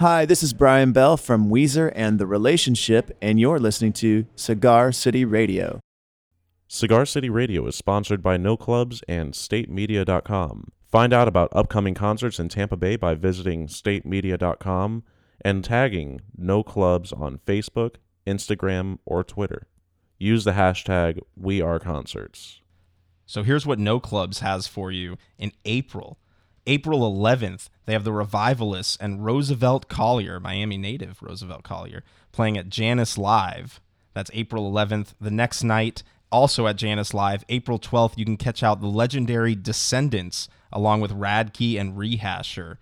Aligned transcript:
Hi, 0.00 0.24
this 0.26 0.44
is 0.44 0.52
Brian 0.52 0.92
Bell 0.92 1.16
from 1.16 1.50
Weezer 1.50 1.92
and 1.92 2.20
The 2.20 2.26
Relationship, 2.26 3.10
and 3.20 3.40
you're 3.40 3.58
listening 3.58 3.92
to 3.94 4.26
Cigar 4.36 4.92
City 4.92 5.24
Radio. 5.24 5.80
Cigar 6.68 7.04
City 7.04 7.28
Radio 7.28 7.66
is 7.66 7.74
sponsored 7.74 8.22
by 8.22 8.36
No 8.36 8.56
Clubs 8.56 9.02
and 9.08 9.32
StateMedia.com. 9.34 10.70
Find 10.86 11.12
out 11.12 11.26
about 11.26 11.48
upcoming 11.50 11.94
concerts 11.94 12.38
in 12.38 12.48
Tampa 12.48 12.76
Bay 12.76 12.94
by 12.94 13.14
visiting 13.14 13.66
StateMedia.com 13.66 15.02
and 15.40 15.64
tagging 15.64 16.20
No 16.36 16.62
Clubs 16.62 17.12
on 17.12 17.40
Facebook, 17.44 17.96
Instagram, 18.24 18.98
or 19.04 19.24
Twitter. 19.24 19.66
Use 20.16 20.44
the 20.44 20.52
hashtag 20.52 21.18
WeAreConcerts. 21.42 22.60
So 23.26 23.42
here's 23.42 23.66
what 23.66 23.80
No 23.80 23.98
Clubs 23.98 24.38
has 24.38 24.68
for 24.68 24.92
you 24.92 25.16
in 25.38 25.50
April. 25.64 26.20
April 26.68 27.00
11th, 27.00 27.70
they 27.86 27.94
have 27.94 28.04
the 28.04 28.12
Revivalists 28.12 28.98
and 29.00 29.24
Roosevelt 29.24 29.88
Collier, 29.88 30.38
Miami 30.38 30.76
native 30.76 31.22
Roosevelt 31.22 31.62
Collier, 31.62 32.04
playing 32.30 32.58
at 32.58 32.68
Jannus 32.68 33.16
Live. 33.16 33.80
That's 34.12 34.30
April 34.34 34.70
11th. 34.70 35.14
The 35.18 35.30
next 35.30 35.64
night, 35.64 36.02
also 36.30 36.66
at 36.66 36.76
Jannus 36.76 37.14
Live, 37.14 37.42
April 37.48 37.78
12th, 37.78 38.18
you 38.18 38.26
can 38.26 38.36
catch 38.36 38.62
out 38.62 38.82
the 38.82 38.86
legendary 38.86 39.54
Descendants 39.54 40.46
along 40.70 41.00
with 41.00 41.18
Radkey 41.18 41.80
and 41.80 41.96
Rehasher. 41.96 42.76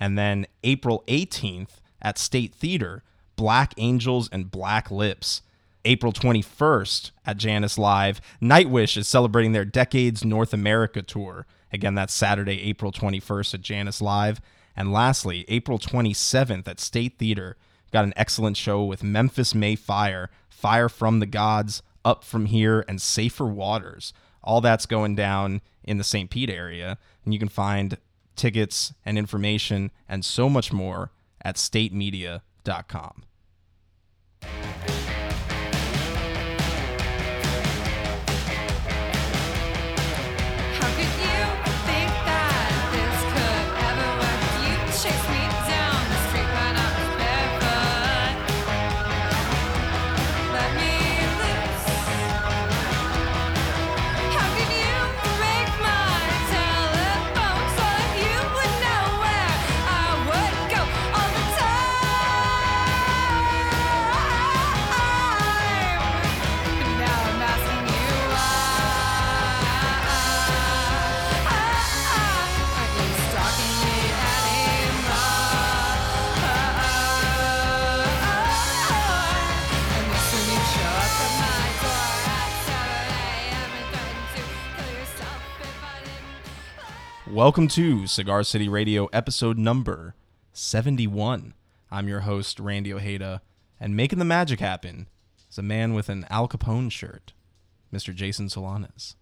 And 0.00 0.18
then 0.18 0.48
April 0.64 1.04
18th 1.06 1.80
at 2.02 2.18
State 2.18 2.52
Theater, 2.56 3.04
Black 3.36 3.72
Angels 3.76 4.28
and 4.32 4.50
Black 4.50 4.90
Lips. 4.90 5.42
April 5.84 6.12
21st 6.12 7.12
at 7.24 7.36
Jannus 7.36 7.78
Live, 7.78 8.20
Nightwish 8.42 8.96
is 8.96 9.06
celebrating 9.06 9.52
their 9.52 9.64
Decades 9.64 10.24
North 10.24 10.52
America 10.52 11.02
tour. 11.02 11.46
Again, 11.72 11.94
that's 11.94 12.14
Saturday, 12.14 12.62
April 12.62 12.92
21st 12.92 13.54
at 13.54 13.60
Jannus 13.60 14.00
Live. 14.00 14.40
And 14.76 14.92
lastly, 14.92 15.44
April 15.48 15.78
27th 15.78 16.68
at 16.68 16.80
State 16.80 17.18
Theater, 17.18 17.56
got 17.92 18.04
an 18.04 18.14
excellent 18.16 18.56
show 18.56 18.84
with 18.84 19.02
Memphis 19.02 19.54
May 19.54 19.74
Fire, 19.74 20.30
Fire 20.48 20.88
from 20.88 21.20
the 21.20 21.26
Gods, 21.26 21.82
Up 22.04 22.24
from 22.24 22.46
Here, 22.46 22.84
and 22.88 23.00
Safer 23.00 23.46
Waters. 23.46 24.12
All 24.42 24.60
that's 24.60 24.86
going 24.86 25.14
down 25.14 25.60
in 25.84 25.98
the 25.98 26.04
St. 26.04 26.30
Pete 26.30 26.50
area. 26.50 26.98
And 27.24 27.34
you 27.34 27.40
can 27.40 27.48
find 27.48 27.98
tickets 28.36 28.94
and 29.04 29.18
information 29.18 29.90
and 30.08 30.24
so 30.24 30.48
much 30.48 30.72
more 30.72 31.10
at 31.42 31.56
statemedia.com. 31.56 33.22
Welcome 87.38 87.68
to 87.68 88.08
Cigar 88.08 88.42
City 88.42 88.68
Radio, 88.68 89.06
episode 89.12 89.58
number 89.58 90.16
71. 90.54 91.54
I'm 91.88 92.08
your 92.08 92.22
host, 92.22 92.58
Randy 92.58 92.92
Ojeda, 92.92 93.42
and 93.78 93.94
making 93.94 94.18
the 94.18 94.24
magic 94.24 94.58
happen 94.58 95.06
is 95.48 95.56
a 95.56 95.62
man 95.62 95.94
with 95.94 96.08
an 96.08 96.26
Al 96.30 96.48
Capone 96.48 96.90
shirt, 96.90 97.34
Mr. 97.94 98.12
Jason 98.12 98.48
Solanas. 98.48 99.14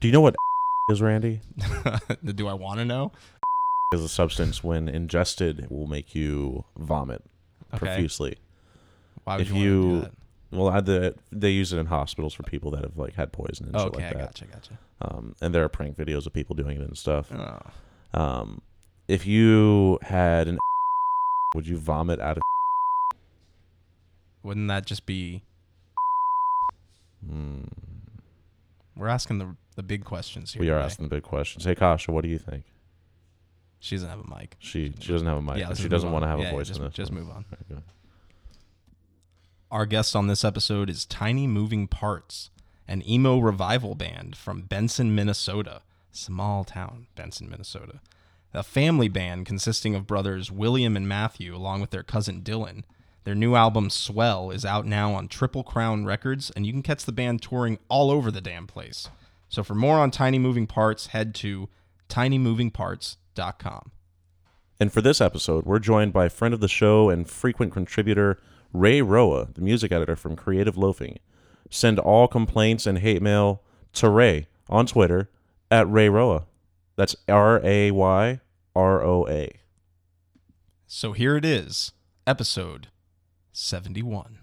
Do 0.00 0.08
you 0.08 0.12
know 0.12 0.20
what 0.20 0.34
is, 0.90 1.00
Randy? 1.00 1.42
Do 2.24 2.48
I 2.48 2.54
want 2.54 2.80
to 2.80 2.84
know? 2.84 3.12
Is 3.94 4.02
a 4.02 4.08
substance 4.08 4.64
when 4.64 4.88
ingested 4.88 5.68
will 5.70 5.86
make 5.86 6.16
you 6.16 6.64
vomit 6.76 7.22
Okay. 7.72 7.78
profusely. 7.86 8.38
Why 9.22 9.36
would 9.36 9.46
if 9.46 9.54
you, 9.54 9.54
want 9.54 9.62
to 9.62 9.70
do 9.70 10.00
that? 10.00 10.12
Well, 10.52 10.68
I, 10.68 10.80
the, 10.80 11.14
they 11.32 11.50
use 11.50 11.72
it 11.72 11.78
in 11.78 11.86
hospitals 11.86 12.34
for 12.34 12.42
people 12.44 12.70
that 12.72 12.82
have 12.84 12.96
like 12.96 13.14
had 13.14 13.32
poison 13.32 13.66
and 13.66 13.76
shit 13.76 13.86
okay, 13.88 14.04
like 14.04 14.14
that. 14.14 14.24
gotcha, 14.26 14.44
gotcha. 14.46 14.78
Um, 15.00 15.34
and 15.40 15.54
there 15.54 15.64
are 15.64 15.68
prank 15.68 15.96
videos 15.96 16.26
of 16.26 16.32
people 16.32 16.54
doing 16.54 16.80
it 16.80 16.86
and 16.86 16.96
stuff. 16.96 17.32
Oh. 17.32 18.20
Um, 18.20 18.60
if 19.08 19.26
you 19.26 19.98
had 20.02 20.48
an, 20.48 20.58
would 21.54 21.66
you 21.66 21.76
vomit 21.76 22.20
out 22.20 22.36
of? 22.36 22.42
Wouldn't 24.42 24.68
that 24.68 24.86
just 24.86 25.06
be? 25.06 25.42
Hmm. 27.28 27.62
We're 28.96 29.08
asking 29.08 29.38
the 29.38 29.56
the 29.76 29.82
big 29.82 30.04
questions 30.04 30.52
here. 30.52 30.60
we 30.60 30.68
are 30.70 30.74
today. 30.76 30.84
asking 30.84 31.08
the 31.08 31.14
big 31.16 31.22
questions. 31.22 31.64
Hey, 31.64 31.74
Kasha, 31.74 32.12
what 32.12 32.22
do 32.22 32.28
you 32.28 32.38
think? 32.38 32.64
She 33.80 33.96
doesn't 33.96 34.10
have 34.10 34.20
a 34.20 34.38
mic. 34.38 34.56
She 34.58 34.92
she 35.00 35.12
doesn't 35.12 35.26
have 35.26 35.38
a 35.38 35.42
mic. 35.42 35.56
yeah, 35.58 35.72
she 35.74 35.88
doesn't 35.88 36.12
want 36.12 36.24
to 36.24 36.28
have 36.28 36.38
Yeah, 36.38 36.46
a 36.46 36.48
yeah, 36.50 36.54
voice 36.56 36.68
just, 36.68 36.78
in 36.80 36.86
this. 36.86 36.94
just 36.94 37.10
one. 37.12 37.20
move 37.22 37.30
on. 37.30 37.44
Our 39.72 39.86
guest 39.86 40.14
on 40.14 40.26
this 40.26 40.44
episode 40.44 40.90
is 40.90 41.06
Tiny 41.06 41.46
Moving 41.46 41.88
Parts, 41.88 42.50
an 42.86 43.02
emo 43.08 43.38
revival 43.38 43.94
band 43.94 44.36
from 44.36 44.64
Benson, 44.64 45.14
Minnesota. 45.14 45.80
Small 46.10 46.62
town, 46.62 47.06
Benson, 47.14 47.48
Minnesota. 47.48 48.02
A 48.52 48.62
family 48.62 49.08
band 49.08 49.46
consisting 49.46 49.94
of 49.94 50.06
brothers 50.06 50.52
William 50.52 50.94
and 50.94 51.08
Matthew, 51.08 51.56
along 51.56 51.80
with 51.80 51.88
their 51.88 52.02
cousin 52.02 52.42
Dylan. 52.42 52.82
Their 53.24 53.34
new 53.34 53.54
album, 53.54 53.88
Swell, 53.88 54.50
is 54.50 54.66
out 54.66 54.84
now 54.84 55.14
on 55.14 55.26
Triple 55.26 55.64
Crown 55.64 56.04
Records, 56.04 56.50
and 56.50 56.66
you 56.66 56.72
can 56.74 56.82
catch 56.82 57.06
the 57.06 57.10
band 57.10 57.40
touring 57.40 57.78
all 57.88 58.10
over 58.10 58.30
the 58.30 58.42
damn 58.42 58.66
place. 58.66 59.08
So 59.48 59.64
for 59.64 59.74
more 59.74 59.96
on 59.96 60.10
Tiny 60.10 60.38
Moving 60.38 60.66
Parts, 60.66 61.06
head 61.06 61.34
to 61.36 61.70
tinymovingparts.com. 62.10 63.90
And 64.78 64.92
for 64.92 65.00
this 65.00 65.22
episode, 65.22 65.64
we're 65.64 65.78
joined 65.78 66.12
by 66.12 66.26
a 66.26 66.30
friend 66.30 66.52
of 66.52 66.60
the 66.60 66.68
show 66.68 67.08
and 67.08 67.26
frequent 67.26 67.72
contributor 67.72 68.38
Ray 68.72 69.02
Roa, 69.02 69.48
the 69.52 69.60
music 69.60 69.92
editor 69.92 70.16
from 70.16 70.36
Creative 70.36 70.76
Loafing. 70.76 71.18
Send 71.70 71.98
all 71.98 72.28
complaints 72.28 72.86
and 72.86 72.98
hate 72.98 73.22
mail 73.22 73.62
to 73.94 74.08
Ray 74.08 74.48
on 74.68 74.86
Twitter 74.86 75.30
at 75.70 75.90
Ray 75.90 76.08
Roa. 76.08 76.46
That's 76.96 77.16
R 77.28 77.60
A 77.64 77.90
Y 77.90 78.40
R 78.74 79.02
O 79.02 79.26
A. 79.28 79.50
So 80.86 81.12
here 81.12 81.36
it 81.36 81.44
is, 81.44 81.92
episode 82.26 82.88
71. 83.52 84.41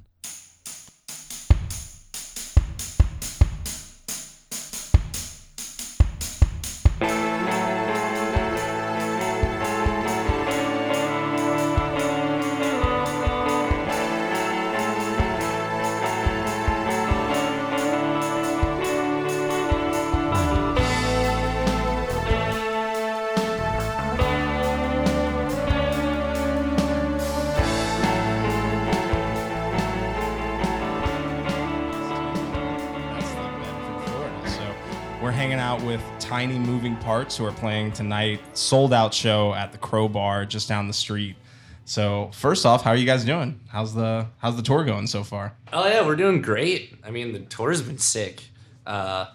Moving 37.20 37.26
Parts, 37.26 37.38
who 37.38 37.46
are 37.46 37.52
playing 37.52 37.92
tonight. 37.92 38.40
Sold 38.54 38.94
out 38.94 39.14
show 39.14 39.54
at 39.54 39.74
the 39.74 39.78
Crowbar 39.78 40.46
just 40.46 40.70
down 40.70 40.88
the 40.88 40.94
street. 40.94 41.36
So 41.84 42.32
first 42.34 42.66
off, 42.66 42.82
how 42.82 42.92
are 42.92 42.96
you 42.96 43.06
guys 43.06 43.26
doing? 43.26 43.60
How's 43.68 43.94
the 43.94 44.28
how's 44.38 44.56
the 44.56 44.62
tour 44.62 44.86
going 44.86 45.06
so 45.06 45.26
far? 45.26 45.54
Oh 45.74 45.86
yeah, 45.86 46.06
we're 46.06 46.16
doing 46.16 46.42
great. 46.42 46.94
I 47.04 47.12
mean, 47.12 47.34
the 47.34 47.40
tour's 47.40 47.82
been 47.82 47.98
sick. 47.98 48.44
Uh, 48.86 49.26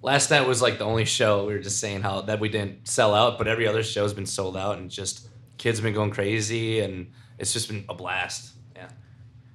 last 0.00 0.30
night 0.30 0.46
was 0.46 0.62
like 0.62 0.78
the 0.78 0.84
only 0.84 1.04
show 1.04 1.46
we 1.46 1.54
were 1.54 1.58
just 1.58 1.80
saying 1.80 2.02
how 2.02 2.20
that 2.20 2.38
we 2.38 2.48
didn't 2.48 2.86
sell 2.86 3.14
out, 3.14 3.36
but 3.36 3.48
every 3.48 3.66
other 3.66 3.82
show's 3.82 4.14
been 4.14 4.26
sold 4.26 4.56
out, 4.56 4.78
and 4.78 4.88
just 4.88 5.26
kids 5.58 5.78
have 5.78 5.82
been 5.82 5.94
going 5.94 6.12
crazy, 6.12 6.80
and 6.80 7.10
it's 7.40 7.52
just 7.52 7.66
been 7.66 7.84
a 7.88 7.94
blast. 7.94 8.54
Yeah. 8.76 8.88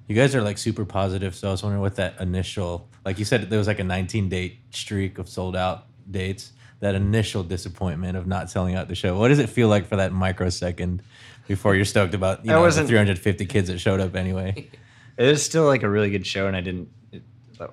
You 0.06 0.14
guys 0.14 0.34
are 0.34 0.42
like 0.42 0.58
super 0.58 0.84
positive, 0.84 1.34
so 1.34 1.48
I 1.48 1.52
was 1.52 1.62
wondering 1.62 1.80
what 1.80 1.96
that 1.96 2.20
initial, 2.20 2.90
like 3.06 3.18
you 3.18 3.24
said, 3.24 3.48
there 3.48 3.58
was 3.58 3.68
like 3.68 3.78
a 3.78 3.84
19 3.84 4.28
date 4.28 4.58
streak 4.70 5.18
of 5.18 5.30
sold 5.30 5.56
out 5.56 5.86
dates. 6.10 6.52
That 6.80 6.94
initial 6.94 7.42
disappointment 7.42 8.16
of 8.16 8.26
not 8.26 8.50
selling 8.50 8.74
out 8.74 8.88
the 8.88 8.94
show. 8.94 9.18
What 9.18 9.28
does 9.28 9.38
it 9.38 9.48
feel 9.50 9.68
like 9.68 9.86
for 9.86 9.96
that 9.96 10.12
microsecond 10.12 11.02
before 11.46 11.74
you're 11.74 11.84
stoked 11.84 12.14
about 12.14 12.44
you 12.44 12.50
I 12.52 12.54
know 12.54 12.60
the 12.60 12.66
wasn't- 12.66 12.88
350 12.88 13.46
kids 13.46 13.68
that 13.68 13.78
showed 13.78 14.00
up 14.00 14.14
anyway. 14.16 14.68
It 15.18 15.26
was 15.26 15.42
still 15.42 15.66
like 15.66 15.82
a 15.82 15.88
really 15.90 16.08
good 16.08 16.26
show, 16.26 16.46
and 16.46 16.56
I 16.56 16.62
didn't. 16.62 16.88
It, 17.12 17.22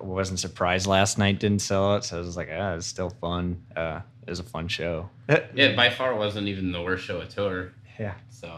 wasn't 0.02 0.38
surprised 0.38 0.86
last 0.86 1.16
night 1.16 1.40
didn't 1.40 1.60
sell 1.62 1.92
out, 1.94 2.04
so 2.04 2.18
I 2.18 2.20
was 2.20 2.36
like, 2.36 2.50
ah, 2.52 2.74
it's 2.74 2.86
still 2.86 3.08
fun. 3.08 3.62
Uh, 3.74 4.00
it 4.26 4.28
was 4.28 4.38
a 4.40 4.42
fun 4.44 4.68
show. 4.68 5.08
Yeah, 5.54 5.74
by 5.74 5.88
far 5.88 6.14
wasn't 6.14 6.48
even 6.48 6.72
the 6.72 6.82
worst 6.82 7.06
show 7.06 7.22
at 7.22 7.30
tour. 7.30 7.72
Yeah. 7.98 8.14
So 8.28 8.52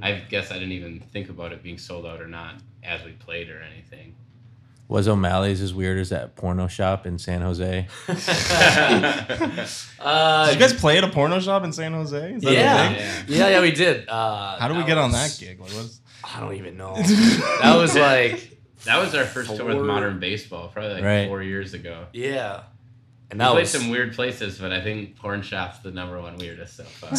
I 0.00 0.12
guess 0.30 0.50
I 0.50 0.54
didn't 0.54 0.72
even 0.72 1.00
think 1.12 1.28
about 1.28 1.52
it 1.52 1.62
being 1.62 1.76
sold 1.76 2.06
out 2.06 2.22
or 2.22 2.26
not 2.26 2.54
as 2.82 3.04
we 3.04 3.12
played 3.12 3.50
or 3.50 3.60
anything. 3.60 4.14
Was 4.92 5.08
O'Malley's 5.08 5.62
as 5.62 5.72
weird 5.72 5.98
as 5.98 6.10
that 6.10 6.36
porno 6.36 6.68
shop 6.68 7.06
in 7.06 7.18
San 7.18 7.40
Jose? 7.40 7.88
Uh, 10.04 10.46
Did 10.46 10.54
you 10.54 10.60
guys 10.60 10.72
play 10.74 10.98
at 10.98 11.04
a 11.04 11.08
porno 11.08 11.38
shop 11.38 11.62
in 11.62 11.72
San 11.72 11.92
Jose? 11.92 12.32
Is 12.34 12.42
that 12.42 12.50
a 12.50 12.52
yeah. 12.52 12.88
thing? 12.88 12.96
Yeah. 13.28 13.38
yeah, 13.38 13.48
yeah, 13.50 13.60
we 13.62 13.70
did. 13.70 14.08
Uh, 14.08 14.58
How 14.58 14.66
do 14.66 14.74
we 14.74 14.80
that 14.80 14.86
get 14.88 14.98
on 14.98 15.12
that 15.12 15.36
gig? 15.38 15.60
Like, 15.60 15.70
what's 15.70 16.00
I 16.24 16.40
don't 16.40 16.56
even 16.56 16.76
know. 16.76 16.96
that 17.62 17.76
was 17.76 17.94
like, 17.96 18.58
That 18.84 18.98
was 18.98 19.14
our 19.14 19.24
first 19.24 19.54
tour 19.56 19.64
with 19.64 19.86
modern 19.86 20.18
baseball, 20.18 20.68
probably 20.68 20.94
like 20.94 21.04
Right. 21.04 21.28
four 21.28 21.40
years 21.40 21.72
ago. 21.72 22.06
yeah, 22.12 22.64
and 23.30 23.38
We 23.38 23.44
that 23.44 23.50
played 23.52 23.60
was 23.60 23.70
some 23.70 23.88
weird 23.90 24.14
places, 24.14 24.58
but 24.58 24.72
I 24.72 24.82
think 24.82 25.16
Porn 25.16 25.40
Shop's 25.42 25.78
the 25.78 25.92
number 25.92 26.20
one 26.20 26.36
weirdest 26.36 26.76
so 26.76 26.84
far. 26.84 27.10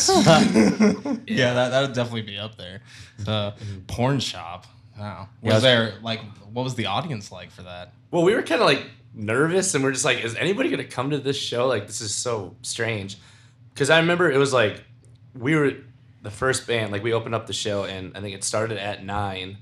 yeah, 1.26 1.54
that 1.54 1.70
that 1.70 1.82
would 1.82 1.94
definitely 1.94 2.24
be 2.24 2.38
up 2.38 2.58
there. 2.58 2.82
The 3.20 3.56
porn 3.88 4.20
shop. 4.20 4.68
Wow. 4.98 5.28
Was 5.42 5.54
Yeah. 5.56 5.60
there 5.60 5.94
like 6.02 6.22
what 6.52 6.64
was 6.64 6.76
the 6.76 6.86
audience 6.86 7.32
like 7.32 7.52
for 7.52 7.64
that? 7.64 7.94
Well, 8.12 8.24
we 8.24 8.36
were 8.36 8.44
kind 8.44 8.62
of 8.62 8.68
like 8.68 8.86
nervous, 9.14 9.74
and 9.76 9.84
we're 9.84 9.92
just 9.92 10.06
like, 10.06 10.24
is 10.24 10.36
anybody 10.36 10.70
gonna 10.70 10.84
come 10.84 11.10
to 11.12 11.18
this 11.18 11.38
show? 11.38 11.68
Like, 11.68 11.88
this 11.88 12.02
is 12.02 12.14
so 12.14 12.56
strange. 12.62 13.18
Because 13.74 13.90
I 13.90 14.00
remember 14.00 14.30
it 14.32 14.38
was 14.38 14.54
like 14.54 14.84
we 15.38 15.56
were 15.56 15.72
the 16.22 16.30
first 16.32 16.68
band. 16.68 16.92
Like, 16.92 17.04
we 17.04 17.12
opened 17.14 17.34
up 17.36 17.48
the 17.48 17.54
show, 17.54 17.84
and 17.86 18.16
I 18.16 18.22
think 18.22 18.36
it 18.36 18.44
started 18.44 18.78
at 18.78 19.04
nine, 19.04 19.58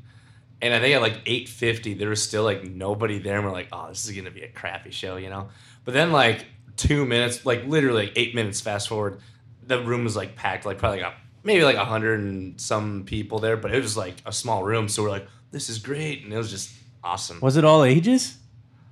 and 0.62 0.74
I 0.74 0.80
think 0.80 0.96
at 0.96 1.02
like 1.02 1.22
eight 1.26 1.48
fifty, 1.50 1.94
there 1.94 2.10
was 2.10 2.22
still 2.22 2.44
like 2.44 2.64
nobody 2.66 3.20
there, 3.20 3.38
and 3.38 3.46
we're 3.46 3.54
like, 3.54 3.70
oh, 3.72 3.88
this 3.88 4.06
is 4.06 4.16
gonna 4.16 4.32
be 4.32 4.42
a 4.42 4.50
crappy 4.50 4.92
show, 4.92 5.16
you 5.16 5.30
know. 5.30 5.50
But 5.86 5.94
then 5.94 6.12
like 6.12 6.46
two 6.76 7.06
minutes, 7.06 7.46
like 7.46 7.66
literally 7.66 8.08
like 8.08 8.14
eight 8.18 8.36
minutes 8.36 8.60
fast 8.62 8.90
forward, 8.90 9.20
the 9.66 9.82
room 9.82 10.04
was 10.04 10.16
like 10.16 10.36
packed, 10.36 10.66
like 10.66 10.78
probably 10.78 11.02
like 11.02 11.14
a, 11.14 11.16
maybe 11.44 11.64
like 11.64 11.76
a 11.78 11.86
hundred 11.86 12.20
and 12.20 12.60
some 12.60 13.04
people 13.06 13.40
there, 13.40 13.58
but 13.58 13.74
it 13.74 13.82
was 13.82 13.96
like 13.98 14.16
a 14.26 14.32
small 14.32 14.64
room, 14.64 14.88
so 14.90 15.04
we're 15.04 15.10
like, 15.10 15.28
this 15.52 15.70
is 15.70 15.80
great, 15.80 16.24
and 16.24 16.34
it 16.34 16.38
was 16.38 16.50
just 16.50 16.72
awesome. 17.04 17.40
Was 17.42 17.58
it 17.58 17.66
all 17.66 17.84
ages? 17.84 18.38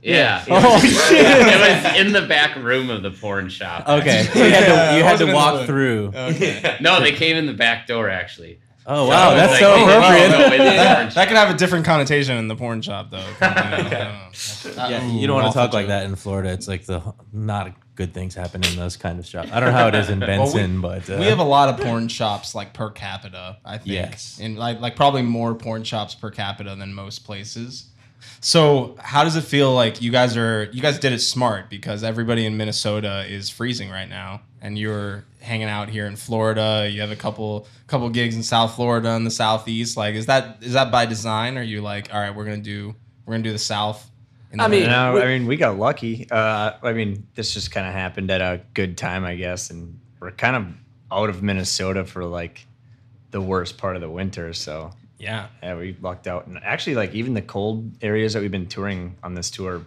yeah. 0.01 0.43
Oh 0.49 0.79
shit! 1.09 1.19
it 1.19 1.83
was 1.93 1.99
in 1.99 2.13
the 2.13 2.25
back 2.27 2.55
room 2.55 2.89
of 2.89 3.03
the 3.03 3.11
porn 3.11 3.49
shop. 3.49 3.87
Okay, 3.87 4.23
so 4.31 4.39
you 4.45 4.51
had 4.51 4.65
to, 4.91 4.97
you 4.97 5.03
had 5.03 5.19
to 5.19 5.33
walk 5.33 5.65
through. 5.65 6.11
Okay. 6.15 6.77
No, 6.81 6.99
they 7.01 7.11
came 7.11 7.35
in 7.35 7.45
the 7.45 7.53
back 7.53 7.85
door 7.87 8.09
actually. 8.09 8.59
Oh 8.85 9.07
wow, 9.07 9.31
So 9.31 9.35
that's 9.35 9.51
it's 9.53 9.59
so 9.61 9.73
appropriate. 9.73 10.29
no, 10.29 10.37
that, 10.39 10.97
porn 10.97 11.09
that 11.13 11.27
could 11.27 11.37
have 11.37 11.53
a 11.53 11.57
different 11.57 11.85
connotation 11.85 12.37
in 12.37 12.47
the 12.47 12.55
porn 12.55 12.81
shop, 12.81 13.11
though. 13.11 13.17
You 13.17 13.25
know, 13.41 14.29
don't. 14.31 14.89
Yeah, 14.89 15.05
Ooh, 15.05 15.19
you 15.19 15.27
don't 15.27 15.35
want 15.41 15.47
to 15.53 15.53
talk 15.53 15.73
like 15.73 15.87
that 15.87 16.05
in 16.05 16.15
Florida. 16.15 16.49
It's 16.53 16.67
like 16.67 16.85
the 16.85 17.01
not 17.33 17.73
good 17.99 18.13
things 18.13 18.33
happen 18.33 18.63
in 18.63 18.77
those 18.77 18.95
kind 18.95 19.19
of 19.19 19.25
shops. 19.25 19.49
I 19.51 19.59
don't 19.59 19.73
know 19.73 19.77
how 19.77 19.89
it 19.89 19.95
is 19.95 20.09
in 20.09 20.19
Well, 20.21 20.29
we- 20.29 20.35
Benson, 20.53 20.79
but 20.79 21.09
uh, 21.09 21.17
we 21.19 21.25
have 21.25 21.39
a 21.39 21.43
lot 21.43 21.67
of 21.67 21.85
porn 21.85 22.07
shops 22.07 22.55
like 22.55 22.73
per 22.73 22.89
capita. 22.89 23.57
I 23.65 23.77
think, 23.77 23.89
Yes. 23.89 24.39
and 24.41 24.57
like 24.57 24.79
like 24.79 24.95
probably 24.95 25.21
more 25.21 25.53
porn 25.53 25.83
shops 25.83 26.15
per 26.15 26.31
capita 26.31 26.75
than 26.77 26.93
most 26.93 27.25
places. 27.25 27.89
So 28.41 28.95
how 28.99 29.23
does 29.25 29.35
it 29.35 29.43
feel 29.43 29.73
like 29.73 30.01
you 30.01 30.11
guys 30.11 30.37
are 30.37 30.69
you 30.71 30.81
guys 30.81 30.97
did 30.97 31.11
it 31.13 31.19
smart 31.19 31.69
because 31.69 32.03
everybody 32.03 32.45
in 32.45 32.55
Minnesota 32.57 33.25
is 33.27 33.49
freezing 33.49 33.89
right 33.89 34.07
now, 34.09 34.41
and 34.61 34.77
you're 34.79 35.25
hanging 35.41 35.67
out 35.67 35.89
here 35.89 36.05
in 36.05 36.15
Florida. 36.15 36.89
You 36.89 37.01
have 37.01 37.11
a 37.11 37.15
couple 37.17 37.67
couple 37.87 38.09
gigs 38.09 38.35
in 38.35 38.43
South 38.43 38.75
Florida 38.75 39.09
and 39.11 39.25
the 39.25 39.31
Southeast. 39.31 39.97
Like, 39.97 40.15
is 40.15 40.25
that 40.27 40.57
is 40.61 40.73
that 40.73 40.89
by 40.91 41.05
design? 41.05 41.57
Or 41.57 41.61
are 41.61 41.63
you 41.63 41.81
like, 41.81 42.13
all 42.13 42.19
right, 42.19 42.33
we're 42.33 42.45
gonna 42.45 42.57
do 42.57 42.95
we're 43.25 43.33
gonna 43.33 43.43
do 43.43 43.51
the 43.51 43.57
South? 43.59 44.08
In 44.51 44.59
I 44.59 44.67
mean, 44.67 44.81
winter? 44.81 44.95
No, 44.95 45.13
we- 45.13 45.21
I 45.21 45.25
mean 45.27 45.47
we 45.47 45.57
got 45.57 45.77
lucky. 45.77 46.27
Uh, 46.29 46.73
I 46.81 46.93
mean 46.93 47.27
this 47.35 47.53
just 47.53 47.71
kind 47.71 47.87
of 47.87 47.93
happened 47.93 48.29
at 48.31 48.41
a 48.41 48.61
good 48.73 48.97
time, 48.97 49.23
I 49.25 49.35
guess, 49.35 49.69
and 49.69 49.99
we're 50.19 50.31
kind 50.31 50.55
of 50.55 50.65
out 51.11 51.29
of 51.29 51.41
Minnesota 51.43 52.05
for 52.05 52.23
like 52.25 52.65
the 53.31 53.41
worst 53.41 53.77
part 53.77 53.95
of 53.95 54.01
the 54.01 54.09
winter. 54.09 54.53
So 54.53 54.91
yeah. 55.17 55.47
yeah, 55.61 55.75
we 55.75 55.95
lucked 56.01 56.27
out. 56.27 56.47
And 56.47 56.57
actually, 56.63 56.95
like 56.95 57.13
even 57.13 57.33
the 57.33 57.41
cold 57.41 57.91
areas 58.01 58.33
that 58.33 58.41
we've 58.41 58.51
been 58.51 58.67
touring 58.67 59.15
on 59.21 59.33
this 59.35 59.51
tour 59.51 59.81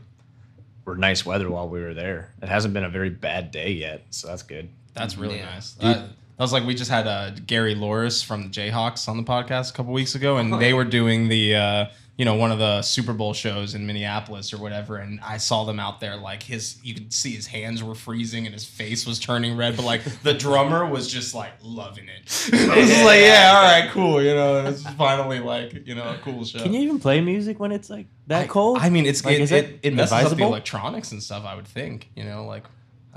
were 0.85 0.97
nice 0.97 1.25
weather 1.25 1.49
while 1.50 1.69
we 1.69 1.81
were 1.81 1.94
there. 1.94 2.32
It 2.43 2.49
hasn't 2.49 2.75
been 2.75 2.85
a 2.85 2.88
very 2.91 3.08
bad 3.11 3.50
day 3.50 3.70
yet, 3.73 4.03
so 4.11 4.29
that's 4.29 4.43
good. 4.43 4.69
That's 4.94 5.17
really 5.17 5.37
Yeah. 5.38 5.47
nice. 5.47 5.73
That, 5.75 6.08
that 6.43 6.47
was 6.47 6.53
like 6.53 6.65
we 6.67 6.75
just 6.75 6.91
had 6.91 7.06
uh, 7.06 7.31
Gary 7.47 7.77
Louris 7.77 8.25
from 8.25 8.43
the 8.43 8.49
Jayhawks 8.49 9.09
on 9.09 9.17
the 9.17 9.23
podcast 9.23 9.71
a 9.71 9.75
couple 9.75 9.93
weeks 9.93 10.17
ago, 10.17 10.39
and 10.39 10.61
they 10.61 10.73
were 10.75 10.85
doing 10.85 11.29
the 11.29 11.55
uh, 11.55 11.87
you 12.17 12.25
know 12.25 12.35
one 12.35 12.50
of 12.50 12.59
the 12.59 12.83
Super 12.83 13.12
Bowl 13.12 13.33
shows 13.33 13.77
in 13.77 13.87
Minneapolis 13.87 14.53
or 14.53 14.59
whatever, 14.59 14.97
and 14.97 15.21
I 15.21 15.37
saw 15.37 15.62
them 15.62 15.79
out 15.79 16.00
there 16.00 16.17
like 16.17 16.43
his 16.43 16.81
you 16.83 16.94
could 16.94 17.12
see 17.12 17.31
his 17.31 17.47
hands 17.47 17.81
were 17.85 17.94
freezing 17.94 18.44
and 18.44 18.53
his 18.53 18.65
face 18.65 19.06
was 19.06 19.21
turning 19.21 19.56
red, 19.56 19.77
but 19.77 19.85
like 19.85 20.03
the 20.25 20.35
drummer 20.35 20.85
was 20.85 21.06
just 21.06 21.33
like 21.33 21.53
loving 21.62 22.09
it. 22.09 22.50
I 22.53 22.77
was 22.77 22.91
like, 23.05 23.21
yeah, 23.21 23.53
all 23.55 23.62
right, 23.62 23.89
cool, 23.93 24.21
you 24.21 24.35
know, 24.35 24.67
it's 24.67 24.83
finally 24.94 25.39
like 25.39 25.87
you 25.87 25.94
know 25.94 26.11
a 26.11 26.19
cool 26.25 26.44
show. 26.44 26.59
Can 26.59 26.75
you 26.75 26.81
even 26.81 26.99
play 26.99 27.21
music 27.21 27.61
when 27.61 27.71
it's 27.71 27.89
like 27.89 28.06
that 28.27 28.43
I- 28.43 28.47
cold? 28.49 28.79
I 28.81 28.91
mean, 28.91 29.06
it's 29.06 29.25
Like, 29.25 29.37
it, 29.37 29.43
is 29.43 29.53
it, 29.53 29.81
that 29.81 29.87
it 29.87 29.94
messes 29.94 30.33
up 30.33 30.37
the 30.37 30.43
electronics 30.43 31.12
and 31.12 31.23
stuff. 31.23 31.44
I 31.44 31.55
would 31.55 31.69
think, 31.69 32.11
you 32.17 32.25
know, 32.25 32.47
like 32.47 32.65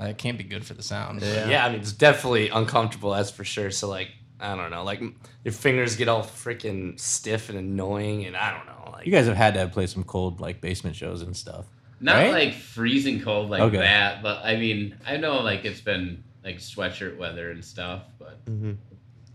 uh, 0.00 0.04
it 0.06 0.18
can't 0.18 0.38
be 0.38 0.44
good 0.44 0.64
for 0.64 0.74
the 0.74 0.82
sound. 0.82 1.20
but- 1.20 1.48
Yeah. 1.48 1.64
I 1.64 1.70
mean, 1.70 1.80
it's 1.80 1.92
definitely 1.92 2.48
uncomfortable, 2.50 3.12
that's 3.12 3.30
for 3.30 3.44
sure. 3.44 3.70
So, 3.70 3.88
like, 3.88 4.10
I 4.40 4.54
don't 4.54 4.70
know, 4.70 4.84
like, 4.84 5.00
your 5.44 5.52
fingers 5.52 5.96
get 5.96 6.08
all 6.08 6.22
freaking 6.22 6.98
stiff 7.00 7.48
and 7.48 7.58
annoying, 7.58 8.26
and 8.26 8.36
I 8.36 8.50
don't 8.52 8.66
know, 8.66 8.90
like, 8.92 9.06
you 9.06 9.12
guys 9.12 9.26
have 9.26 9.36
had 9.36 9.54
to 9.54 9.66
play 9.68 9.86
some 9.86 10.04
cold 10.04 10.40
like 10.40 10.60
basement 10.60 10.94
shows 10.96 11.22
and 11.22 11.36
stuff. 11.36 11.64
Not 12.00 12.16
Right? 12.16 12.30
like 12.32 12.54
freezing 12.54 13.22
cold 13.22 13.48
like 13.48 13.62
Okay. 13.62 13.78
that, 13.78 14.22
but 14.22 14.44
I 14.44 14.56
mean, 14.56 14.96
I 15.06 15.16
know 15.16 15.38
like 15.40 15.64
it's 15.64 15.80
been 15.80 16.22
like 16.44 16.58
sweatshirt 16.58 17.16
weather 17.16 17.50
and 17.50 17.64
stuff, 17.64 18.02
but 18.18 18.38
You 18.46 18.76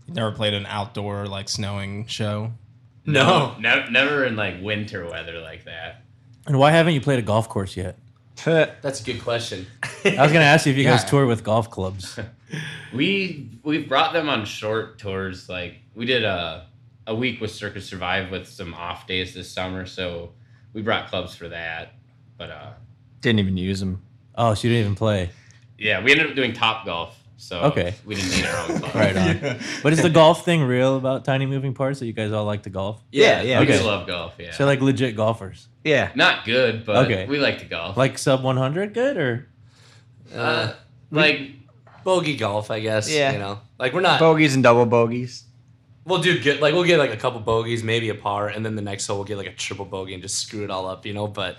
never 0.06 0.30
played 0.30 0.54
an 0.54 0.66
outdoor 0.66 1.26
like 1.26 1.48
snowing 1.48 2.06
show. 2.06 2.52
no. 3.04 3.56
never, 3.58 3.90
never 3.90 4.24
in 4.24 4.36
like 4.36 4.62
winter 4.62 5.04
weather 5.10 5.40
like 5.40 5.64
that. 5.64 6.04
And 6.46 6.56
why 6.58 6.70
haven't 6.70 6.94
you 6.94 7.00
played 7.00 7.18
a 7.18 7.22
golf 7.22 7.48
course 7.48 7.76
yet? 7.76 7.98
That's 8.44 9.00
a 9.00 9.04
good 9.04 9.22
question. 9.22 9.66
I 10.04 10.22
was 10.22 10.32
gonna 10.32 10.44
ask 10.44 10.66
you 10.66 10.72
if 10.72 10.78
you 10.78 10.84
guys 10.92 11.02
Yeah. 11.02 11.08
tour 11.10 11.26
with 11.26 11.44
golf 11.44 11.70
clubs. 11.70 12.18
We 12.92 13.48
we've 13.62 13.88
brought 13.88 14.12
them 14.12 14.28
on 14.28 14.44
short 14.44 14.98
tours. 14.98 15.48
Like 15.48 15.76
we 15.94 16.04
did 16.04 16.24
a 16.24 16.66
a 17.06 17.14
week 17.14 17.40
with 17.40 17.50
Circa 17.50 17.80
Survive 17.80 18.30
with 18.30 18.46
some 18.46 18.74
off 18.74 19.06
days 19.06 19.32
this 19.32 19.50
summer, 19.50 19.86
so 19.86 20.32
we 20.74 20.82
brought 20.82 21.08
clubs 21.08 21.34
for 21.34 21.48
that. 21.48 21.94
But 22.36 22.50
uh, 22.50 22.70
Didn't 23.22 23.38
even 23.40 23.56
use 23.56 23.80
them. 23.80 24.02
Oh, 24.34 24.52
so 24.52 24.68
you 24.68 24.74
didn't 24.74 24.84
even 24.84 24.94
play. 24.96 25.30
yeah, 25.78 26.02
we 26.02 26.10
ended 26.12 26.26
up 26.28 26.36
doing 26.36 26.52
Top 26.52 26.84
Golf, 26.84 27.16
so 27.42 27.58
Okay. 27.60 27.92
we 28.06 28.14
didn't 28.14 28.30
need 28.30 28.44
our 28.46 28.70
own 28.70 28.78
club. 28.80 28.94
Right 28.94 29.16
on. 29.16 29.58
But 29.82 29.92
is 29.92 30.00
the 30.00 30.10
golf 30.10 30.44
thing 30.44 30.62
real 30.62 30.96
about 30.96 31.24
tiny 31.24 31.44
moving 31.44 31.74
parts 31.74 31.98
that 31.98 32.06
you 32.06 32.12
guys 32.12 32.30
all 32.30 32.44
like 32.44 32.62
to 32.62 32.70
golf? 32.70 33.02
Yeah, 33.10 33.42
yeah. 33.42 33.58
We 33.58 33.64
Okay. 33.64 33.72
just 33.74 33.84
love 33.84 34.06
golf. 34.06 34.34
Yeah, 34.38 34.52
So 34.52 34.64
like 34.64 34.80
legit 34.80 35.16
golfers. 35.16 35.66
Yeah. 35.84 36.10
not 36.14 36.44
good, 36.44 36.86
but 36.86 37.04
Okay. 37.06 37.26
we 37.26 37.38
like 37.40 37.58
to 37.58 37.64
golf. 37.64 37.96
Like 37.96 38.16
sub 38.16 38.44
100 38.44 38.94
good 38.94 39.16
or 39.16 39.48
uh, 40.34 40.72
like 41.10 41.50
Bogey 42.04 42.36
golf, 42.36 42.70
I 42.70 42.78
guess. 42.80 43.10
Yeah. 43.10 43.32
You 43.32 43.38
know, 43.40 43.60
like, 43.78 43.92
we're 43.92 44.00
not, 44.00 44.20
Bogeys 44.20 44.54
and 44.54 44.62
double 44.62 44.86
bogeys. 44.86 45.44
we'll 46.04 46.22
do 46.22 46.38
good, 46.40 46.60
like, 46.60 46.74
we'll 46.74 46.84
get 46.84 46.98
like 46.98 47.10
a 47.12 47.16
couple 47.16 47.40
bogeys, 47.40 47.82
maybe 47.82 48.08
a 48.08 48.14
par, 48.14 48.48
and 48.48 48.64
then 48.64 48.76
the 48.76 48.82
next 48.82 49.06
hole 49.08 49.16
we'll 49.18 49.24
get 49.26 49.36
like 49.36 49.46
a 49.48 49.52
triple 49.52 49.84
bogey 49.84 50.14
and 50.14 50.22
just 50.22 50.38
screw 50.38 50.62
it 50.64 50.70
all 50.70 50.86
up, 50.86 51.04
you 51.06 51.12
know, 51.12 51.26
but 51.26 51.56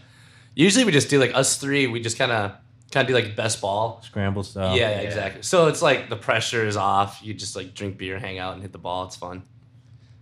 usually 0.55 0.85
we 0.85 0.91
just 0.93 1.09
do 1.09 1.19
like 1.19 1.35
us 1.35 1.57
three, 1.57 1.87
we 1.87 1.99
just 2.01 2.17
kind 2.17 2.31
of, 2.31 2.51
kind 2.93 3.03
of 3.03 3.07
do 3.09 3.13
like 3.13 3.35
best 3.35 3.59
ball. 3.61 4.01
scramble 4.03 4.43
stuff. 4.43 4.77
yeah, 4.77 4.89
yeah, 4.91 4.97
exactly. 4.99 5.41
So 5.41 5.67
it's 5.67 5.81
like 5.81 6.09
the 6.09 6.15
pressure 6.15 6.65
is 6.65 6.77
off. 6.77 7.19
You 7.23 7.33
just 7.33 7.55
like 7.55 7.73
drink 7.73 7.97
beer, 7.97 8.19
hang 8.19 8.39
out, 8.39 8.53
and 8.53 8.61
hit 8.61 8.71
the 8.71 8.77
ball. 8.77 9.05
It's 9.05 9.15
fun. 9.15 9.43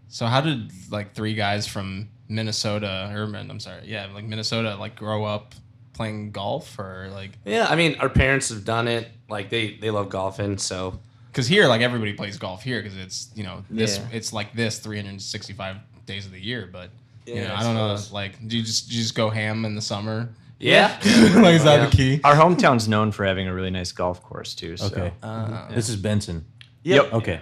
So 0.08 0.26
how 0.26 0.42
did 0.42 0.72
like 0.92 1.14
three 1.14 1.36
guys 1.36 1.68
from 1.68 2.10
Minnesota 2.28 3.12
or 3.14 3.24
I'm 3.24 3.60
sorry, 3.60 3.84
yeah, 3.86 4.08
like 4.14 4.24
Minnesota 4.26 4.76
like 4.76 4.96
grow 4.96 5.24
up 5.26 5.54
playing 5.94 6.32
golf 6.32 6.80
or 6.80 7.10
like 7.12 7.32
Yeah, 7.46 7.68
I 7.70 7.76
mean, 7.76 7.96
our 8.00 8.10
parents 8.10 8.50
have 8.50 8.66
done 8.66 8.88
it. 8.88 9.08
Like 9.30 9.50
they 9.50 9.76
they 9.78 9.92
love 9.92 10.10
golfing, 10.10 10.58
so 10.58 11.00
because 11.32 11.48
here 11.48 11.68
like 11.68 11.82
everybody 11.82 12.14
plays 12.14 12.38
golf 12.38 12.64
here 12.64 12.82
because 12.82 12.98
it's 12.98 13.30
you 13.36 13.44
know 13.44 13.64
this 13.70 13.98
Yeah. 13.98 14.08
it's 14.12 14.34
like 14.34 14.54
this 14.54 14.80
365 14.80 15.78
days 16.06 16.26
of 16.26 16.32
the 16.32 16.40
year, 16.42 16.68
but 16.72 16.90
you 17.26 17.36
Yeah, 17.36 17.48
know 17.50 17.54
I 17.54 17.60
I 17.60 17.64
don't 17.64 17.76
know 17.76 17.96
suppose. 17.96 18.12
like 18.12 18.48
do 18.48 18.58
you 18.58 18.64
just 18.64 18.90
do 18.90 18.96
you 18.96 19.02
just 19.02 19.16
go 19.16 19.30
ham 19.30 19.64
in 19.66 19.76
the 19.76 19.82
summer? 19.82 20.30
Yeah. 20.62 20.98
like 21.42 21.56
is 21.56 21.64
that 21.64 21.80
Yeah. 21.80 21.86
the 21.88 21.92
key? 21.96 22.22
Our 22.24 22.36
hometown's 22.36 22.88
known 22.88 23.12
for 23.12 23.26
having 23.26 23.48
a 23.48 23.54
really 23.54 23.72
nice 23.72 23.92
golf 23.92 24.24
course 24.24 24.56
too. 24.56 24.78
So. 24.78 24.86
Okay. 24.88 25.12
Uh, 25.22 25.68
This 25.74 25.90
is 25.90 25.96
Benson. 25.96 26.46
Yep. 26.84 27.14
Okay. 27.14 27.42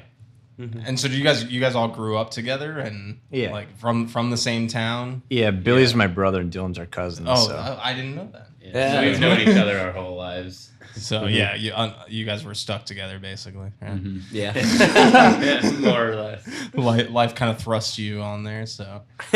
And 0.85 0.99
so 0.99 1.07
do 1.07 1.15
you 1.17 1.23
guys 1.23 1.45
you 1.45 1.61
guys 1.61 1.73
all 1.73 1.87
grew 1.87 2.17
up 2.17 2.31
together 2.31 2.79
and 2.79 3.19
Yeah. 3.31 3.51
like 3.51 3.77
from 3.77 4.07
from 4.07 4.29
the 4.29 4.35
same 4.37 4.67
town? 4.67 5.21
Yeah, 5.29 5.51
Billy's 5.51 5.95
my 5.95 6.07
brother 6.07 6.41
and 6.41 6.51
Dylan's 6.51 6.77
our 6.77 6.85
cousin. 6.85 7.25
Oh, 7.29 7.47
so. 7.47 7.55
I, 7.55 7.91
I 7.91 7.93
didn't 7.93 8.15
know 8.15 8.27
that. 8.33 8.47
Yeah. 8.61 9.01
We've 9.01 9.19
known 9.21 9.39
each 9.39 9.55
other 9.55 9.79
our 9.79 9.91
whole 9.93 10.17
lives. 10.17 10.69
So 10.95 11.27
yeah, 11.27 11.55
you 11.55 11.71
uh, 11.71 11.93
you 12.09 12.25
guys 12.25 12.43
were 12.43 12.53
stuck 12.55 12.83
together 12.85 13.19
basically. 13.19 13.71
Yeah. 13.81 13.97
Yeah. 14.31 14.53
Yeah, 15.39 15.71
more 15.79 16.09
or 16.09 16.15
less. 16.15 16.47
Life, 16.73 17.09
life 17.09 17.35
kind 17.35 17.51
of 17.55 17.61
thrusts 17.63 17.97
you 17.97 18.21
on 18.21 18.43
there. 18.43 18.65
So 18.65 19.03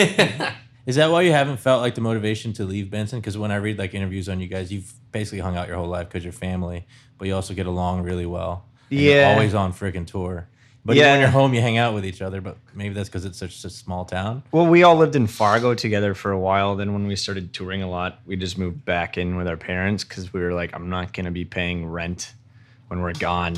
Is 0.85 0.95
that 0.97 1.09
why 1.11 1.21
you 1.21 1.31
haven't 1.31 1.57
felt 1.57 1.81
like 1.81 1.95
the 1.95 2.01
motivation 2.01 2.51
to 2.53 2.65
leave 2.65 2.89
Benson? 2.91 3.19
Because 3.19 3.37
when 3.37 3.51
I 3.51 3.55
read 3.55 3.77
like 3.79 3.93
interviews 3.93 4.27
on 4.27 4.39
you 4.39 4.47
guys, 4.47 4.71
you've 4.71 4.91
basically 5.11 5.39
hung 5.39 5.55
out 5.55 5.67
your 5.67 5.77
whole 5.77 5.87
life 5.87 6.09
because 6.09 6.23
you're 6.23 6.33
family, 6.33 6.85
but 7.17 7.27
you 7.27 7.35
also 7.35 7.53
get 7.53 7.67
along 7.67 8.03
really 8.03 8.25
well. 8.25 8.65
And 8.91 8.99
you're 8.99 9.15
Yeah. 9.21 9.29
always 9.31 9.53
on 9.53 9.71
freaking 9.73 10.05
tour. 10.05 10.47
But 10.85 10.97
even 10.97 11.11
when 11.11 11.19
you're 11.21 11.29
home, 11.29 11.53
you 11.53 11.61
hang 11.61 11.77
out 11.77 11.93
with 11.93 12.05
each 12.05 12.21
other. 12.21 12.41
But 12.41 12.57
maybe 12.73 12.93
that's 12.93 13.07
because 13.07 13.23
it's 13.23 13.37
such 13.37 13.63
a 13.63 13.69
small 13.69 14.03
town. 14.03 14.43
Well, 14.51 14.67
we 14.67 14.83
all 14.83 14.97
lived 14.97 15.15
in 15.15 15.27
Fargo 15.27 15.73
together 15.73 16.13
for 16.13 16.31
a 16.31 16.37
while. 16.39 16.75
Then 16.75 16.91
when 16.91 17.07
we 17.07 17.15
started 17.15 17.53
touring 17.53 17.81
a 17.81 17.89
lot, 17.89 18.19
we 18.25 18.35
just 18.35 18.57
moved 18.57 18.83
back 18.83 19.17
in 19.17 19.37
with 19.37 19.47
our 19.47 19.55
parents 19.55 20.03
because 20.03 20.33
we 20.33 20.41
were 20.41 20.51
like, 20.51 20.75
I'm 20.75 20.89
not 20.89 21.13
going 21.13 21.23
to 21.25 21.31
be 21.31 21.45
paying 21.45 21.85
rent 21.85 22.33
when 22.89 22.99
we're 23.01 23.13
gone 23.13 23.55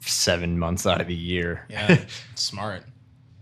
seven 0.00 0.58
months 0.58 0.86
out 0.86 1.02
of 1.02 1.06
the 1.06 1.14
year. 1.14 1.66
yeah, 1.68 2.00
smart. 2.34 2.82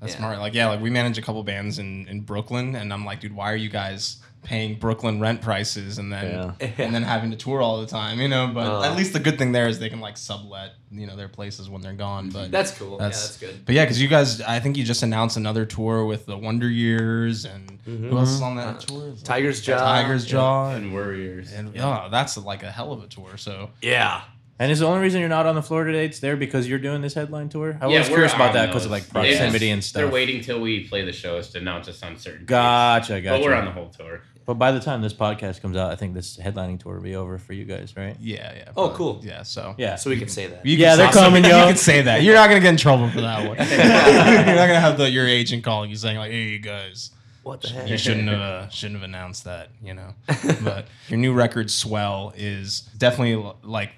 That's 0.00 0.12
Yeah. 0.14 0.18
smart. 0.18 0.38
Like 0.38 0.54
yeah, 0.54 0.68
like 0.68 0.80
we 0.80 0.90
manage 0.90 1.18
a 1.18 1.22
couple 1.22 1.42
bands 1.44 1.78
in 1.78 2.06
in 2.08 2.20
Brooklyn, 2.22 2.74
and 2.76 2.92
I'm 2.92 3.04
like, 3.04 3.20
dude, 3.20 3.34
why 3.34 3.52
are 3.52 3.56
you 3.56 3.68
guys 3.68 4.16
paying 4.42 4.78
Brooklyn 4.78 5.20
rent 5.20 5.42
prices 5.42 5.98
and 5.98 6.10
then 6.10 6.54
Yeah. 6.58 6.70
and 6.78 6.94
then 6.94 7.02
having 7.02 7.30
to 7.30 7.36
tour 7.36 7.60
all 7.60 7.78
the 7.82 7.86
time? 7.86 8.18
You 8.20 8.28
know, 8.28 8.48
but 8.48 8.66
Uh. 8.66 8.82
at 8.82 8.96
least 8.96 9.12
the 9.12 9.20
good 9.20 9.36
thing 9.36 9.52
there 9.52 9.68
is 9.68 9.78
they 9.78 9.90
can 9.90 10.00
like 10.00 10.16
sublet 10.16 10.72
you 10.90 11.06
know 11.06 11.14
their 11.14 11.28
places 11.28 11.68
when 11.68 11.82
they're 11.82 11.92
gone. 11.92 12.30
But 12.30 12.50
That's 12.50 12.70
cool. 12.72 12.96
That's- 12.96 13.20
yeah, 13.20 13.26
that's 13.26 13.36
good. 13.56 13.66
But 13.66 13.74
yeah, 13.74 13.84
because 13.84 14.00
you 14.00 14.08
guys, 14.08 14.40
I 14.40 14.58
think 14.58 14.76
you 14.78 14.84
just 14.84 15.02
announced 15.02 15.36
another 15.36 15.66
tour 15.66 16.06
with 16.06 16.24
the 16.26 16.36
Wonder 16.38 16.68
Years, 16.70 17.44
and 17.44 17.78
who 17.84 18.16
else 18.18 18.30
is 18.30 18.40
on 18.42 18.56
that 18.56 18.80
tour? 18.80 19.12
Tigers 19.22 19.60
Jaw. 19.60 19.76
Tigers 19.78 20.24
Jaw, 20.24 20.70
and, 20.70 20.86
And 20.86 20.94
Worriers. 20.94 21.52
and 21.52 21.78
oh, 21.78 22.08
that's 22.10 22.36
like 22.38 22.62
a 22.62 22.70
hell 22.70 22.92
of 22.92 23.04
a 23.04 23.06
tour. 23.06 23.36
So 23.36 23.70
Yeah. 23.82 24.22
And 24.60 24.70
is 24.70 24.80
the 24.80 24.86
only 24.86 25.00
reason 25.00 25.20
you're 25.20 25.28
not 25.30 25.46
on 25.46 25.54
the 25.54 25.62
Florida 25.62 25.92
dates 25.92 26.20
there 26.20 26.36
because 26.36 26.68
you're 26.68 26.78
doing 26.78 27.00
this 27.00 27.14
headline 27.14 27.48
tour? 27.48 27.78
I 27.80 27.86
Yeah, 27.88 28.00
was 28.00 28.08
we're 28.10 28.16
curious 28.16 28.34
about 28.34 28.48
on 28.50 28.54
that 28.56 28.66
because 28.66 28.84
of 28.84 28.90
those. 28.90 29.00
like 29.00 29.08
proximity 29.10 29.58
They- 29.66 29.70
and 29.70 29.82
stuff. 29.82 29.94
They're 30.00 30.04
stuff. 30.08 30.12
waiting 30.14 30.42
till 30.42 30.60
we 30.60 30.80
play 30.86 31.02
the 31.02 31.12
shows 31.12 31.48
to 31.52 31.58
announce 31.58 31.88
us 31.88 32.02
on 32.02 32.18
certain. 32.18 32.40
dates. 32.40 32.48
Gotcha, 32.50 33.20
gotcha. 33.22 33.38
But 33.38 33.42
we're 33.42 33.54
on 33.54 33.64
the 33.64 33.70
whole 33.72 33.88
tour. 33.88 34.20
But 34.44 34.54
by 34.54 34.72
the 34.72 34.80
time 34.80 35.00
this 35.00 35.14
podcast 35.14 35.62
comes 35.62 35.76
out, 35.78 35.90
I 35.92 35.96
think 35.96 36.12
this 36.12 36.36
headlining 36.36 36.78
tour 36.80 36.96
will 36.96 37.02
be 37.02 37.14
over 37.16 37.38
for 37.38 37.52
you 37.54 37.64
guys, 37.64 37.94
right? 37.96 38.16
yeah, 38.20 38.52
yeah. 38.54 38.64
Oh, 38.76 38.88
but- 38.88 38.96
cool. 38.96 39.20
Yeah, 39.24 39.44
so 39.44 39.74
Yeah. 39.78 39.96
So 39.96 40.10
we 40.10 40.18
can 40.18 40.28
say 40.28 40.46
that. 40.48 40.66
You 40.66 40.76
Yeah, 40.76 40.90
can 40.90 40.98
they're 40.98 41.12
say- 41.12 41.20
coming, 41.20 41.44
You 41.44 41.50
yo. 41.50 41.66
can 41.68 41.76
say 41.76 42.02
that. 42.02 42.22
You're 42.22 42.34
not 42.34 42.48
gonna 42.48 42.60
get 42.60 42.68
in 42.70 42.76
trouble 42.76 43.08
for 43.08 43.22
that 43.22 43.38
one. 43.48 43.56
You're 44.46 44.56
not 44.56 44.66
gonna 44.66 44.78
have 44.80 44.98
the, 44.98 45.08
your 45.10 45.26
agent 45.26 45.64
calling 45.64 45.88
you 45.88 45.96
saying 45.96 46.18
like, 46.18 46.32
"Hey, 46.32 46.42
you 46.48 46.58
guys, 46.58 47.12
What 47.44 47.62
the 47.62 47.68
heck? 47.68 47.88
you 47.88 47.96
shouldn't 47.96 48.28
have 48.28 48.40
uh, 48.40 48.68
shouldn't 48.68 49.00
have 49.00 49.08
announced 49.08 49.44
that." 49.44 49.68
You 49.82 49.94
know. 49.94 50.14
But 50.62 50.86
your 51.08 51.18
new 51.18 51.32
record, 51.32 51.70
"Swell," 51.70 52.34
is 52.36 52.80
definitely 52.98 53.34
l- 53.42 53.56
like 53.62 53.90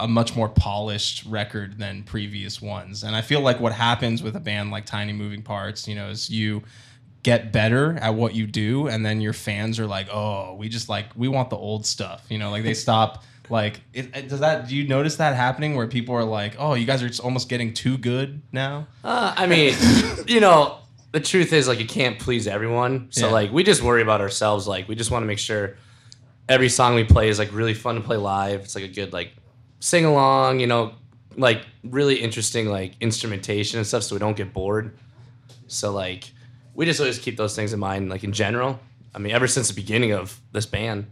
a 0.00 0.08
much 0.08 0.34
more 0.34 0.48
polished 0.48 1.24
record 1.26 1.78
than 1.78 2.02
previous 2.02 2.60
ones. 2.60 3.04
And 3.04 3.14
I 3.14 3.20
feel 3.20 3.40
like 3.40 3.60
what 3.60 3.72
happens 3.72 4.22
with 4.22 4.34
a 4.36 4.40
band 4.40 4.70
like 4.70 4.86
Tiny 4.86 5.12
Moving 5.12 5.42
Parts, 5.42 5.86
you 5.86 5.94
know, 5.94 6.08
is 6.08 6.28
you 6.30 6.62
get 7.22 7.52
better 7.52 7.96
at 8.00 8.14
what 8.14 8.34
you 8.34 8.46
do 8.46 8.88
and 8.88 9.04
then 9.04 9.20
your 9.20 9.34
fans 9.34 9.78
are 9.78 9.86
like 9.86 10.08
oh 10.10 10.54
we 10.54 10.70
just 10.70 10.88
like 10.88 11.04
we 11.14 11.28
want 11.28 11.50
the 11.50 11.56
old 11.56 11.84
stuff 11.84 12.24
you 12.30 12.38
know 12.38 12.50
like 12.50 12.62
they 12.62 12.72
stop 12.72 13.22
like 13.50 13.78
it, 13.92 14.08
it- 14.16 14.28
does 14.30 14.40
that 14.40 14.66
do 14.68 14.74
you 14.74 14.88
notice 14.88 15.16
that 15.16 15.36
happening 15.36 15.76
where 15.76 15.86
people 15.86 16.14
are 16.14 16.24
like 16.24 16.56
oh 16.58 16.72
you 16.72 16.86
guys 16.86 17.02
are 17.02 17.08
just 17.08 17.20
almost 17.20 17.50
getting 17.50 17.74
too 17.74 17.98
good 17.98 18.40
now 18.52 18.86
Uh, 19.04 19.34
I 19.36 19.46
mean, 19.46 19.74
you 20.28 20.40
know, 20.40 20.78
the 21.12 21.20
truth 21.20 21.52
is 21.52 21.68
like 21.68 21.78
you 21.78 21.86
can't 21.86 22.18
please 22.18 22.46
everyone. 22.46 23.08
So 23.10 23.26
Yeah. 23.26 23.32
like 23.34 23.52
we 23.52 23.64
just 23.64 23.82
worry 23.82 24.00
about 24.00 24.22
ourselves. 24.22 24.66
Like 24.66 24.88
we 24.88 24.94
just 24.94 25.10
want 25.10 25.22
to 25.22 25.26
make 25.26 25.38
sure 25.40 25.76
every 26.48 26.70
song 26.70 26.94
we 26.94 27.04
play 27.04 27.28
is 27.28 27.38
like 27.38 27.52
really 27.52 27.74
fun 27.74 27.96
to 27.96 28.00
play 28.00 28.16
live. 28.16 28.60
It's 28.60 28.74
like 28.74 28.84
a 28.84 28.88
good 28.88 29.12
like 29.12 29.32
sing 29.80 30.04
along, 30.04 30.60
you 30.60 30.66
know, 30.66 30.94
like 31.36 31.66
really 31.82 32.16
interesting 32.16 32.68
like 32.68 32.94
instrumentation 33.00 33.78
and 33.78 33.86
stuff 33.86 34.02
so 34.02 34.14
we 34.14 34.18
don't 34.18 34.36
get 34.36 34.52
bored. 34.52 34.96
So 35.66 35.90
like 35.92 36.30
we 36.74 36.84
just 36.86 37.00
always 37.00 37.18
keep 37.18 37.36
those 37.36 37.56
things 37.56 37.72
in 37.72 37.80
mind 37.80 38.10
like 38.10 38.24
in 38.24 38.32
general. 38.32 38.78
I 39.14 39.18
mean, 39.18 39.32
ever 39.32 39.48
since 39.48 39.68
the 39.68 39.74
beginning 39.74 40.12
of 40.12 40.40
this 40.52 40.66
band. 40.66 41.10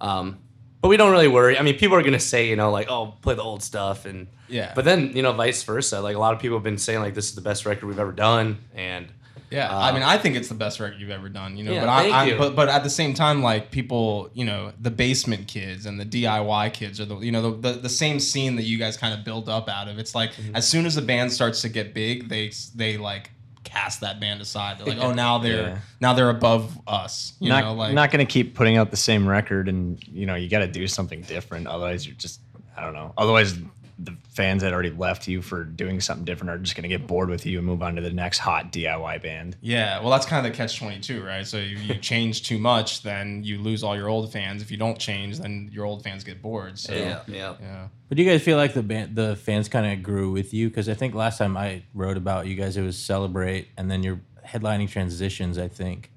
Um 0.00 0.38
but 0.82 0.88
we 0.88 0.96
don't 0.98 1.10
really 1.10 1.26
worry. 1.26 1.58
I 1.58 1.62
mean, 1.62 1.76
people 1.78 1.96
are 1.96 2.02
gonna 2.02 2.20
say, 2.20 2.48
you 2.48 2.54
know, 2.54 2.70
like, 2.70 2.88
"Oh, 2.88 3.14
play 3.22 3.34
the 3.34 3.42
old 3.42 3.62
stuff," 3.62 4.04
and 4.04 4.28
Yeah. 4.48 4.72
But 4.74 4.84
then, 4.84 5.16
you 5.16 5.22
know, 5.22 5.32
vice 5.32 5.62
versa. 5.64 6.00
Like 6.00 6.14
a 6.14 6.18
lot 6.18 6.32
of 6.34 6.38
people 6.38 6.56
have 6.56 6.62
been 6.62 6.78
saying, 6.78 7.00
like, 7.00 7.14
"This 7.14 7.28
is 7.28 7.34
the 7.34 7.40
best 7.40 7.66
record 7.66 7.86
we've 7.86 7.98
ever 7.98 8.12
done," 8.12 8.58
and 8.74 9.08
yeah 9.50 9.68
Uh, 9.70 9.78
i 9.80 9.92
mean 9.92 10.02
i 10.02 10.16
think 10.18 10.34
it's 10.36 10.48
the 10.48 10.54
best 10.54 10.80
record 10.80 10.98
you've 11.00 11.10
ever 11.10 11.28
done 11.28 11.56
you 11.56 11.64
know 11.64 11.72
Yeah, 11.72 11.80
but 11.80 11.88
I, 11.88 12.32
I 12.32 12.38
but 12.38 12.56
but 12.56 12.68
at 12.68 12.82
the 12.84 12.90
same 12.90 13.14
time 13.14 13.42
like 13.42 13.70
people 13.70 14.30
you 14.34 14.44
know 14.44 14.72
the 14.80 14.90
basement 14.90 15.46
kids 15.48 15.86
and 15.86 16.00
the 16.00 16.04
diy 16.04 16.72
kids 16.72 17.00
are 17.00 17.04
the 17.04 17.16
you 17.18 17.30
know 17.32 17.42
the, 17.50 17.72
the, 17.72 17.78
the 17.80 17.88
same 17.88 18.18
scene 18.20 18.56
that 18.56 18.64
you 18.64 18.78
guys 18.78 18.96
kind 18.96 19.14
of 19.14 19.24
build 19.24 19.48
up 19.48 19.68
out 19.68 19.88
of 19.88 19.98
it's 19.98 20.14
like 20.14 20.32
Mm-hmm. 20.32 20.56
as 20.56 20.66
soon 20.68 20.84
as 20.86 20.94
the 20.94 21.02
band 21.02 21.32
starts 21.32 21.60
to 21.62 21.68
get 21.68 21.94
big 21.94 22.28
they 22.28 22.50
they 22.74 22.96
like 22.98 23.30
cast 23.64 24.00
that 24.00 24.20
band 24.20 24.40
aside 24.40 24.78
they're 24.78 24.86
like 24.94 24.98
oh 25.00 25.12
now 25.12 25.38
they're 25.38 25.68
Yeah. 25.68 25.78
now 26.00 26.12
they're 26.14 26.30
above 26.30 26.78
us 26.86 27.34
you 27.40 27.48
not 27.48 27.64
know 27.64 27.74
like 27.74 27.94
not 27.94 28.10
going 28.10 28.24
to 28.26 28.32
keep 28.32 28.54
putting 28.54 28.76
out 28.76 28.90
the 28.90 28.96
same 28.96 29.28
record, 29.28 29.68
and 29.68 30.02
you 30.08 30.24
know 30.26 30.34
you 30.36 30.48
got 30.48 30.60
to 30.60 30.68
do 30.68 30.86
something 30.86 31.20
different. 31.22 31.66
Otherwise, 31.66 32.06
you're 32.06 32.14
just 32.16 32.40
I 32.76 32.82
don't 32.82 32.94
know. 32.94 33.12
Otherwise, 33.18 33.58
the 33.98 34.14
fans 34.28 34.60
that 34.62 34.74
already 34.74 34.90
left 34.90 35.26
you 35.26 35.40
for 35.40 35.64
doing 35.64 36.00
something 36.02 36.24
different 36.26 36.50
are 36.50 36.58
just 36.58 36.76
going 36.76 36.82
to 36.82 36.88
get 36.88 37.06
bored 37.06 37.30
with 37.30 37.46
you 37.46 37.56
and 37.56 37.66
move 37.66 37.82
on 37.82 37.96
to 37.96 38.02
the 38.02 38.10
next 38.10 38.38
hot 38.38 38.70
DIY 38.70 39.22
band. 39.22 39.56
Yeah, 39.62 40.00
well, 40.00 40.10
that's 40.10 40.26
kind 40.26 40.44
of 40.46 40.52
the 40.52 40.56
catch 40.56 40.78
twenty 40.78 41.00
two, 41.00 41.22
right? 41.24 41.46
So 41.46 41.56
if 41.56 41.82
you 41.88 41.94
change 42.00 42.42
too 42.42 42.58
much, 42.58 43.02
then 43.02 43.42
you 43.42 43.58
lose 43.58 43.82
all 43.82 43.96
your 43.96 44.08
old 44.08 44.30
fans. 44.30 44.60
If 44.60 44.70
you 44.70 44.76
don't 44.76 44.98
change, 44.98 45.38
then 45.38 45.70
your 45.72 45.86
old 45.86 46.02
fans 46.04 46.24
get 46.24 46.42
bored. 46.42 46.78
So 46.78 46.94
yeah, 46.94 47.20
yeah. 47.26 47.54
yeah. 47.60 47.88
But 48.08 48.16
do 48.18 48.22
you 48.22 48.30
guys 48.30 48.42
feel 48.42 48.58
like 48.58 48.74
the 48.74 48.82
band, 48.82 49.16
the 49.16 49.34
fans 49.36 49.68
kind 49.68 49.90
of 49.90 50.02
grew 50.02 50.30
with 50.30 50.52
you? 50.52 50.68
Because 50.68 50.88
I 50.90 50.94
think 50.94 51.14
last 51.14 51.38
time 51.38 51.56
I 51.56 51.82
wrote 51.94 52.18
about 52.18 52.46
you 52.46 52.54
guys, 52.54 52.76
it 52.76 52.82
was 52.82 52.98
celebrate, 52.98 53.68
and 53.78 53.90
then 53.90 54.02
you're 54.02 54.20
headlining 54.46 54.90
transitions, 54.90 55.56
I 55.58 55.68
think, 55.68 56.10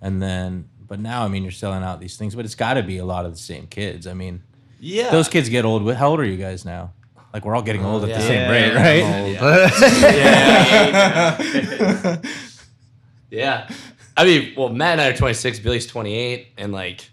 and 0.00 0.20
then. 0.20 0.68
But 0.88 0.98
now, 1.00 1.24
I 1.24 1.28
mean, 1.28 1.42
you're 1.42 1.52
selling 1.52 1.82
out 1.84 2.00
these 2.00 2.16
things, 2.18 2.34
but 2.34 2.44
it's 2.44 2.56
got 2.56 2.74
to 2.74 2.82
be 2.82 2.98
a 2.98 3.04
lot 3.04 3.24
of 3.24 3.32
the 3.32 3.38
same 3.38 3.66
kids. 3.66 4.06
I 4.06 4.12
mean, 4.12 4.42
Yeah. 4.78 5.10
those 5.10 5.26
kids 5.28 5.48
get 5.48 5.64
old. 5.64 5.90
How 5.94 6.10
old 6.10 6.20
are 6.20 6.24
you 6.24 6.36
guys 6.36 6.64
now? 6.66 6.92
Like 7.32 7.44
we're 7.44 7.54
all 7.54 7.62
getting 7.62 7.84
old 7.84 8.02
at 8.04 8.08
the 8.08 8.14
yeah. 8.14 8.26
same 8.26 8.50
rate, 8.50 8.74
right? 9.40 9.52
Yeah. 13.32 13.68
I 14.14 14.24
mean, 14.24 14.52
well, 14.56 14.68
Matt 14.68 14.92
and 14.92 15.00
I 15.00 15.08
are 15.08 15.16
26, 15.16 15.60
Billy's 15.60 15.86
28, 15.86 16.48
and 16.58 16.70
like, 16.70 17.10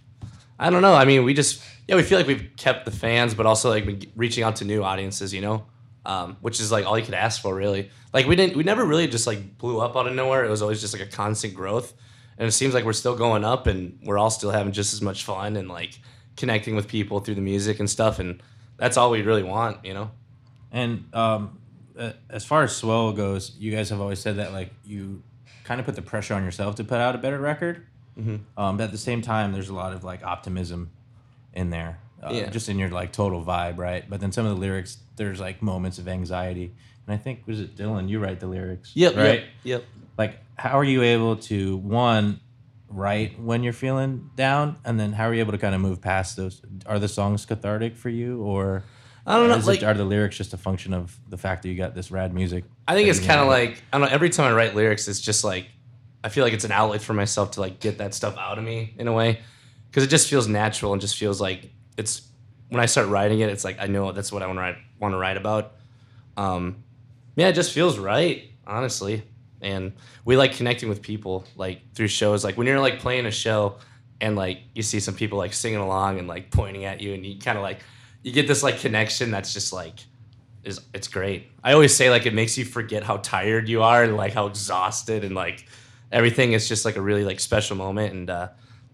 I 0.59 0.69
don't 0.69 0.81
know. 0.81 0.93
I 0.93 1.05
mean, 1.05 1.23
we 1.23 1.33
just, 1.33 1.63
yeah, 1.87 1.95
we 1.95 2.03
feel 2.03 2.19
like 2.19 2.27
we've 2.27 2.49
kept 2.57 2.83
the 2.83 2.91
fans, 2.91 3.33
but 3.33 3.45
also 3.45 3.69
like 3.69 3.85
been 3.85 4.01
reaching 4.17 4.43
out 4.43 4.57
to 4.57 4.65
new 4.65 4.83
audiences, 4.83 5.33
you 5.33 5.39
know, 5.39 5.65
um, 6.05 6.35
which 6.41 6.59
is 6.59 6.73
like 6.73 6.85
all 6.85 6.99
you 6.99 7.05
could 7.05 7.13
ask 7.13 7.41
for, 7.41 7.55
really. 7.55 7.89
Like, 8.11 8.27
we 8.27 8.35
didn't, 8.35 8.57
we 8.57 8.63
never 8.63 8.83
really 8.83 9.07
just 9.07 9.27
like 9.27 9.57
blew 9.57 9.79
up 9.79 9.95
out 9.95 10.07
of 10.07 10.13
nowhere. 10.13 10.43
It 10.43 10.49
was 10.49 10.61
always 10.61 10.81
just 10.81 10.93
like 10.93 11.01
a 11.01 11.09
constant 11.09 11.53
growth. 11.53 11.93
And 12.37 12.45
it 12.45 12.51
seems 12.51 12.73
like 12.73 12.83
we're 12.83 12.93
still 12.93 13.15
going 13.15 13.45
up 13.45 13.67
and 13.67 13.97
we're 14.03 14.17
all 14.17 14.29
still 14.29 14.51
having 14.51 14.73
just 14.73 14.93
as 14.93 15.01
much 15.01 15.23
fun 15.23 15.55
and 15.55 15.69
like 15.69 15.97
connecting 16.35 16.75
with 16.75 16.89
people 16.89 17.21
through 17.21 17.35
the 17.35 17.41
music 17.41 17.79
and 17.79 17.89
stuff. 17.89 18.19
And 18.19 18.43
that's 18.79 18.97
all 18.97 19.11
we 19.11 19.21
really 19.21 19.43
want, 19.43 19.85
you 19.85 19.93
know? 19.93 20.11
And 20.71 21.05
um, 21.13 21.59
as 22.29 22.45
far 22.45 22.63
as 22.63 22.75
swell 22.75 23.11
goes, 23.11 23.55
you 23.59 23.71
guys 23.71 23.89
have 23.89 24.01
always 24.01 24.19
said 24.19 24.37
that 24.37 24.53
like 24.53 24.71
you 24.85 25.21
kind 25.63 25.79
of 25.79 25.85
put 25.85 25.95
the 25.95 26.01
pressure 26.01 26.33
on 26.33 26.43
yourself 26.43 26.75
to 26.75 26.83
put 26.83 26.99
out 26.99 27.15
a 27.15 27.17
better 27.17 27.39
record. 27.39 27.85
Mm-hmm. 28.17 28.37
Um, 28.59 28.77
but 28.77 28.85
at 28.85 28.91
the 28.91 28.97
same 28.97 29.21
time, 29.21 29.51
there's 29.53 29.69
a 29.69 29.73
lot 29.73 29.93
of 29.93 30.03
like 30.03 30.23
optimism 30.23 30.89
in 31.53 31.69
there, 31.69 31.99
uh, 32.23 32.31
Yeah. 32.33 32.49
just 32.49 32.69
in 32.69 32.77
your 32.79 32.89
like 32.89 33.11
total 33.11 33.43
vibe, 33.43 33.77
right? 33.77 34.07
But 34.09 34.19
then 34.21 34.31
some 34.31 34.45
of 34.45 34.55
the 34.55 34.59
lyrics, 34.59 34.97
there's 35.15 35.39
like 35.39 35.61
moments 35.61 35.97
of 35.99 36.07
anxiety. 36.07 36.73
And 37.07 37.13
I 37.13 37.17
think 37.17 37.43
was 37.47 37.59
it 37.59 37.75
Dylan? 37.75 38.07
You 38.09 38.19
write 38.19 38.39
the 38.39 38.47
lyrics, 38.47 38.91
yep, 38.95 39.15
right? 39.15 39.41
Yep. 39.41 39.43
Yep. 39.63 39.83
Like, 40.17 40.39
how 40.57 40.77
are 40.77 40.83
you 40.83 41.01
able 41.01 41.37
to 41.37 41.77
one 41.77 42.39
write 42.89 43.39
when 43.39 43.63
you're 43.63 43.73
feeling 43.73 44.31
down, 44.35 44.77
and 44.83 44.99
then 44.99 45.13
how 45.13 45.25
are 45.25 45.33
you 45.33 45.39
able 45.39 45.51
to 45.51 45.57
kind 45.57 45.75
of 45.75 45.81
move 45.81 46.01
past 46.01 46.35
those? 46.35 46.61
Are 46.85 46.99
the 46.99 47.07
songs 47.07 47.45
cathartic 47.45 47.95
for 47.95 48.09
you, 48.09 48.41
or 48.41 48.83
I 49.25 49.37
don't 49.37 49.49
know. 49.49 49.57
Like, 49.65 49.81
it, 49.81 49.85
are 49.85 49.93
the 49.93 50.05
lyrics 50.05 50.37
just 50.37 50.53
a 50.53 50.57
function 50.57 50.93
of 50.93 51.17
the 51.29 51.37
fact 51.37 51.61
that 51.63 51.69
you 51.69 51.75
got 51.75 51.93
this 51.93 52.11
rad 52.11 52.33
music? 52.33 52.63
I 52.87 52.95
think 52.95 53.09
it's 53.09 53.19
kind 53.19 53.39
of 53.39 53.47
like 53.47 53.81
I 53.93 53.99
don't 53.99 54.07
know. 54.07 54.13
Every 54.13 54.29
time 54.29 54.51
I 54.51 54.55
write 54.55 54.75
lyrics, 54.75 55.07
it's 55.07 55.21
just 55.21 55.43
like 55.43 55.67
I 56.23 56.29
feel 56.29 56.43
like 56.43 56.53
it's 56.53 56.65
an 56.65 56.71
outlet 56.71 57.01
for 57.01 57.13
myself 57.13 57.51
to 57.51 57.61
like 57.61 57.79
get 57.79 57.99
that 57.99 58.13
stuff 58.13 58.37
out 58.37 58.57
of 58.57 58.63
me 58.63 58.95
in 58.97 59.07
a 59.07 59.13
way, 59.13 59.39
because 59.89 60.03
it 60.03 60.09
just 60.09 60.29
feels 60.29 60.47
natural 60.47 60.93
and 60.93 61.01
just 61.01 61.17
feels 61.17 61.39
like 61.39 61.69
it's 61.97 62.27
when 62.69 62.81
I 62.81 62.85
start 62.87 63.07
writing 63.07 63.39
it, 63.39 63.49
it's 63.49 63.63
like 63.63 63.79
I 63.79 63.87
know 63.87 64.11
that's 64.11 64.31
what 64.31 64.41
I 64.41 64.47
want 64.47 64.57
to 64.57 64.61
write 64.61 64.77
want 64.99 65.13
to 65.13 65.17
write 65.17 65.37
about. 65.37 65.73
Um, 66.37 66.83
yeah, 67.35 67.49
it 67.49 67.53
just 67.53 67.71
feels 67.71 67.97
right, 67.97 68.49
honestly. 68.65 69.23
And 69.61 69.93
we 70.25 70.37
like 70.37 70.53
connecting 70.53 70.89
with 70.89 71.01
people 71.01 71.45
like 71.55 71.81
through 71.93 72.07
shows. 72.07 72.43
Like 72.43 72.57
when 72.57 72.67
you're 72.67 72.79
like 72.79 72.99
playing 72.99 73.25
a 73.25 73.31
show 73.31 73.77
and 74.21 74.35
like 74.35 74.59
you 74.73 74.81
see 74.81 74.99
some 74.99 75.15
people 75.15 75.37
like 75.37 75.53
singing 75.53 75.79
along 75.79 76.19
and 76.19 76.27
like 76.27 76.51
pointing 76.51 76.85
at 76.85 77.01
you, 77.01 77.13
and 77.13 77.25
you 77.25 77.39
kind 77.39 77.57
of 77.57 77.63
like 77.63 77.79
you 78.23 78.31
get 78.31 78.47
this 78.47 78.63
like 78.63 78.79
connection 78.79 79.31
that's 79.31 79.53
just 79.53 79.73
like 79.73 79.99
is 80.63 80.81
it's 80.93 81.07
great. 81.07 81.47
I 81.63 81.73
always 81.73 81.95
say 81.95 82.09
like 82.09 82.25
it 82.25 82.33
makes 82.33 82.57
you 82.57 82.65
forget 82.65 83.03
how 83.03 83.17
tired 83.17 83.69
you 83.69 83.81
are 83.83 84.03
and 84.03 84.15
like 84.17 84.33
how 84.33 84.47
exhausted 84.47 85.23
and 85.23 85.35
like 85.35 85.67
everything 86.11 86.53
is 86.53 86.67
just 86.67 86.85
like 86.85 86.95
a 86.95 87.01
really 87.01 87.23
like 87.23 87.39
special 87.39 87.75
moment 87.75 88.13
and 88.13 88.29
uh, 88.29 88.49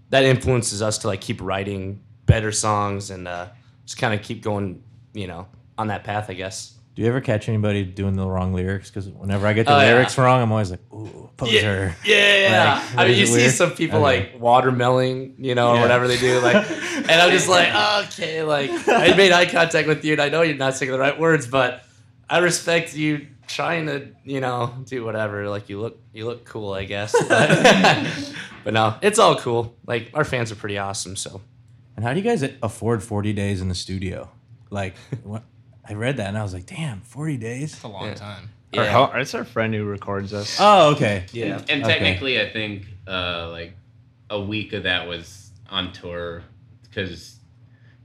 that 0.09 0.23
influences 0.23 0.81
us 0.81 0.99
to 0.99 1.07
like 1.07 1.21
keep 1.21 1.41
writing 1.41 2.01
better 2.25 2.51
songs 2.51 3.09
and 3.09 3.27
uh, 3.27 3.47
just 3.85 3.97
kind 3.97 4.13
of 4.13 4.21
keep 4.21 4.41
going, 4.41 4.83
you 5.13 5.27
know, 5.27 5.47
on 5.77 5.87
that 5.87 6.03
path, 6.03 6.29
I 6.29 6.33
guess. 6.33 6.74
Do 6.95 7.01
you 7.01 7.09
ever 7.09 7.19
catch 7.19 7.49
anybody 7.49 7.83
doing 7.83 8.15
the 8.15 8.25
wrong 8.25 8.53
lyrics? 8.53 8.89
Because 8.89 9.09
whenever 9.09 9.45
I 9.45 9.51
get 9.53 9.65
the 9.65 9.75
Oh, 9.75 9.79
yeah. 9.81 9.87
lyrics 9.87 10.17
wrong, 10.17 10.41
I'm 10.41 10.49
always 10.51 10.71
like, 10.71 10.79
"Ooh, 10.93 11.29
poser." 11.35 11.93
Yeah, 12.05 12.37
yeah. 12.39 12.73
Like, 12.95 12.97
I 12.97 13.07
mean, 13.09 13.17
you 13.17 13.25
see 13.25 13.33
weird? 13.33 13.51
some 13.51 13.71
people 13.71 13.99
Okay. 14.05 14.31
like 14.31 14.39
watermelon, 14.41 15.35
you 15.37 15.55
know, 15.55 15.75
or 15.75 15.81
whatever 15.81 16.07
they 16.07 16.17
do, 16.17 16.39
like, 16.39 16.55
and 16.95 17.11
I'm 17.11 17.31
just 17.31 17.49
like, 17.49 17.67
okay, 18.05 18.43
like, 18.43 18.71
I 18.87 19.13
made 19.15 19.33
eye 19.33 19.45
contact 19.45 19.87
with 19.89 20.05
you, 20.05 20.13
and 20.13 20.21
I 20.21 20.29
know 20.29 20.41
you're 20.41 20.55
not 20.55 20.75
saying 20.75 20.89
the 20.91 20.97
right 20.97 21.19
words, 21.19 21.47
but 21.47 21.83
I 22.29 22.37
respect 22.37 22.95
you 22.95 23.27
trying 23.45 23.87
to, 23.87 24.07
you 24.23 24.39
know, 24.39 24.73
do 24.85 25.03
whatever. 25.03 25.49
Like, 25.49 25.67
you 25.67 25.81
look, 25.81 25.99
you 26.13 26.25
look 26.25 26.45
cool, 26.45 26.71
I 26.73 26.85
guess. 26.85 27.13
But, 27.27 28.07
but 28.63 28.73
no, 28.73 28.95
it's 29.01 29.19
all 29.19 29.35
cool. 29.35 29.75
Like, 29.85 30.11
our 30.13 30.23
fans 30.23 30.49
are 30.49 30.55
pretty 30.55 30.77
awesome, 30.77 31.17
so. 31.17 31.41
And 31.97 32.05
how 32.05 32.13
do 32.13 32.19
you 32.21 32.25
guys 32.25 32.41
afford 32.63 33.03
40 33.03 33.33
days 33.33 33.59
in 33.61 33.67
the 33.67 33.75
studio? 33.75 34.29
Like, 34.69 34.95
what, 35.23 35.43
I 35.87 35.93
read 35.93 36.17
that 36.17 36.27
and 36.27 36.37
I 36.37 36.43
was 36.43 36.53
like, 36.53 36.65
damn, 36.65 37.01
40 37.01 37.37
days? 37.37 37.73
It's 37.73 37.83
a 37.83 37.87
long 37.87 38.07
Yeah. 38.07 38.13
time. 38.15 38.49
Our 38.77 38.83
Yeah. 38.83 38.91
ho- 38.91 39.11
it's 39.19 39.33
our 39.35 39.45
friend 39.45 39.73
who 39.73 39.85
records 39.85 40.33
us. 40.33 40.57
Oh, 40.59 40.93
okay. 40.95 41.25
Yeah. 41.31 41.61
And 41.69 41.83
Okay. 41.83 41.93
technically, 41.93 42.41
I 42.41 42.49
think 42.49 42.87
uh, 43.07 43.49
like 43.51 43.73
a 44.29 44.41
week 44.41 44.73
of 44.73 44.83
that 44.83 45.07
was 45.07 45.51
on 45.69 45.91
tour 45.93 46.41
because 46.83 47.39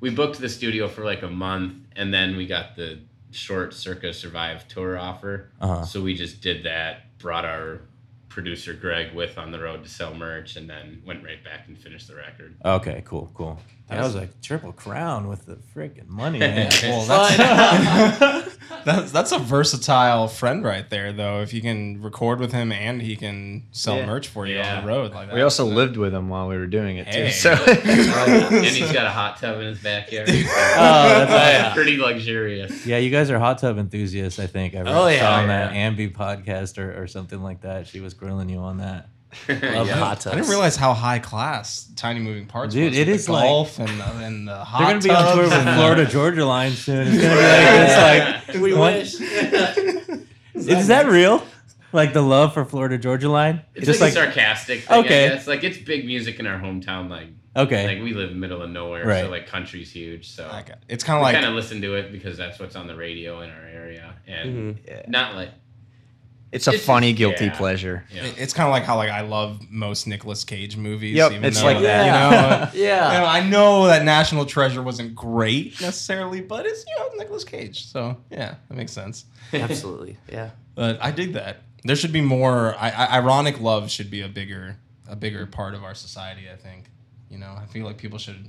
we 0.00 0.10
booked 0.10 0.38
the 0.40 0.48
studio 0.48 0.88
for 0.88 1.04
like 1.04 1.22
a 1.22 1.28
month, 1.30 1.74
and 1.96 2.12
then 2.12 2.36
we 2.36 2.46
got 2.46 2.76
the 2.76 2.98
short 3.30 3.72
Circa 3.74 4.12
Survive 4.12 4.68
tour 4.68 4.98
offer. 4.98 5.50
Uh-huh. 5.60 5.84
So 5.84 6.02
we 6.02 6.14
just 6.14 6.40
did 6.42 6.64
that. 6.64 7.16
Brought 7.18 7.44
our 7.44 7.80
producer 8.28 8.74
Greg 8.74 9.14
with 9.14 9.38
on 9.38 9.50
the 9.52 9.58
road 9.60 9.82
to 9.84 9.88
sell 9.90 10.14
merch, 10.14 10.56
and 10.56 10.68
then 10.68 11.02
went 11.04 11.24
right 11.24 11.42
back 11.42 11.66
and 11.68 11.76
finished 11.78 12.08
the 12.08 12.14
record. 12.16 12.54
Okay, 12.64 13.02
cool, 13.06 13.30
cool. 13.34 13.58
I 13.90 14.02
was 14.02 14.14
like, 14.14 14.40
triple 14.40 14.72
crown 14.72 15.26
with 15.28 15.46
the 15.46 15.56
freaking 15.74 16.08
money, 16.08 16.38
man. 16.40 16.70
Well, 16.82 17.04
that's, 17.06 18.56
that's 18.84 19.10
that's 19.12 19.32
a 19.32 19.38
versatile 19.38 20.28
friend 20.28 20.64
right 20.64 20.88
there, 20.88 21.12
though. 21.12 21.40
If 21.42 21.52
you 21.52 21.60
can 21.60 22.00
record 22.00 22.38
with 22.40 22.52
him 22.52 22.70
and 22.72 23.02
he 23.02 23.16
can 23.16 23.64
sell 23.72 23.96
Yeah. 23.96 24.06
merch 24.06 24.28
for 24.28 24.46
you 24.46 24.56
Yeah. 24.56 24.78
on 24.78 24.84
the 24.84 24.88
road, 24.88 25.12
like 25.12 25.28
that. 25.28 25.34
we 25.34 25.42
also 25.42 25.64
lived 25.66 25.96
with 25.96 26.14
him 26.14 26.28
while 26.28 26.46
we 26.48 26.56
were 26.56 26.66
doing 26.68 26.98
it 26.98 27.06
Hey. 27.08 27.26
too. 27.26 27.32
So 27.32 27.50
and 27.52 28.64
he's 28.64 28.92
got 28.92 29.06
a 29.06 29.10
hot 29.10 29.38
tub 29.38 29.58
in 29.60 29.66
his 29.66 29.80
backyard. 29.82 30.28
Oh, 30.30 30.32
oh, 30.32 30.36
that's 31.26 31.30
yeah. 31.68 31.74
pretty 31.74 31.96
luxurious. 31.96 32.86
Yeah, 32.86 32.98
you 32.98 33.10
guys 33.10 33.30
are 33.30 33.38
hot 33.38 33.58
tub 33.58 33.76
enthusiasts, 33.78 34.38
I 34.38 34.46
think. 34.46 34.74
I 34.74 34.78
read, 34.82 34.88
Oh, 34.88 35.08
yeah. 35.08 35.20
saw 35.20 35.32
on 35.38 35.44
Oh, 35.44 35.48
that. 35.48 35.72
Ambi 35.72 36.12
podcast 36.14 36.78
or, 36.78 37.02
or 37.02 37.06
something 37.06 37.42
like 37.42 37.62
that. 37.62 37.86
She 37.88 38.00
was 38.00 38.14
grilling 38.14 38.48
you 38.48 38.58
on 38.58 38.78
that. 38.78 39.08
Love 39.48 39.86
Yeah. 39.86 39.94
hot 39.96 40.26
I 40.26 40.34
didn't 40.34 40.48
realize 40.48 40.76
how 40.76 40.92
high 40.92 41.18
class 41.20 41.88
Tiny 41.96 42.18
Moving 42.20 42.46
Parts 42.46 42.74
Dude, 42.74 42.90
was. 42.90 42.98
it 42.98 43.06
with 43.08 43.16
is 43.16 43.28
like- 43.28 43.44
golf 43.44 43.78
and 43.78 44.00
uh, 44.02 44.04
and 44.20 44.48
the 44.48 44.56
hot 44.64 44.78
They're 44.80 44.88
gonna 44.88 45.00
be 45.02 45.10
on 45.10 45.34
tour 45.36 45.42
tubs 45.44 45.54
with 45.56 45.66
and, 45.68 45.76
Florida 45.78 46.06
Georgia 46.06 46.44
Line 46.44 46.72
soon. 46.72 47.06
It's 47.08 47.22
gonna 47.22 47.34
be 47.34 47.40
like 47.40 48.46
this, 48.46 48.54
like 48.54 48.62
we 48.62 48.74
what- 48.74 48.94
wish. 48.94 49.14
Is 50.54 50.88
that 50.88 51.06
real? 51.08 51.42
Like 51.92 52.12
the 52.12 52.22
love 52.22 52.54
for 52.54 52.64
Florida 52.64 52.98
Georgia 52.98 53.28
Line? 53.28 53.62
It's 53.74 53.86
Just 53.86 54.00
like, 54.00 54.14
like 54.14 54.28
a 54.28 54.32
sarcastic 54.32 54.82
thing. 54.82 55.04
Okay. 55.04 55.26
I 55.26 55.28
guess. 55.30 55.46
Like 55.46 55.64
it's 55.64 55.78
big 55.78 56.04
music 56.06 56.38
in 56.38 56.46
our 56.46 56.58
hometown. 56.60 57.08
Like 57.10 57.28
okay, 57.56 57.86
like 57.96 58.02
we 58.04 58.14
live 58.14 58.32
middle 58.32 58.62
of 58.62 58.70
nowhere, 58.70 59.04
Right. 59.06 59.24
so 59.24 59.30
like 59.30 59.46
country's 59.48 59.90
huge. 59.90 60.30
So 60.30 60.44
Okay. 60.60 60.74
It's 60.88 61.02
kind 61.02 61.16
of 61.18 61.22
like 61.22 61.34
kind 61.34 61.46
of 61.46 61.54
listen 61.54 61.80
to 61.82 61.94
it 61.94 62.12
because 62.12 62.36
that's 62.36 62.58
what's 62.60 62.76
on 62.76 62.86
the 62.86 62.94
radio 62.94 63.40
in 63.40 63.50
our 63.50 63.64
area, 63.66 64.14
and 64.28 64.78
Yeah. 64.86 65.02
not 65.08 65.34
like 65.34 65.50
it's 66.52 66.66
a 66.66 66.70
It's- 66.70 66.84
funny 66.84 67.12
guilty 67.12 67.44
yeah. 67.46 67.56
pleasure. 67.56 68.04
you 68.10 68.20
know, 68.20 68.26
it- 68.28 68.34
it's 68.38 68.52
kind 68.52 68.66
of 68.66 68.72
like 68.72 68.84
how 68.84 68.96
like 68.96 69.10
I 69.10 69.20
love 69.20 69.60
most 69.70 70.06
Nicolas 70.06 70.44
Cage 70.44 70.76
movies. 70.76 71.16
Yep, 71.16 71.32
even 71.32 71.44
it's 71.44 71.60
though, 71.60 71.66
like 71.66 71.80
that. 71.82 72.04
You 72.06 72.80
know, 72.82 72.84
Yeah. 72.86 73.12
you 73.12 73.18
know, 73.20 73.26
I 73.26 73.40
know 73.48 73.86
that 73.86 74.04
National 74.04 74.44
Treasure 74.44 74.82
wasn't 74.82 75.14
great 75.14 75.80
necessarily, 75.80 76.40
but 76.40 76.66
it's 76.66 76.84
you 76.88 76.94
know 76.98 77.08
Nicolas 77.16 77.44
Cage, 77.44 77.86
so 77.86 78.16
yeah, 78.30 78.54
that 78.68 78.76
makes 78.76 78.92
sense. 78.92 79.24
Absolutely. 79.52 80.16
Yeah. 80.28 80.50
But 80.74 80.98
I 81.02 81.10
dig 81.10 81.34
that. 81.34 81.62
There 81.84 81.96
should 81.96 82.12
be 82.12 82.20
more. 82.20 82.74
I, 82.78 82.90
I, 82.90 83.16
ironic 83.18 83.60
love 83.60 83.90
should 83.90 84.10
be 84.10 84.20
a 84.22 84.28
bigger 84.28 84.76
a 85.08 85.16
bigger 85.16 85.46
part 85.46 85.74
of 85.74 85.82
our 85.84 85.94
society. 85.94 86.42
I 86.52 86.56
think. 86.56 86.86
You 87.30 87.38
know, 87.38 87.54
I 87.56 87.66
feel 87.66 87.84
like 87.86 87.96
people 87.96 88.18
should. 88.18 88.48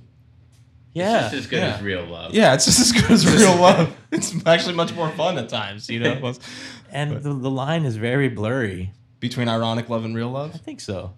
yeah. 0.93 1.25
it's 1.25 1.31
just 1.31 1.43
as 1.45 1.47
good 1.47 1.59
yeah. 1.59 1.75
as 1.75 1.81
real 1.81 2.03
love. 2.05 2.33
Yeah, 2.33 2.53
it's 2.53 2.65
just 2.65 2.79
as 2.79 2.91
good 2.91 3.09
as 3.11 3.25
real 3.39 3.55
love. 3.55 3.95
It's 4.11 4.33
actually 4.45 4.75
much 4.75 4.93
more 4.93 5.09
fun 5.11 5.37
at 5.37 5.49
times. 5.49 5.89
You 5.89 5.99
know, 6.01 6.33
And 6.91 7.23
the, 7.23 7.33
the 7.33 7.49
line 7.49 7.85
is 7.85 7.95
very 7.95 8.29
blurry. 8.29 8.91
between 9.19 9.47
ironic 9.47 9.89
love 9.89 10.03
and 10.05 10.15
real 10.15 10.29
love. 10.29 10.51
I 10.53 10.57
think 10.57 10.79
so. 10.81 11.13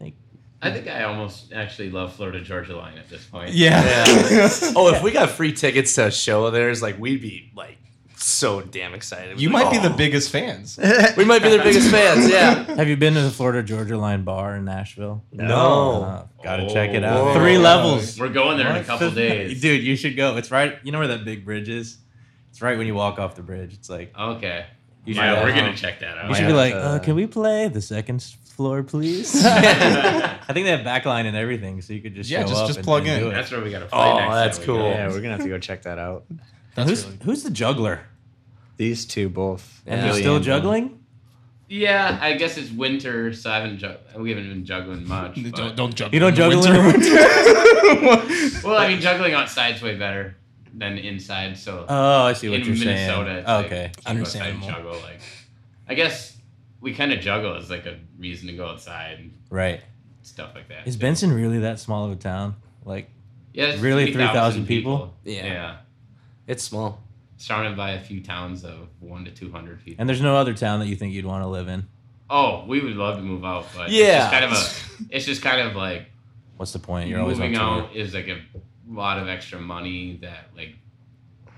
I 0.00 0.02
think 0.04 0.14
I 0.62 0.70
think 0.72 0.88
I 0.88 1.04
almost 1.04 1.52
actually 1.52 1.90
love 1.90 2.14
Florida 2.14 2.40
Georgia 2.40 2.76
Line 2.76 2.98
at 2.98 3.08
this 3.08 3.24
point. 3.24 3.52
Yeah. 3.52 4.04
Oh, 4.76 4.88
if 4.94 5.02
we 5.02 5.10
got 5.10 5.30
free 5.30 5.52
tickets 5.52 5.94
to 5.94 6.06
a 6.06 6.10
show 6.10 6.44
of 6.46 6.52
theirs, 6.52 6.82
like 6.82 6.98
we'd 6.98 7.20
be 7.22 7.50
like 7.56 7.78
so 8.18 8.60
damn 8.62 8.94
excited. 8.94 9.38
You 9.40 9.48
We'd 9.48 9.52
might 9.52 9.70
be 9.70 9.78
the 9.78 9.90
biggest 9.94 10.30
fans. 10.30 10.78
"Oh." 10.82 11.06
We 11.18 11.24
might 11.24 11.42
be 11.42 11.50
their 11.50 11.62
biggest 11.62 11.90
fans. 11.90 12.28
Yeah. 12.30 12.64
Have 12.76 12.88
you 12.88 12.96
been 12.96 13.12
to 13.14 13.20
the 13.20 13.30
Florida 13.30 13.62
Georgia 13.62 13.96
Line 13.98 14.22
bar 14.24 14.56
in 14.56 14.64
Nashville? 14.64 15.22
No. 15.32 16.02
Uh, 16.02 16.26
gotta 16.42 16.68
check 16.68 16.90
it 16.94 17.04
out. 17.04 17.26
Whoa. 17.26 17.34
Three 17.34 17.58
levels. 17.58 18.18
We're 18.18 18.30
going 18.30 18.56
there 18.58 18.70
in 18.70 18.76
a 18.76 18.84
couple 18.84 19.10
days. 19.10 19.60
Dude, 19.62 19.82
you 19.82 19.96
should 19.96 20.16
go. 20.16 20.36
It's 20.38 20.50
right. 20.50 20.78
You 20.82 20.92
know 20.92 20.98
where 20.98 21.08
that 21.08 21.24
big 21.24 21.44
bridge 21.44 21.68
is? 21.68 21.98
It's 22.50 22.62
right 22.62 22.78
when 22.78 22.86
you 22.86 22.94
walk 22.94 23.18
off 23.18 23.34
the 23.34 23.42
bridge. 23.42 23.74
It's 23.74 23.90
like 23.90 24.14
Okay. 24.18 24.64
You 25.06 25.14
should 25.14 25.20
yeah, 25.22 25.42
we're 25.42 25.54
gonna 25.54 25.76
check 25.76 26.00
that 26.00 26.18
out. 26.18 26.28
you 26.28 26.34
should 26.34 26.46
be 26.48 26.52
like, 26.52 26.74
Uh, 26.74 26.78
uh, 26.78 26.98
can 26.98 27.14
we 27.14 27.26
play 27.26 27.68
the 27.68 27.80
second 27.80 28.22
floor, 28.44 28.82
please? 28.82 29.34
I 29.46 30.38
think 30.52 30.66
they 30.66 30.70
have 30.76 30.80
backline 30.80 31.26
and 31.26 31.36
everything, 31.36 31.80
so 31.80 31.92
you 31.92 32.00
could 32.02 32.14
just 32.14 32.28
Yeah, 32.28 32.42
show 32.42 32.48
just- 32.48 32.60
up 32.62 32.66
just 32.66 32.78
and- 32.78 32.84
plug 32.84 33.06
and 33.06 33.12
in. 33.12 33.20
do 33.20 33.28
it. 33.30 33.34
That's 33.34 33.50
where 33.52 33.60
we 33.62 33.70
gotta 33.70 33.86
play 33.86 33.98
Oh, 33.98 34.18
next. 34.18 34.34
that's 34.34 34.58
time 34.58 34.66
we 34.66 34.72
cool. 34.80 34.90
Yeah, 34.90 35.08
we're 35.08 35.20
gonna 35.20 35.34
have 35.36 35.42
to 35.42 35.48
go 35.48 35.58
check 35.58 35.82
that 35.82 35.98
out. 35.98 36.24
That's 36.74 36.90
who's 36.90 37.04
really 37.06 37.18
who's 37.24 37.42
the 37.44 37.50
juggler? 37.50 38.00
These 38.76 39.06
two 39.06 39.28
both. 39.30 39.82
Yeah. 39.86 39.92
And 39.94 40.02
they're 40.02 40.12
still 40.20 40.36
and 40.36 40.44
Dylan. 40.44 40.46
juggling? 40.46 40.98
Yeah, 41.68 42.18
I 42.20 42.34
guess 42.34 42.58
it's 42.58 42.70
winter, 42.70 43.32
so 43.32 43.50
I 43.50 43.56
haven't 43.56 43.78
ju- 43.78 43.96
we 44.16 44.30
haven't 44.30 44.48
been 44.48 44.64
juggling 44.64 45.06
much. 45.08 45.34
don't 45.52 45.74
don't 45.76 45.94
juggle. 45.94 46.14
You 46.14 46.20
don't 46.20 46.28
in 46.30 46.34
the 46.34 46.62
juggle 46.62 46.66
in 46.66 46.72
the 46.72 46.82
winter? 46.92 48.62
well, 48.68 48.76
I 48.78 48.88
mean, 48.88 49.00
juggling 49.00 49.34
outside's 49.34 49.80
way 49.82 49.96
better 49.96 50.36
than 50.78 50.98
inside. 50.98 51.56
So 51.56 51.84
Oh, 51.88 52.22
I 52.24 52.32
see 52.34 52.48
what 52.48 52.60
in 52.60 52.66
you're 52.66 52.76
Minnesota, 52.76 53.24
saying. 53.26 53.38
it's 53.38 53.48
okay. 53.48 53.82
like, 54.04 54.08
you 54.08 54.14
go 54.14 54.20
outside 54.20 54.46
and 54.46 54.62
Understandable. 54.62 54.68
juggle. 54.68 54.92
Like, 55.02 55.20
I 55.88 55.94
guess 55.94 56.36
we 56.80 56.94
kind 56.94 57.12
of 57.12 57.20
juggle 57.20 57.56
as 57.56 57.70
like 57.70 57.86
a 57.86 57.98
reason 58.18 58.48
to 58.48 58.54
go 58.54 58.66
outside 58.68 59.30
Right. 59.50 59.80
stuff 60.22 60.50
like 60.54 60.68
that. 60.68 60.86
Is 60.86 60.96
too. 60.96 61.00
Benson 61.00 61.32
really 61.32 61.58
that 61.60 61.80
small 61.80 62.04
of 62.04 62.12
a 62.12 62.16
town? 62.16 62.56
Like, 62.84 63.08
Yeah, 63.52 63.66
it's 63.66 63.80
really 63.80 64.12
3,000 64.12 64.66
people? 64.66 65.14
Yeah. 65.24 65.46
Yeah. 65.46 65.76
It's 66.46 66.62
small. 66.62 67.02
surrounded 67.38 67.76
by 67.76 67.90
a 67.92 68.00
few 68.00 68.22
towns 68.22 68.64
of 68.64 68.88
one 69.00 69.24
to 69.26 69.30
two 69.30 69.50
hundred 69.52 69.82
people. 69.84 70.00
and 70.00 70.08
there's 70.08 70.22
no 70.22 70.36
other 70.36 70.54
town 70.54 70.80
that 70.80 70.86
you 70.86 70.96
think 70.96 71.12
you'd 71.12 71.26
want 71.26 71.42
to 71.42 71.48
live 71.48 71.68
in? 71.68 71.86
oh, 72.30 72.64
we 72.66 72.80
would 72.80 72.96
love 72.96 73.16
to 73.16 73.22
move 73.22 73.44
out, 73.44 73.66
but 73.76 73.88
Yeah. 73.90 74.04
it's 74.04 74.16
just 74.16 74.30
kind 74.32 74.44
of 74.44 74.52
a. 74.52 75.06
It's 75.16 75.26
just 75.26 75.42
kind 75.42 75.60
of 75.68 75.76
like 75.76 76.10
What's 76.56 76.72
the 76.72 76.78
point? 76.78 77.08
You're 77.10 77.20
always 77.20 77.38
on 77.38 77.46
moving 77.50 77.58
out 77.58 77.94
is 77.94 78.14
like 78.14 78.28
a 78.28 78.40
lot 78.88 79.18
of 79.18 79.28
extra 79.28 79.60
money 79.60 80.18
that 80.22 80.50
like, 80.56 80.74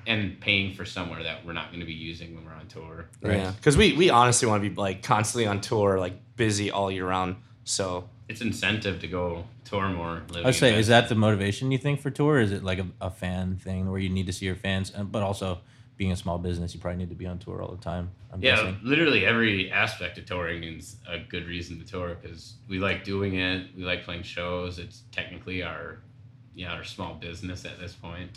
and 0.07 0.41
paying 0.41 0.73
for 0.75 0.85
somewhere 0.87 1.23
that 1.23 1.45
we're 1.45 1.53
not 1.53 1.69
going 1.69 1.81
to 1.81 1.87
be 1.87 1.93
using 1.93 2.35
when 2.35 2.45
we're 2.45 2.53
on 2.55 2.67
tour. 2.67 3.07
Right. 3.23 3.37
Yeah. 3.39 3.51
Because 3.53 3.77
we 3.77 3.93
we 3.93 4.09
honestly 4.11 4.49
want 4.49 4.63
to 4.63 4.69
be 4.71 4.75
like 4.75 5.03
constantly 5.03 5.47
on 5.47 5.61
tour, 5.61 5.99
like 5.99 6.15
busy 6.37 6.71
all 6.71 6.91
year 6.91 7.07
round. 7.07 7.37
So 7.65 8.09
It's 8.29 8.41
incentive 8.41 9.01
to 9.01 9.07
go 9.07 9.45
tour 9.65 9.89
more. 9.91 10.23
I 10.35 10.41
would 10.47 10.55
say, 10.55 10.79
is 10.79 10.87
that 10.89 11.11
the 11.11 11.15
motivation 11.15 11.71
you 11.71 11.77
think 11.79 12.01
for 12.01 12.11
tour? 12.11 12.37
Or 12.37 12.41
is 12.41 12.53
it 12.53 12.65
like 12.65 12.79
a, 12.79 12.87
a 13.01 13.11
fan 13.11 13.57
thing 13.57 13.91
where 13.91 14.01
you 14.01 14.09
need 14.09 14.27
to 14.27 14.33
see 14.33 14.47
your 14.47 14.57
fans, 14.57 14.91
and, 14.95 15.13
but 15.13 15.23
also 15.23 15.61
being 15.99 16.13
a 16.13 16.17
small 16.17 16.39
business, 16.39 16.73
you 16.75 16.81
probably 16.81 16.97
need 16.99 17.11
to 17.11 17.15
be 17.17 17.27
on 17.27 17.39
tour 17.39 17.61
all 17.61 17.71
the 17.73 17.83
time? 17.83 18.11
I'm 18.33 18.41
Yeah, 18.41 18.57
guessing. 18.57 18.79
literally 18.83 19.27
every 19.27 19.71
aspect 19.71 20.17
of 20.17 20.25
touring 20.25 20.63
is 20.63 20.97
a 21.07 21.19
good 21.19 21.47
reason 21.47 21.79
to 21.81 21.85
tour 21.85 22.17
because 22.21 22.55
we 22.69 22.79
like 22.79 23.05
doing 23.05 23.35
it. 23.35 23.67
We 23.77 23.85
like 23.85 24.05
playing 24.05 24.23
shows. 24.23 24.79
It's 24.79 25.03
technically 25.13 25.63
our, 25.63 25.99
yeah, 26.59 26.73
our 26.73 26.83
small 26.85 27.15
business 27.15 27.65
at 27.65 27.79
this 27.79 27.93
point. 27.95 28.31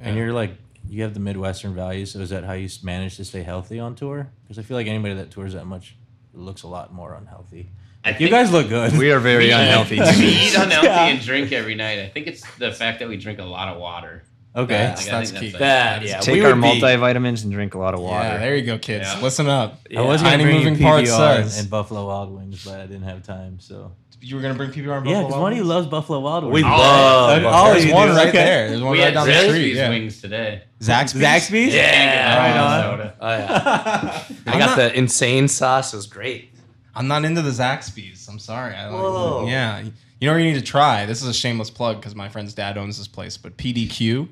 And 0.00 0.16
you're 0.16 0.32
like, 0.32 0.50
you 0.88 1.02
have 1.04 1.14
the 1.14 1.20
Midwestern 1.20 1.74
values. 1.74 2.10
So 2.12 2.18
is 2.20 2.30
that 2.30 2.44
how 2.44 2.52
you 2.54 2.68
manage 2.82 3.16
to 3.16 3.24
stay 3.24 3.42
healthy 3.42 3.78
on 3.78 3.94
tour? 3.94 4.28
Because 4.42 4.58
I 4.58 4.62
feel 4.62 4.76
like 4.76 4.88
anybody 4.88 5.14
that 5.14 5.30
tours 5.30 5.52
that 5.54 5.64
much 5.64 5.96
looks 6.34 6.64
a 6.64 6.66
lot 6.68 6.92
more 6.92 7.14
unhealthy. 7.14 7.70
I 8.04 8.16
You 8.18 8.28
guys 8.28 8.50
look 8.52 8.68
good. 8.68 8.96
We 8.98 9.10
are 9.12 9.20
very 9.20 9.46
we- 9.46 9.52
unhealthy. 9.52 9.96
We 10.18 10.26
eat 10.26 10.54
unhealthy 10.56 10.86
Yeah. 10.88 11.06
and 11.06 11.20
drink 11.20 11.52
every 11.52 11.74
night. 11.76 12.00
I 12.00 12.08
think 12.08 12.26
it's 12.26 12.42
the 12.56 12.72
fact 12.72 12.98
that 12.98 13.08
we 13.08 13.16
drink 13.16 13.38
a 13.38 13.44
lot 13.44 13.68
of 13.68 13.80
water. 13.80 14.24
okay. 14.54 14.72
That's- 14.74 15.06
Like, 15.06 15.14
I 15.14 15.18
that's 15.20 15.30
think 15.30 15.42
key. 15.42 15.50
like- 15.52 15.58
that 15.60 16.02
yeah, 16.02 16.20
Take 16.20 16.34
we 16.34 16.44
our 16.44 16.54
would 16.54 16.60
be- 16.62 16.80
multivitamins 16.80 17.42
and 17.44 17.52
drink 17.52 17.74
a 17.74 17.78
lot 17.78 17.94
of 17.94 18.00
water. 18.00 18.28
Yeah, 18.28 18.38
there 18.38 18.56
you 18.56 18.64
go, 18.66 18.78
kids. 18.78 19.08
Yeah. 19.12 19.20
Listen 19.22 19.48
up. 19.48 19.80
I 19.96 20.00
was 20.02 20.20
gonna 20.20 20.32
Tiny 20.36 20.44
bring 20.44 20.56
moving 20.58 20.74
you 20.76 20.82
parts 20.84 21.10
PBR 21.10 21.40
and, 21.42 21.52
and 21.58 21.70
Buffalo 21.70 22.06
Wild 22.06 22.30
Wings, 22.36 22.64
but 22.64 22.80
I 22.80 22.86
didn't 22.86 23.02
have 23.04 23.22
time. 23.24 23.58
So 23.60 23.92
You 24.20 24.34
were 24.36 24.42
gonna 24.42 24.54
bring 24.54 24.70
PBR 24.70 24.98
and 24.98 25.06
yeah, 25.06 25.22
Buffalo 25.22 25.26
because 25.28 25.40
one 25.40 25.52
of 25.52 25.66
loves 25.66 25.86
Buffalo 25.86 26.20
Wild 26.20 26.44
Wings. 26.44 26.54
We 26.54 26.64
Oh, 26.64 26.68
love. 26.68 27.42
Buffalo. 27.42 27.70
Oh, 27.70 27.74
There's 27.74 27.92
one 27.92 28.08
right 28.08 28.28
Okay. 28.28 28.32
there. 28.38 28.68
There's 28.70 28.82
one 28.82 28.92
we 28.92 28.98
right 28.98 29.04
had 29.06 29.14
down 29.14 29.26
the 29.26 29.32
Zaxby's 29.32 29.48
street. 29.50 29.74
Yeah. 29.76 29.88
wings 29.90 30.20
today. 30.20 30.62
Zaxby's. 30.80 31.22
Zaxby's? 31.22 31.74
Yeah. 31.74 32.38
Right 32.38 32.56
on. 32.56 33.12
Oh, 33.20 33.28
yeah. 33.28 34.24
I 34.46 34.58
got 34.58 34.66
not- 34.70 34.76
the 34.76 34.98
insane 34.98 35.48
sauce. 35.48 35.92
It 35.92 35.96
was 35.96 36.06
great. 36.06 36.50
I'm 36.94 37.08
not 37.08 37.24
into 37.24 37.42
the 37.42 37.50
Zaxby's. 37.50 38.26
I'm 38.26 38.38
sorry. 38.38 38.74
I 38.74 38.86
like, 38.88 39.00
Whoa. 39.00 39.46
Yeah. 39.48 39.80
You 40.18 40.26
know 40.28 40.32
what 40.32 40.38
you 40.38 40.44
need 40.50 40.58
to 40.58 40.64
try? 40.64 41.04
This 41.04 41.20
is 41.22 41.28
a 41.28 41.34
shameless 41.34 41.70
plug 41.70 41.96
because 42.00 42.14
my 42.14 42.28
friend's 42.30 42.54
dad 42.54 42.78
owns 42.78 42.96
this 42.96 43.06
place, 43.08 43.36
but 43.36 43.56
PDQ. 43.58 44.28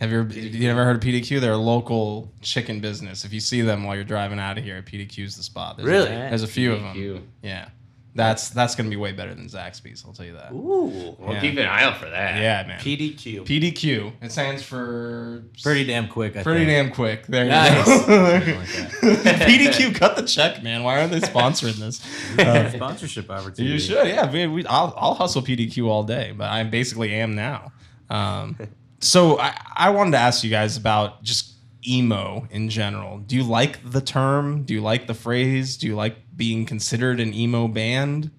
Have 0.00 0.10
you 0.10 0.20
ever, 0.20 0.32
you 0.32 0.70
ever 0.70 0.84
heard 0.84 0.96
of 0.96 1.02
PDQ? 1.02 1.38
They're 1.40 1.52
a 1.52 1.56
local 1.58 2.32
chicken 2.40 2.80
business. 2.80 3.24
If 3.26 3.32
you 3.32 3.40
see 3.40 3.60
them 3.60 3.84
while 3.84 3.94
you're 3.94 4.04
driving 4.04 4.40
out 4.40 4.56
of 4.58 4.64
here, 4.64 4.82
PDQ's 4.82 5.36
the 5.36 5.42
spot. 5.44 5.76
There's 5.76 5.86
Really? 5.86 6.06
A, 6.06 6.30
there's 6.30 6.42
a 6.42 6.48
few 6.48 6.72
of 6.72 6.80
them. 6.80 7.28
Yeah. 7.42 7.68
That's 8.14 8.50
that's 8.50 8.74
gonna 8.74 8.90
be 8.90 8.96
way 8.96 9.12
better 9.12 9.34
than 9.34 9.46
Zaxby's. 9.46 10.04
I'll 10.06 10.12
tell 10.12 10.26
you 10.26 10.34
that. 10.34 10.52
Ooh. 10.52 11.16
We'll 11.18 11.32
Yeah. 11.32 11.40
keep 11.40 11.56
an 11.58 11.66
eye 11.66 11.82
out 11.84 11.96
for 11.96 12.10
that. 12.10 12.40
Yeah, 12.40 12.66
man. 12.68 12.78
PDQ. 12.78 13.44
PDQ. 13.46 14.12
It 14.20 14.30
stands 14.32 14.62
for 14.62 15.44
Pretty 15.62 15.84
damn 15.84 16.08
quick. 16.08 16.36
I 16.36 16.42
pretty 16.42 16.66
think. 16.66 16.88
damn 16.88 16.94
quick. 16.94 17.26
There 17.26 17.46
Nice. 17.46 17.86
you 17.86 18.06
go. 18.06 18.22
Like. 19.02 19.40
PDQ, 19.40 19.94
cut 19.94 20.16
the 20.16 20.22
check, 20.24 20.62
man. 20.62 20.82
Why 20.82 20.98
aren't 21.00 21.12
they 21.12 21.20
sponsoring 21.20 21.76
this? 21.76 22.02
Uh, 22.38 22.70
Sponsorship 22.70 23.30
opportunity. 23.30 23.64
you 23.72 23.78
should, 23.78 24.06
yeah. 24.06 24.30
We, 24.30 24.46
we, 24.46 24.66
I'll, 24.66 24.92
I'll 24.96 25.14
hustle 25.14 25.40
PDQ 25.42 25.86
all 25.88 26.02
day, 26.04 26.34
but 26.36 26.50
I 26.50 26.62
basically 26.64 27.14
am 27.14 27.34
now. 27.34 27.72
Um, 28.10 28.58
so 29.00 29.38
I, 29.40 29.58
I 29.74 29.90
wanted 29.90 30.12
to 30.12 30.18
ask 30.18 30.44
you 30.44 30.50
guys 30.50 30.76
about 30.76 31.22
just 31.22 31.54
emo 31.86 32.46
in 32.50 32.68
general. 32.68 33.18
Do 33.18 33.36
you 33.36 33.42
like 33.42 33.78
the 33.90 34.00
term? 34.00 34.64
Do 34.64 34.74
you 34.74 34.80
like 34.82 35.06
the 35.06 35.14
phrase? 35.14 35.76
Do 35.78 35.86
you 35.86 35.96
like 35.96 36.16
being 36.36 36.66
considered 36.66 37.20
an 37.20 37.34
emo 37.34 37.68
band? 37.68 38.30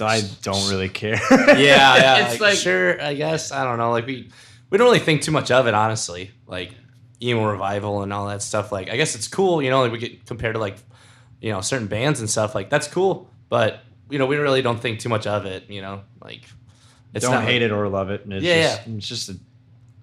I 0.00 0.22
don't 0.42 0.68
really 0.70 0.88
care. 0.88 1.14
yeah, 1.30 1.56
yeah. 1.56 2.16
It's 2.28 2.32
like, 2.32 2.40
like- 2.40 2.58
sure, 2.58 3.00
I 3.02 3.14
guess. 3.14 3.52
I 3.52 3.64
don't 3.64 3.78
know. 3.78 3.90
Like 3.90 4.06
we 4.06 4.30
we 4.70 4.78
don't 4.78 4.86
really 4.86 4.98
think 4.98 5.22
too 5.22 5.30
much 5.32 5.50
of 5.50 5.66
it, 5.66 5.74
honestly. 5.74 6.30
Like 6.46 6.74
emo 7.22 7.44
revival 7.50 8.02
and 8.02 8.12
all 8.12 8.26
that 8.28 8.42
stuff. 8.42 8.70
Like 8.72 8.90
I 8.90 8.96
guess 8.96 9.14
it's 9.14 9.28
cool, 9.28 9.62
you 9.62 9.70
know, 9.70 9.80
like 9.82 9.92
we 9.92 9.98
get 9.98 10.26
compared 10.26 10.54
to 10.54 10.60
like 10.60 10.76
you 11.40 11.50
know, 11.50 11.60
certain 11.60 11.88
bands 11.88 12.20
and 12.20 12.30
stuff, 12.30 12.54
like 12.54 12.70
that's 12.70 12.86
cool. 12.86 13.28
But 13.48 13.80
you 14.10 14.18
know, 14.18 14.26
we 14.26 14.36
really 14.36 14.62
don't 14.62 14.78
think 14.80 15.00
too 15.00 15.08
much 15.08 15.26
of 15.26 15.46
it, 15.46 15.68
you 15.70 15.80
know. 15.82 16.02
Like 16.22 16.42
it's 17.14 17.24
don't 17.24 17.34
not 17.34 17.44
hate 17.44 17.62
it 17.62 17.72
or 17.72 17.88
love 17.88 18.10
it. 18.10 18.24
And 18.24 18.32
it's 18.34 18.44
Yeah, 18.44 18.76
just, 18.76 18.86
It's 18.88 19.08
just 19.08 19.28
a 19.30 19.36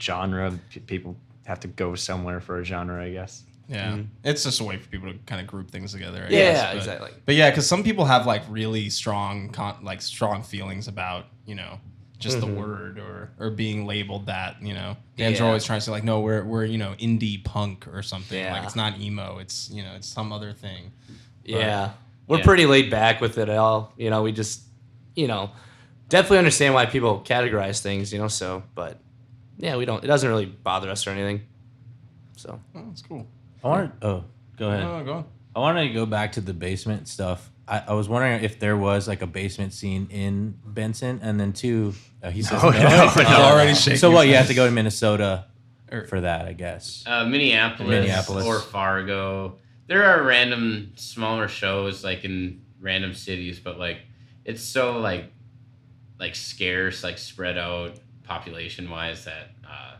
genre. 0.01 0.59
People 0.87 1.15
have 1.45 1.59
to 1.61 1.67
go 1.67 1.95
somewhere 1.95 2.39
for 2.39 2.59
a 2.59 2.63
genre, 2.65 3.03
I 3.03 3.11
guess. 3.11 3.43
Yeah, 3.69 3.91
mm-hmm. 3.91 4.01
it's 4.23 4.43
just 4.43 4.59
a 4.59 4.63
way 4.63 4.77
for 4.77 4.89
people 4.89 5.11
to 5.13 5.17
kind 5.27 5.39
of 5.39 5.47
group 5.47 5.69
things 5.71 5.91
together. 5.93 6.25
I 6.27 6.29
Yeah, 6.29 6.29
guess, 6.29 6.57
yeah, 6.57 6.67
but- 6.71 6.77
exactly. 6.77 7.11
But 7.25 7.35
yeah, 7.35 7.49
because 7.51 7.67
some 7.67 7.83
people 7.83 8.05
have 8.05 8.25
like 8.25 8.41
really 8.49 8.89
strong, 8.89 9.49
con- 9.49 9.77
like 9.83 10.01
strong 10.01 10.41
feelings 10.43 10.87
about 10.87 11.25
you 11.45 11.55
know 11.55 11.79
just 12.17 12.41
the 12.41 12.47
mm-hmm. 12.47 12.57
word 12.59 12.99
or 12.99 13.31
or 13.39 13.49
being 13.51 13.85
labeled 13.85 14.25
that. 14.25 14.61
You 14.61 14.73
know, 14.73 14.97
bands 15.17 15.39
are 15.39 15.45
always 15.45 15.63
trying 15.63 15.79
to 15.79 15.85
say 15.85 15.91
like, 15.91 16.03
no, 16.03 16.19
we're 16.21 16.43
we're 16.43 16.65
you 16.65 16.77
know 16.79 16.95
indie 16.99 17.43
punk 17.43 17.87
or 17.93 18.01
something. 18.01 18.43
Like 18.51 18.63
it's 18.63 18.75
not 18.75 18.99
emo. 18.99 19.37
It's 19.37 19.69
you 19.69 19.83
know 19.83 19.93
it's 19.95 20.07
some 20.07 20.33
other 20.33 20.51
thing. 20.51 20.91
Yeah. 21.45 21.91
We're 22.27 22.37
Yeah. 22.39 22.43
pretty 22.43 22.65
laid 22.67 22.91
back 22.91 23.21
with 23.21 23.37
it 23.39 23.49
all. 23.49 23.91
You 23.97 24.11
know, 24.11 24.21
we 24.21 24.31
just, 24.31 24.61
you 25.15 25.27
know, 25.27 25.49
definitely 26.09 26.37
understand 26.37 26.75
why 26.75 26.85
people 26.85 27.23
categorize 27.25 27.81
things, 27.81 28.13
you 28.13 28.19
know, 28.19 28.27
so, 28.27 28.61
but 28.75 28.99
yeah, 29.57 29.75
we 29.77 29.85
don't, 29.85 30.03
it 30.03 30.07
doesn't 30.07 30.29
really 30.29 30.45
bother 30.45 30.91
us 30.91 31.07
or 31.07 31.09
anything. 31.09 31.41
So, 32.37 32.59
Oh, 32.75 32.83
that's 32.87 33.01
cool. 33.01 33.25
I 33.63 33.67
wanted. 33.67 33.91
Oh, 34.01 34.23
go 34.57 34.69
ahead. 34.69 34.83
Oh, 34.83 35.03
go 35.03 35.13
on. 35.13 35.25
I 35.55 35.59
wanted 35.59 35.87
to 35.87 35.93
go 35.93 36.05
back 36.05 36.33
to 36.33 36.41
the 36.41 36.53
basement 36.53 37.07
stuff. 37.07 37.49
I, 37.67 37.83
I 37.89 37.93
was 37.93 38.07
wondering 38.09 38.43
if 38.43 38.59
there 38.59 38.77
was 38.77 39.07
like 39.07 39.21
a 39.21 39.27
basement 39.27 39.73
scene 39.73 40.07
in 40.11 40.57
Benson, 40.65 41.19
and 41.21 41.39
then 41.39 41.53
two, 41.53 41.93
uh, 42.23 42.29
he 42.31 42.41
says 42.41 42.61
No, 42.63 42.69
no. 42.69 42.79
no, 42.79 43.07
He's 43.07 43.15
no. 43.17 43.23
already 43.41 43.73
shaking. 43.75 43.97
So 43.97 44.11
what? 44.11 44.25
his 44.25 44.31
You 44.31 44.37
have 44.37 44.47
to 44.47 44.53
go 44.53 44.65
to 44.65 44.71
Minnesota 44.71 45.45
Or- 45.91 46.05
for 46.05 46.21
that, 46.21 46.45
I 46.47 46.53
guess. 46.53 47.03
Uh, 47.05 47.25
Minneapolis, 47.25 47.89
Minneapolis. 47.89 48.45
or 48.45 48.59
Fargo. 48.59 49.57
There 49.87 50.05
are 50.05 50.23
random 50.23 50.93
smaller 50.95 51.47
shows 51.47 52.03
like 52.03 52.23
in 52.23 52.61
random 52.79 53.13
cities, 53.13 53.59
but 53.59 53.77
like 53.79 53.97
it's 54.45 54.61
so 54.63 54.99
like 54.99 55.31
like 56.19 56.35
scarce, 56.35 57.03
like 57.03 57.17
spread 57.17 57.57
out 57.57 57.95
population 58.23 58.89
wise 58.89 59.25
that 59.25 59.51
uh, 59.67 59.95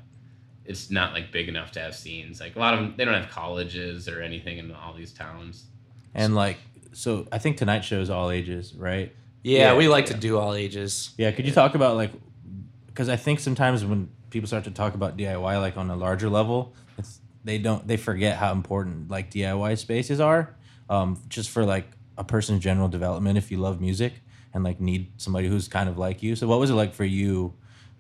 it's 0.70 0.92
not 0.92 1.14
like 1.14 1.32
big 1.32 1.50
enough 1.50 1.72
to 1.72 1.80
have 1.80 1.96
scenes. 1.96 2.40
Like 2.40 2.56
a 2.56 2.60
lot 2.60 2.76
of 2.76 2.80
them, 2.80 2.94
they 2.96 3.04
don't 3.04 3.16
have 3.16 3.32
colleges 3.32 4.08
or 4.08 4.22
anything 4.22 4.60
in 4.60 4.72
all 4.72 4.94
these 4.94 5.12
towns. 5.12 5.66
And 6.14 6.36
like, 6.36 6.58
so 6.94 7.28
I 7.32 7.40
think 7.40 7.58
tonight 7.58 7.84
shows 7.84 8.12
all 8.12 8.30
ages, 8.30 8.76
right? 8.76 9.14
yeah, 9.42 9.72
Yeah, 9.72 9.78
we 9.78 9.88
like 9.88 10.06
to 10.08 10.14
do 10.14 10.38
all 10.38 10.54
ages. 10.54 11.12
Yeah. 11.18 11.32
Could 11.32 11.48
you 11.48 11.52
talk 11.52 11.74
about 11.74 11.96
like, 11.96 12.12
because 12.86 13.10
I 13.10 13.16
think 13.16 13.40
sometimes 13.40 13.84
when 13.84 14.10
people 14.30 14.46
start 14.46 14.66
to 14.66 14.72
talk 14.72 14.94
about 14.94 15.18
DIY 15.18 15.60
like 15.60 15.76
on 15.76 15.90
a 15.90 15.96
larger 15.96 16.30
level, 16.30 16.76
it's 17.00 17.20
they 17.44 17.58
don't 17.58 17.88
they 17.88 17.98
forget 17.98 18.38
how 18.38 18.52
important 18.52 19.10
like 19.10 19.32
DIY 19.32 19.76
spaces 19.80 20.20
are, 20.20 20.56
um, 20.88 21.20
just 21.30 21.50
for 21.50 21.66
like 21.66 21.88
a 22.16 22.24
person's 22.24 22.62
general 22.62 22.88
development. 22.88 23.40
If 23.40 23.50
you 23.50 23.58
love 23.58 23.82
music 23.82 24.14
and 24.54 24.64
like 24.64 24.80
need 24.80 25.12
somebody 25.18 25.48
who's 25.48 25.68
kind 25.68 25.90
of 25.90 25.98
like 25.98 26.22
you, 26.22 26.36
so 26.36 26.46
what 26.48 26.60
was 26.60 26.70
it 26.70 26.76
like 26.76 26.94
for 26.94 27.06
you? 27.06 27.56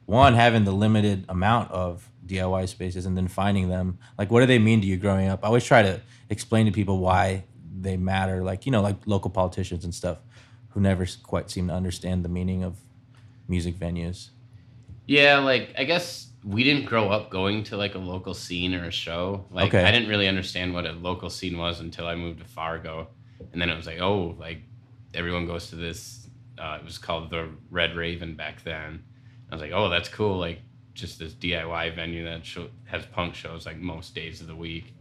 One 0.06 0.34
having 0.34 0.66
the 0.66 0.72
limited 0.72 1.26
amount 1.30 1.72
of 1.72 2.09
DIY 2.30 2.70
spaces 2.70 3.06
and 3.06 3.18
then 3.18 3.28
finding 3.28 3.70
them. 3.70 3.98
Like, 4.18 4.32
what 4.32 4.42
do 4.42 4.46
they 4.46 4.60
mean 4.60 4.82
to 4.82 4.88
you 4.88 4.98
growing 4.98 5.28
up? 5.28 5.44
I 5.44 5.48
always 5.48 5.65
try 5.65 5.82
to 5.82 6.02
explain 6.30 6.65
to 6.68 6.72
people 6.72 7.00
why 7.00 7.46
they 7.82 7.98
matter. 7.98 8.44
Like, 8.44 8.65
you 8.65 8.72
know, 8.72 8.82
like 8.82 8.98
local 9.06 9.30
politicians 9.32 9.84
and 9.84 9.94
stuff 9.94 10.20
who 10.70 10.80
never 10.80 11.06
quite 11.24 11.50
seem 11.50 11.68
to 11.68 11.74
understand 11.74 12.24
the 12.24 12.30
meaning 12.30 12.63
of 12.63 12.78
music 13.48 13.76
venues. 13.76 14.30
Yeah, 15.08 15.39
like 15.39 15.74
I 15.78 15.86
guess 15.86 16.28
we 16.44 16.63
didn't 16.63 16.86
grow 16.86 17.10
up 17.10 17.32
going 17.32 17.63
to 17.63 17.78
like 17.78 17.96
a 17.96 18.00
local 18.00 18.34
scene 18.34 18.76
or 18.76 18.86
a 18.86 18.92
show. 18.92 19.46
Like 19.50 19.74
Okay. 19.74 19.84
I 19.84 19.92
didn't 19.92 20.10
really 20.10 20.28
understand 20.28 20.74
what 20.74 20.86
a 20.86 20.92
local 20.92 21.30
scene 21.30 21.58
was 21.58 21.80
until 21.80 22.08
I 22.08 22.15
moved 22.15 22.39
to 22.39 22.46
Fargo, 22.46 23.08
and 23.52 23.62
then 23.62 23.70
it 23.70 23.76
was 23.76 23.88
like, 23.88 24.00
oh, 24.00 24.36
like 24.39 24.62
everyone 25.13 25.48
goes 25.48 25.70
to 25.72 25.76
this. 25.76 26.28
Uh, 26.58 26.78
it 26.80 26.86
was 26.86 26.98
called 26.98 27.30
the 27.32 27.50
Red 27.72 27.96
Raven 27.96 28.36
back 28.36 28.63
then. 28.63 29.04
I 29.52 29.56
was 29.56 29.62
like, 29.62 29.72
oh, 29.74 29.89
that's 29.89 30.10
cool. 30.10 30.38
Like 30.38 30.62
just 30.93 31.19
this 31.19 31.34
DIY 31.34 31.95
venue 31.95 32.25
that 32.25 32.45
show, 32.45 32.67
has 32.86 33.06
punk 33.08 33.36
shows 33.36 33.65
like 33.65 33.78
most 33.78 34.13
days 34.15 34.41
of 34.41 34.47
the 34.47 34.56
week, 34.56 34.93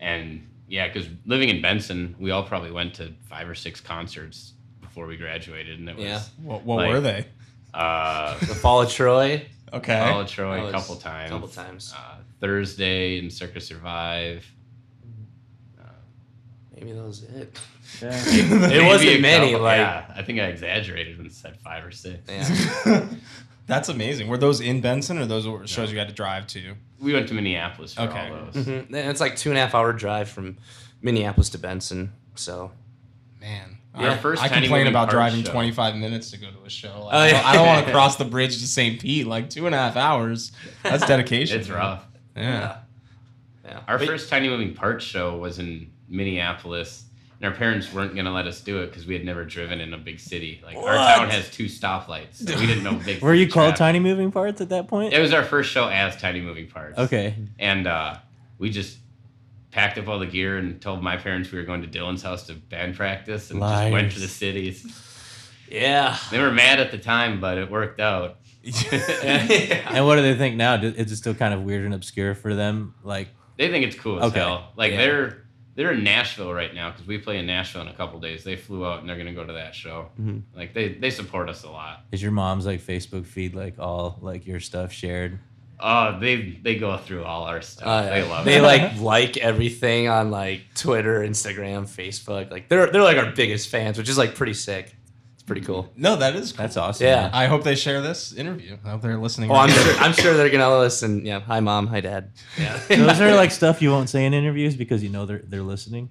and 0.00 0.46
yeah, 0.68 0.86
because 0.88 1.08
living 1.26 1.48
in 1.48 1.62
Benson, 1.62 2.14
we 2.18 2.30
all 2.30 2.42
probably 2.42 2.70
went 2.70 2.94
to 2.94 3.12
five 3.28 3.48
or 3.48 3.54
six 3.54 3.80
concerts 3.80 4.52
before 4.80 5.06
we 5.06 5.16
graduated, 5.16 5.78
and 5.78 5.88
it 5.88 5.96
was 5.96 6.04
Yeah. 6.04 6.20
What, 6.42 6.62
what 6.64 6.76
Like- 6.78 6.90
were 6.90 7.00
they? 7.00 7.26
uh, 7.74 8.38
The 8.40 8.54
Fall 8.54 8.82
of 8.82 8.90
Troy. 8.90 9.46
Okay. 9.72 9.98
Fall 9.98 10.20
of 10.22 10.28
Troy 10.28 10.60
That 10.62 10.68
a 10.68 10.72
couple 10.72 10.96
times. 10.96 11.30
a 11.30 11.34
couple 11.34 11.48
times. 11.48 11.94
Uh, 11.96 12.16
Thursday 12.40 13.18
and 13.18 13.32
Circa 13.32 13.60
Survive. 13.60 14.46
Maybe 16.74 16.92
that 16.92 17.02
was 17.02 17.24
it. 17.24 17.58
Maybe 18.02 18.76
It 18.76 18.82
a 18.84 18.86
wasn't 18.86 19.20
many, 19.20 19.50
couple- 19.52 19.64
like, 19.64 19.78
yeah, 19.78 20.12
I 20.14 20.22
think 20.22 20.38
I 20.38 20.44
exaggerated 20.44 21.18
and 21.18 21.32
said 21.32 21.58
five 21.58 21.84
or 21.84 21.90
six. 21.90 22.20
yeah. 22.28 23.04
That's 23.68 23.88
amazing. 23.88 24.26
Were 24.28 24.38
those 24.38 24.60
in 24.60 24.80
Benson 24.80 25.18
or 25.18 25.26
those 25.26 25.46
were 25.46 25.64
shows 25.66 25.92
you 25.92 25.98
had 25.98 26.08
to 26.08 26.14
drive 26.14 26.46
to? 26.48 26.74
We 26.98 27.12
went 27.12 27.28
to 27.28 27.34
Minneapolis 27.34 27.94
for 27.94 28.02
Okay. 28.02 28.28
all 28.30 28.50
those. 28.52 28.64
Mhm. 28.66 28.86
And 28.86 28.96
it's 28.96 29.20
like 29.20 29.36
two 29.36 29.50
and 29.50 29.58
a 29.58 29.60
half 29.60 29.74
hour 29.74 29.92
drive 29.92 30.28
from 30.28 30.56
Minneapolis 31.02 31.50
to 31.50 31.58
Benson. 31.58 32.12
So, 32.34 32.72
Man, 33.40 33.78
Our 33.94 34.10
I, 34.10 34.16
first 34.16 34.42
I 34.42 34.48
complain 34.48 34.88
about 34.88 35.10
driving 35.10 35.44
show. 35.44 35.52
25 35.52 35.94
minutes 35.94 36.32
to 36.32 36.38
go 36.38 36.50
to 36.50 36.64
a 36.66 36.70
show. 36.70 37.04
Like, 37.04 37.14
Oh, 37.14 37.18
I 37.18 37.30
don't, 37.30 37.34
yeah. 37.40 37.42
I 37.48 37.54
don't 37.54 37.66
want 37.66 37.86
to 37.86 37.92
cross 37.92 38.16
the 38.16 38.24
bridge 38.24 38.58
to 38.58 38.66
St. 38.66 39.00
Pete. 39.00 39.26
Like 39.28 39.48
two 39.48 39.66
and 39.66 39.74
a 39.74 39.78
half 39.78 39.96
hours. 39.96 40.50
That's 40.82 41.06
dedication. 41.06 41.60
It's 41.60 41.68
rough. 41.70 42.04
Yeah. 42.36 42.78
yeah. 43.64 43.80
Our 43.86 43.98
But- 43.98 44.08
first 44.08 44.28
Tiny 44.28 44.48
Moving 44.48 44.74
Parts 44.74 45.04
show 45.04 45.36
was 45.36 45.58
in 45.60 45.90
Minneapolis, 46.08 47.04
and 47.40 47.50
our 47.52 47.56
parents 47.56 47.92
weren't 47.92 48.14
gonna 48.16 48.32
let 48.32 48.46
us 48.46 48.60
do 48.60 48.82
it 48.82 48.88
because 48.88 49.06
we 49.06 49.14
had 49.14 49.24
never 49.24 49.44
driven 49.44 49.80
in 49.80 49.94
a 49.94 49.98
big 49.98 50.18
city. 50.20 50.60
Like 50.64 50.76
our 50.76 50.94
town 50.94 51.30
has 51.30 51.50
two 51.50 51.66
stoplights, 51.66 52.46
so 52.48 52.58
we 52.58 52.66
didn't 52.66 52.84
know 52.84 52.94
big. 52.94 53.22
Were 53.22 53.34
you 53.34 53.46
called 53.46 53.70
traffic. 53.76 53.78
Tiny 53.78 54.00
Moving 54.00 54.30
Parts 54.32 54.60
at 54.60 54.68
that 54.70 54.88
point? 54.88 55.12
It 55.12 55.20
was 55.20 55.32
our 55.32 55.44
first 55.44 55.70
show 55.70 55.88
as 55.88 56.16
Tiny 56.16 56.40
Moving 56.40 56.66
Parts. 56.68 56.98
Okay. 56.98 57.34
and 57.58 57.86
uh, 57.86 58.16
we 58.58 58.70
just 58.70 58.98
packed 59.70 59.98
up 59.98 60.08
all 60.08 60.18
the 60.18 60.26
gear 60.26 60.56
and 60.58 60.80
told 60.80 61.02
my 61.02 61.16
parents 61.16 61.52
we 61.52 61.58
were 61.58 61.64
going 61.64 61.82
to 61.82 61.88
Dylan's 61.88 62.22
house 62.22 62.46
to 62.46 62.54
band 62.54 62.96
practice 62.96 63.50
and 63.50 63.60
just 63.60 63.92
went 63.92 64.12
to 64.12 64.20
the 64.20 64.26
cities. 64.28 64.84
yeah. 65.70 66.16
They 66.30 66.40
were 66.40 66.50
mad 66.50 66.80
at 66.80 66.90
the 66.90 66.98
time, 66.98 67.38
but 67.40 67.58
it 67.58 67.70
worked 67.70 68.00
out. 68.00 68.36
And 69.22 70.04
what 70.06 70.16
do 70.16 70.22
they 70.22 70.34
think 70.36 70.56
now? 70.56 70.76
Do- 70.76 70.88
Is 70.88 71.12
it 71.12 71.16
still 71.16 71.34
kind 71.34 71.54
of 71.54 71.62
weird 71.62 71.84
and 71.84 71.94
obscure 71.94 72.34
for 72.34 72.54
them? 72.54 72.94
Like, 73.02 73.28
They 73.56 73.70
think 73.70 73.84
it's 73.86 73.96
cool 73.96 74.18
as 74.20 74.30
Okay. 74.30 74.40
hell. 74.40 74.72
Like 74.76 74.92
Yeah. 74.92 74.96
they're 74.98 75.42
they're 75.78 75.92
in 75.92 76.02
Nashville 76.02 76.52
right 76.52 76.74
now 76.74 76.90
because 76.90 77.06
we 77.06 77.18
play 77.18 77.38
in 77.38 77.46
Nashville 77.46 77.82
in 77.82 77.86
a 77.88 77.94
couple 77.94 78.18
days. 78.18 78.42
They 78.42 78.56
flew 78.56 78.84
out 78.84 78.98
and 78.98 79.08
they're 79.08 79.16
gonna 79.16 79.32
go 79.32 79.46
to 79.46 79.52
that 79.52 79.76
show. 79.76 80.08
Mhm. 80.20 80.42
Like 80.56 80.74
they 80.74 80.88
they 80.94 81.10
support 81.10 81.48
us 81.48 81.62
a 81.62 81.70
lot. 81.70 82.00
is 82.10 82.20
your 82.20 82.32
mom's 82.32 82.66
like 82.66 82.80
Facebook 82.80 83.24
feed 83.24 83.54
like 83.54 83.78
all 83.78 84.18
like 84.20 84.44
your 84.44 84.58
stuff 84.58 84.92
shared? 84.92 85.38
Oh, 85.78 86.18
they 86.18 86.58
they 86.64 86.74
go 86.74 86.96
through 86.96 87.22
all 87.22 87.44
our 87.44 87.62
stuff. 87.62 87.86
Uh, 87.86 88.02
they 88.10 88.22
love 88.28 88.44
they 88.44 88.56
it. 88.58 88.62
like 88.62 88.98
like 89.00 89.36
everything 89.36 90.08
on 90.08 90.32
like 90.32 90.62
Twitter, 90.74 91.20
Instagram, 91.20 91.84
Facebook. 91.84 92.50
Like 92.50 92.68
they're 92.68 92.90
they're 92.90 93.04
like 93.04 93.16
our 93.16 93.30
biggest 93.30 93.68
fans, 93.68 93.96
which 93.98 94.08
is 94.08 94.18
like 94.18 94.34
pretty 94.34 94.54
sick. 94.54 94.96
It's 95.48 95.54
pretty 95.54 95.66
cool. 95.66 95.90
No, 95.96 96.16
that 96.16 96.36
is 96.36 96.52
cool. 96.52 96.64
That's 96.64 96.76
awesome. 96.76 97.06
Yeah. 97.06 97.30
I 97.32 97.46
hope 97.46 97.64
they 97.64 97.74
share 97.74 98.02
this 98.02 98.34
interview. 98.34 98.76
I 98.84 98.90
hope 98.90 99.00
they're 99.00 99.16
listening. 99.16 99.50
Oh, 99.50 99.54
I'm 99.54 99.70
now. 99.70 99.76
sure 99.76 99.94
I'm 99.94 100.12
sure 100.12 100.34
they're 100.36 100.50
gonna 100.50 100.78
listen. 100.78 101.24
Yeah. 101.24 101.40
Hi 101.40 101.60
mom. 101.60 101.86
Hi 101.86 102.02
dad. 102.02 102.32
Yeah. 102.58 102.78
Those 102.88 103.18
are 103.22 103.34
like 103.34 103.50
stuff 103.50 103.80
you 103.80 103.90
won't 103.90 104.10
say 104.10 104.26
in 104.26 104.34
interviews 104.34 104.76
because 104.76 105.02
you 105.02 105.08
know 105.08 105.24
they're 105.24 105.42
they're 105.46 105.62
listening. 105.62 106.10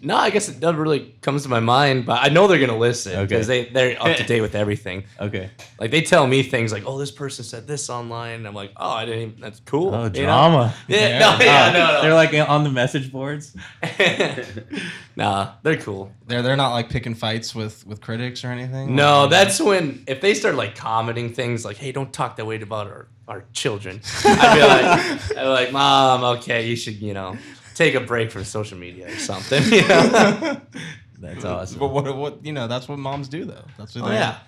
No, 0.00 0.14
I 0.16 0.30
guess 0.30 0.48
it 0.48 0.60
doesn't 0.60 0.78
really 0.80 1.16
comes 1.20 1.42
to 1.42 1.48
my 1.48 1.58
mind, 1.58 2.06
but 2.06 2.20
I 2.22 2.28
know 2.28 2.46
they're 2.46 2.60
gonna 2.60 2.78
listen 2.78 3.12
Okay. 3.12 3.26
because 3.26 3.46
they 3.48 3.64
they're 3.64 4.00
up 4.00 4.16
to 4.18 4.22
date 4.32 4.40
with 4.40 4.54
everything. 4.54 5.02
Okay. 5.20 5.50
Like 5.80 5.90
they 5.90 6.00
tell 6.02 6.28
me 6.28 6.44
things 6.44 6.70
like, 6.72 6.84
"Oh, 6.86 6.96
this 6.96 7.10
person 7.10 7.44
said 7.44 7.66
this 7.66 7.90
online." 7.90 8.34
And 8.36 8.46
I'm 8.46 8.54
like, 8.54 8.70
"Oh, 8.76 8.90
I 8.90 9.04
didn't. 9.04 9.20
Even, 9.22 9.40
that's 9.40 9.60
cool." 9.66 9.92
Oh, 9.92 10.04
you 10.04 10.10
know? 10.10 10.26
drama. 10.26 10.74
Yeah, 10.86 11.18
no, 11.18 11.36
yeah, 11.44 11.72
oh, 11.74 11.78
no, 11.96 12.02
They're 12.02 12.14
like 12.14 12.32
on 12.48 12.62
the 12.62 12.70
message 12.70 13.10
boards. 13.10 13.56
nah, 15.16 15.52
they're 15.62 15.76
cool. 15.76 16.12
They're 16.26 16.42
they're 16.42 16.56
not 16.56 16.72
like 16.72 16.88
picking 16.88 17.14
fights 17.14 17.54
with 17.54 17.86
with 17.86 18.00
critics 18.00 18.44
or 18.44 18.48
anything. 18.48 18.94
No, 18.94 19.22
Like, 19.22 19.30
that's 19.30 19.60
when 19.60 20.04
if 20.06 20.20
they 20.20 20.34
start 20.34 20.54
like 20.54 20.76
commenting 20.76 21.32
things 21.32 21.64
like, 21.64 21.76
"Hey, 21.76 21.92
don't 21.92 22.12
talk 22.12 22.36
that 22.36 22.44
way 22.46 22.60
about 22.60 22.86
our 22.86 23.08
our 23.28 23.44
children," 23.52 24.00
I'd 24.24 24.54
be 24.54 24.60
like, 24.62 25.36
I'd 25.38 25.42
be 25.42 25.48
like, 25.48 25.72
"Mom, 25.72 26.22
okay, 26.38 26.66
you 26.68 26.76
should, 26.76 27.00
you 27.00 27.14
know, 27.14 27.36
take 27.74 27.94
a 27.94 28.00
break 28.00 28.30
from 28.30 28.44
social 28.44 28.78
media 28.78 29.08
or 29.08 29.16
something." 29.18 29.62
You 29.72 29.86
know? 29.88 30.60
That's 31.18 31.44
awesome. 31.44 31.78
But 31.78 31.88
what 31.88 32.16
what 32.16 32.44
you 32.44 32.52
know? 32.52 32.66
That's 32.68 32.88
what 32.88 32.98
moms 32.98 33.28
do 33.28 33.44
though. 33.44 33.64
That's 33.78 33.94
what 33.94 34.04
oh 34.04 34.08
they, 34.08 34.14
yeah, 34.14 34.38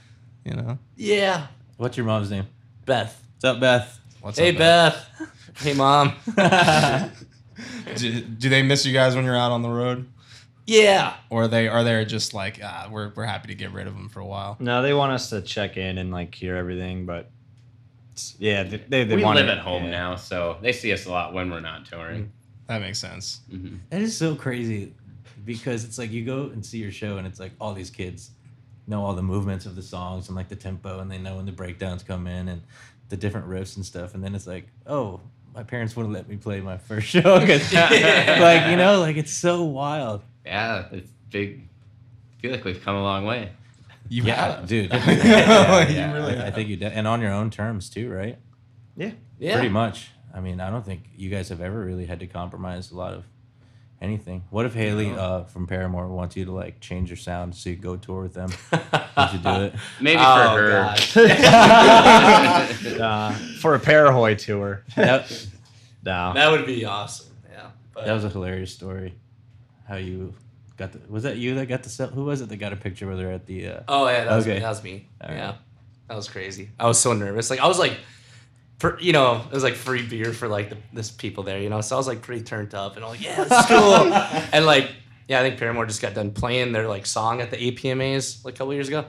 You 0.45 0.55
know. 0.55 0.79
yeah. 0.97 1.47
What's 1.79 1.97
your 1.97 2.07
mom's 2.07 2.31
name? 2.31 2.47
Beth. 2.85 3.23
What's 3.37 3.45
up, 3.45 3.61
Beth? 3.61 4.01
What's 4.21 4.39
Hey, 4.39 4.51
up, 4.51 4.59
Beth. 4.59 5.31
Hey, 5.59 5.75
mom. 5.75 6.13
Do, 7.97 8.21
do 8.21 8.49
they 8.51 8.63
miss 8.63 8.85
you 8.85 8.93
guys 8.93 9.15
when 9.17 9.25
you're 9.25 9.37
out 9.37 9.51
on 9.53 9.63
the 9.63 9.71
road, 9.71 10.07
Yeah. 10.67 11.15
or 11.31 11.45
are 11.45 11.49
they 11.49 11.69
are 11.69 11.83
they 11.85 12.05
just 12.05 12.35
like 12.35 12.61
ah, 12.63 12.89
we're 12.91 13.13
we're 13.17 13.25
happy 13.25 13.49
to 13.49 13.55
get 13.55 13.73
rid 13.73 13.87
of 13.87 13.95
them 13.95 14.11
for 14.11 14.21
a 14.21 14.27
while? 14.27 14.57
No, 14.61 14.83
they 14.83 14.93
want 14.93 15.13
us 15.13 15.31
to 15.31 15.41
check 15.41 15.79
in 15.79 15.97
and 15.97 16.11
like 16.11 16.35
hear 16.35 16.57
everything, 16.57 17.07
but 17.07 17.31
yeah, 18.39 18.65
they 18.65 18.77
they, 18.89 19.05
they 19.05 19.17
we 19.17 19.25
want 19.25 19.37
live 19.37 19.47
it- 19.49 19.53
at 19.53 19.59
home 19.59 19.85
yeah. 19.85 19.91
now, 19.91 20.17
so 20.17 20.59
they 20.61 20.73
see 20.73 20.93
us 20.93 21.07
a 21.07 21.11
lot 21.11 21.33
when 21.33 21.51
we're 21.51 21.61
not 21.61 21.87
touring. 21.87 22.31
That 22.67 22.81
makes 22.81 22.99
sense. 22.99 23.41
Mm-hmm. 23.53 23.77
That 23.91 24.03
is 24.03 24.17
so 24.17 24.35
crazy 24.35 24.93
because 25.45 25.85
it's 25.85 25.99
like 25.99 26.11
you 26.11 26.25
go 26.25 26.45
and 26.53 26.65
see 26.65 26.79
your 26.79 26.91
show 26.93 27.19
and 27.19 27.27
it's 27.27 27.39
like 27.39 27.53
all 27.61 27.73
these 27.75 27.91
kids 27.91 28.31
know 28.89 29.05
all 29.05 29.15
the 29.15 29.23
movements 29.23 29.67
of 29.67 29.77
the 29.77 29.83
songs 29.83 30.29
and 30.29 30.37
like 30.37 30.49
the 30.49 30.57
tempo 30.57 30.99
and 31.01 31.11
they 31.11 31.19
know 31.19 31.37
when 31.37 31.47
the 31.47 31.53
breakdowns 31.53 32.03
come 32.03 32.27
in 32.27 32.49
and 32.49 32.63
the 33.09 33.17
different 33.17 33.47
riffs 33.49 33.77
and 33.77 33.85
stuff 33.87 34.15
and 34.15 34.23
then 34.25 34.35
it's 34.35 34.47
like 34.47 34.67
oh 34.87 35.21
my 35.55 35.63
parents 35.63 35.95
wouldn't 35.97 36.13
let 36.15 36.29
me 36.29 36.37
play 36.37 36.61
my 36.61 36.77
first 36.79 37.07
show 37.15 37.23
'cause- 37.23 37.73
like 37.73 38.71
you 38.71 38.77
know 38.77 39.01
like 39.01 39.17
it's 39.17 39.33
so 39.33 39.63
wild 39.65 40.23
Yeah, 40.45 40.87
it's 40.93 41.11
big. 41.31 41.69
I 42.39 42.41
feel 42.43 42.51
like 42.53 42.65
we've 42.65 42.83
come 42.83 42.97
a 42.97 43.03
long 43.03 43.25
way. 43.25 43.51
You 44.09 44.23
yeah 44.25 44.57
have. 44.59 44.67
dude 44.69 44.93
You 44.93 44.99
yeah, 44.99 46.13
really 46.13 46.37
I, 46.39 46.47
I 46.49 46.51
think 46.53 46.69
you 46.69 46.77
did 46.77 46.93
and 46.93 47.07
on 47.09 47.21
your 47.21 47.33
own 47.33 47.51
terms 47.51 47.89
too 47.91 48.09
right 48.11 48.39
Yeah. 48.97 49.13
Yeah. 49.39 49.55
pretty 49.55 49.69
much 49.69 50.11
I 50.37 50.41
mean 50.41 50.61
I 50.61 50.71
don't 50.71 50.85
think 50.85 51.03
you 51.17 51.31
guys 51.31 51.49
have 51.49 51.61
ever 51.61 51.81
really 51.81 52.07
had 52.07 52.21
to 52.21 52.27
compromise 52.27 52.91
a 52.93 52.97
lot 52.97 53.15
of 53.15 53.25
anything 54.03 54.45
what 54.51 54.67
if 54.67 54.75
Hayley 54.75 55.11
uh, 55.11 55.45
from 55.45 55.67
Paramore 55.67 56.07
wants 56.09 56.37
you 56.37 56.45
to 56.45 56.53
like 56.53 56.79
change 56.81 57.09
your 57.09 57.17
sound 57.17 57.55
so 57.55 57.71
you 57.71 57.77
go 57.77 57.97
tour 57.97 58.23
with 58.23 58.35
them 58.35 58.51
would 58.73 59.33
you 59.33 59.39
do 59.39 59.63
it 59.63 59.75
Maybe 60.01 60.21
Oh, 60.23 60.35
for 60.35 60.61
her. 60.61 60.71
gosh. 60.71 61.17
Uh, 63.01 63.33
for 63.61 63.75
a 63.75 63.81
Parahoy 63.81 64.37
tour. 64.39 64.83
that, 64.97 65.31
No. 66.05 66.33
that 66.35 66.51
would 66.51 66.67
be 66.67 66.85
awesome. 66.85 67.35
Yeah. 67.51 67.71
But 67.95 68.05
that 68.07 68.13
was 68.13 68.25
a 68.25 68.29
hilarious 68.31 68.73
story 68.73 69.15
how 69.89 69.97
you 69.97 70.35
got 70.77 70.93
the 70.93 71.01
was 71.09 71.23
that 71.23 71.37
you 71.37 71.55
that 71.55 71.67
got 71.67 71.83
the 71.83 71.89
cell 71.89 72.09
who 72.09 72.25
was 72.25 72.41
it 72.41 72.49
that 72.49 72.57
got 72.57 72.73
a 72.73 72.77
picture 72.77 73.07
with 73.07 73.17
they're 73.19 73.33
at 73.33 73.47
the 73.47 73.69
uh 73.69 73.81
Oh 73.89 74.09
yeah, 74.09 74.25
that 74.25 74.35
was 74.37 74.45
Okay. 74.47 74.55
me. 74.57 74.61
That 74.61 74.69
was 74.69 74.83
me. 74.85 75.09
All 75.23 75.29
right. 75.31 75.37
yeah, 75.39 75.55
that 76.09 76.17
was 76.17 76.29
crazy. 76.29 76.71
I 76.79 76.87
was 76.87 76.99
so 76.99 77.13
nervous. 77.13 77.49
Like 77.51 77.61
I 77.61 77.67
was 77.67 77.79
like, 77.79 77.99
for 78.79 78.99
you 79.01 79.13
know, 79.13 79.43
it 79.47 79.53
was 79.53 79.63
like 79.63 79.75
free 79.75 80.07
beer 80.07 80.33
for 80.33 80.49
like 80.49 80.71
the 80.71 80.77
this 80.93 81.11
people 81.11 81.45
there. 81.45 81.59
You 81.61 81.69
know, 81.69 81.81
so 81.81 81.97
I 81.97 81.99
was 81.99 82.07
like 82.07 82.23
pretty 82.23 82.43
turned 82.43 82.75
up 82.75 82.97
and 82.97 83.05
I'm 83.05 83.11
like, 83.13 83.23
yeah, 83.23 83.43
is 83.43 83.67
cool. 83.67 84.13
and 84.53 84.67
like, 84.67 84.91
yeah, 85.29 85.41
I 85.41 85.43
think 85.43 85.59
Paramore 85.59 85.87
just 85.87 86.03
got 86.03 86.15
done 86.15 86.33
playing 86.33 86.73
their 86.73 86.89
like 86.89 87.07
song 87.07 87.41
at 87.41 87.51
the 87.51 87.57
APMAs 87.57 88.45
like 88.45 88.55
a 88.55 88.59
couple 88.59 88.75
years 88.75 88.89
ago. 88.89 89.05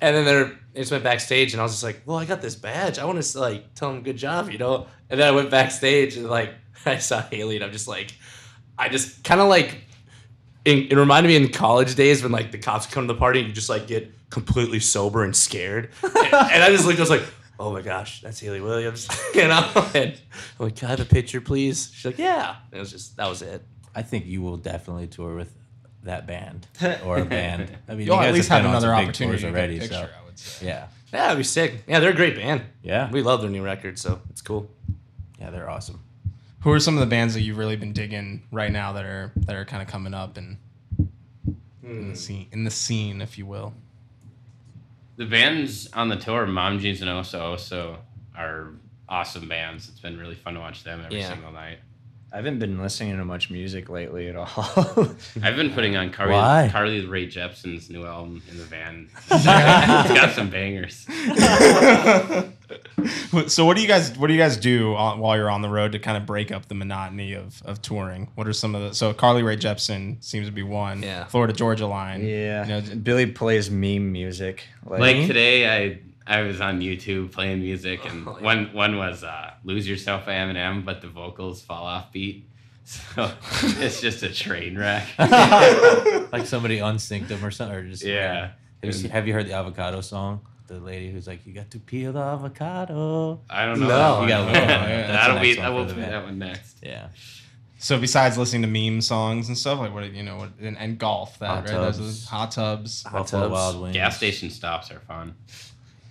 And 0.00 0.14
then 0.14 0.24
they're, 0.24 0.44
they 0.74 0.80
just 0.80 0.92
went 0.92 1.02
backstage, 1.02 1.54
and 1.54 1.60
I 1.60 1.64
was 1.64 1.72
just 1.72 1.82
like, 1.82 2.02
"Well, 2.06 2.16
I 2.16 2.24
got 2.24 2.40
this 2.40 2.54
badge. 2.54 3.00
I 3.00 3.04
want 3.04 3.20
to 3.20 3.40
like 3.40 3.74
tell 3.74 3.92
them 3.92 4.02
good 4.02 4.16
job, 4.16 4.48
you 4.48 4.58
know." 4.58 4.86
And 5.10 5.18
then 5.18 5.26
I 5.26 5.32
went 5.32 5.50
backstage, 5.50 6.16
and 6.16 6.30
like 6.30 6.54
I 6.86 6.98
saw 6.98 7.20
Hayley, 7.20 7.56
and 7.56 7.64
I'm 7.64 7.72
just 7.72 7.88
like, 7.88 8.14
I 8.78 8.88
just 8.88 9.24
kind 9.24 9.40
of 9.40 9.48
like 9.48 9.84
it, 10.64 10.92
it 10.92 10.96
reminded 10.96 11.28
me 11.28 11.36
in 11.36 11.48
college 11.50 11.94
days 11.94 12.22
when 12.22 12.32
like 12.32 12.52
the 12.52 12.58
cops 12.58 12.86
come 12.86 13.06
to 13.06 13.12
the 13.12 13.18
party 13.18 13.40
and 13.40 13.48
you 13.48 13.54
just 13.54 13.68
like 13.68 13.86
get 13.86 14.12
completely 14.30 14.80
sober 14.80 15.24
and 15.24 15.34
scared. 15.34 15.90
and, 16.02 16.16
and 16.16 16.62
I 16.62 16.68
just 16.70 16.86
looked, 16.86 16.98
I 16.98 17.02
was 17.02 17.10
like, 17.10 17.24
oh 17.62 17.72
my 17.72 17.80
gosh, 17.80 18.20
that's 18.20 18.40
Hayley 18.40 18.60
Williams, 18.60 19.08
you 19.34 19.46
know? 19.46 19.70
And 19.94 20.20
I'm 20.58 20.66
like, 20.66 20.76
can 20.76 20.88
I 20.88 20.90
have 20.90 21.00
a 21.00 21.04
picture, 21.04 21.40
please? 21.40 21.92
She's 21.94 22.04
like, 22.04 22.18
yeah. 22.18 22.56
And 22.70 22.78
it 22.78 22.80
was 22.80 22.90
just 22.90 23.16
that 23.16 23.28
was 23.28 23.40
it. 23.40 23.62
I 23.94 24.02
think 24.02 24.26
you 24.26 24.42
will 24.42 24.56
definitely 24.56 25.06
tour 25.06 25.36
with 25.36 25.54
that 26.02 26.26
band 26.26 26.66
or 27.04 27.18
a 27.18 27.24
band 27.24 27.70
I 27.88 27.94
mean 27.94 28.06
You'll 28.06 28.16
you 28.16 28.22
at 28.22 28.26
guys 28.26 28.34
least 28.34 28.48
have 28.48 28.62
have 28.62 28.70
another 28.70 28.92
opportunity 28.92 29.38
tours 29.38 29.42
to 29.42 29.48
already 29.50 29.74
get 29.74 29.82
picture. 29.82 29.94
so 29.94 30.20
I 30.20 30.26
would 30.26 30.36
say. 30.36 30.66
yeah 30.66 30.86
Yeah, 31.12 31.26
it'd 31.26 31.38
be 31.38 31.44
sick. 31.44 31.84
Yeah, 31.86 32.00
they're 32.00 32.10
a 32.10 32.14
great 32.14 32.34
band. 32.34 32.62
yeah 32.82 33.08
We 33.12 33.22
love 33.22 33.42
their 33.42 33.50
new 33.50 33.62
record, 33.62 34.00
so 34.00 34.20
it's 34.28 34.42
cool. 34.42 34.68
yeah 35.38 35.50
they're 35.50 35.70
awesome 35.70 36.00
Who 36.62 36.72
are 36.72 36.80
some 36.80 36.94
of 36.94 37.00
the 37.00 37.06
bands 37.06 37.34
that 37.34 37.42
you've 37.42 37.58
really 37.58 37.76
been 37.76 37.92
digging 37.92 38.42
right 38.50 38.72
now 38.72 38.94
that 38.94 39.04
are 39.04 39.30
that 39.36 39.54
are 39.54 39.64
kind 39.64 39.80
of 39.80 39.88
coming 39.88 40.14
up 40.14 40.36
and 40.36 40.56
in 41.84 42.00
the 42.00 42.08
hmm. 42.08 42.14
scene 42.14 42.48
in 42.50 42.64
the 42.64 42.70
scene, 42.70 43.20
if 43.20 43.38
you 43.38 43.46
will? 43.46 43.74
The 45.16 45.26
bands 45.26 45.88
on 45.92 46.08
the 46.08 46.16
tour, 46.16 46.46
Mom 46.46 46.78
Jeans 46.78 47.00
and 47.02 47.10
Oso 47.10 47.54
Oso, 47.54 47.96
are 48.36 48.70
awesome 49.08 49.48
bands. 49.48 49.88
It's 49.88 50.00
been 50.00 50.18
really 50.18 50.34
fun 50.34 50.54
to 50.54 50.60
watch 50.60 50.84
them 50.84 51.02
every 51.04 51.18
Yeah. 51.18 51.28
single 51.28 51.52
night. 51.52 51.78
I 52.32 52.36
haven't 52.36 52.60
been 52.60 52.80
listening 52.80 53.18
to 53.18 53.24
much 53.26 53.50
music 53.50 53.90
lately 53.90 54.28
at 54.28 54.36
all. 54.36 54.48
I've 55.42 55.54
been 55.54 55.70
putting 55.74 55.96
on 55.96 56.10
Carly, 56.10 56.32
Why? 56.32 56.70
Carly 56.72 57.04
Rae 57.04 57.26
Jepsen's 57.26 57.90
new 57.90 58.06
album 58.06 58.42
in 58.50 58.56
the 58.56 58.64
van. 58.64 59.10
it's 59.30 59.44
got 59.44 60.34
some 60.34 60.48
bangers. 60.48 61.06
So 63.48 63.66
what 63.66 63.76
do 63.76 63.82
you 63.82 63.88
guys 63.88 64.16
what 64.16 64.28
do 64.28 64.32
you 64.32 64.38
guys 64.38 64.56
do 64.56 64.94
on, 64.94 65.18
while 65.18 65.36
you're 65.36 65.50
on 65.50 65.60
the 65.60 65.68
road 65.68 65.92
to 65.92 65.98
kind 65.98 66.16
of 66.16 66.24
break 66.24 66.50
up 66.50 66.68
the 66.68 66.74
monotony 66.74 67.34
of, 67.34 67.62
of 67.66 67.82
touring? 67.82 68.30
What 68.34 68.48
are 68.48 68.54
some 68.54 68.74
of 68.74 68.80
the 68.80 68.94
so 68.94 69.12
Carly 69.12 69.42
Rae 69.42 69.58
Jepsen 69.58 70.22
seems 70.24 70.46
to 70.46 70.52
be 70.52 70.62
one. 70.62 71.02
Yeah. 71.02 71.26
Florida 71.26 71.52
Georgia 71.52 71.86
line. 71.86 72.24
yeah. 72.24 72.66
You 72.66 72.80
know, 72.80 72.96
Billy 72.96 73.26
plays 73.26 73.70
meme 73.70 74.10
music. 74.10 74.64
Like 74.86 75.26
today, 75.26 75.68
I 75.68 75.98
I 76.26 76.42
was 76.42 76.60
on 76.60 76.80
YouTube 76.80 77.32
playing 77.32 77.60
music, 77.60 78.04
and 78.04 78.26
Oh, 78.28 78.36
yeah. 78.38 78.44
one 78.44 78.72
one 78.72 78.96
was 78.96 79.24
uh, 79.24 79.52
"Lose 79.64 79.88
Yourself" 79.88 80.26
by 80.26 80.32
Eminem, 80.32 80.84
but 80.84 81.00
the 81.00 81.08
vocals 81.08 81.62
fall 81.62 81.84
off 81.84 82.12
beat, 82.12 82.48
so 82.84 83.30
it's 83.62 84.00
just 84.00 84.22
a 84.22 84.32
train 84.32 84.76
wreck. 84.78 85.06
like 85.18 86.46
somebody 86.46 86.78
unsynced 86.78 87.28
them 87.28 87.44
or 87.44 87.50
something 87.50 87.76
or 87.76 87.82
just 87.88 88.02
Yeah. 88.04 88.40
have 88.46 88.52
you, 88.82 88.92
seen- 88.92 89.10
have 89.10 89.26
you 89.26 89.32
heard 89.34 89.46
the 89.48 89.52
avocado 89.54 90.00
song 90.00 90.40
the 90.68 90.78
lady 90.80 91.10
who's 91.10 91.26
like 91.26 91.44
you 91.46 91.52
got 91.52 91.70
to 91.72 91.78
peel 91.78 92.12
the 92.12 92.20
avocado 92.20 93.40
I 93.50 93.66
don't 93.66 93.80
know. 93.80 93.88
No. 93.88 93.96
that 93.98 94.10
one. 94.18 94.22
You 94.22 94.28
gotta 94.28 94.44
look 94.46 94.56
it 94.56 94.62
up. 94.62 94.88
yeah. 94.88 95.06
That's 95.06 95.06
the 95.06 95.12
That'll 95.12 95.40
be 95.40 95.48
next 95.48 95.60
that 95.60 95.72
one 95.72 95.86
will 95.86 95.94
be 95.94 96.00
that 96.00 96.24
one 96.24 96.38
next. 96.38 96.76
yeah 96.82 97.08
So 97.78 97.98
besides 97.98 98.38
listening 98.38 98.62
to 98.62 98.68
meme 98.68 99.00
songs 99.02 99.48
and 99.48 99.58
stuff, 99.58 99.80
like 99.80 99.92
what 99.92 100.10
you 100.12 100.22
know, 100.22 100.36
what, 100.36 100.50
and, 100.60 100.78
and 100.78 100.98
golf, 100.98 101.38
that 101.40 101.46
Hot 101.48 101.64
right? 101.64 101.72
Those 101.72 101.98
tubs. 101.98 102.26
are 102.26 102.30
hot 102.30 102.50
tubs. 102.52 103.02
Buffalo 103.02 103.42
tubs. 103.42 103.52
Wild 103.52 103.82
Wings 103.82 103.94
Gas 103.94 104.16
station 104.16 104.50
stops 104.50 104.90
are 104.92 105.00
fun. 105.00 105.34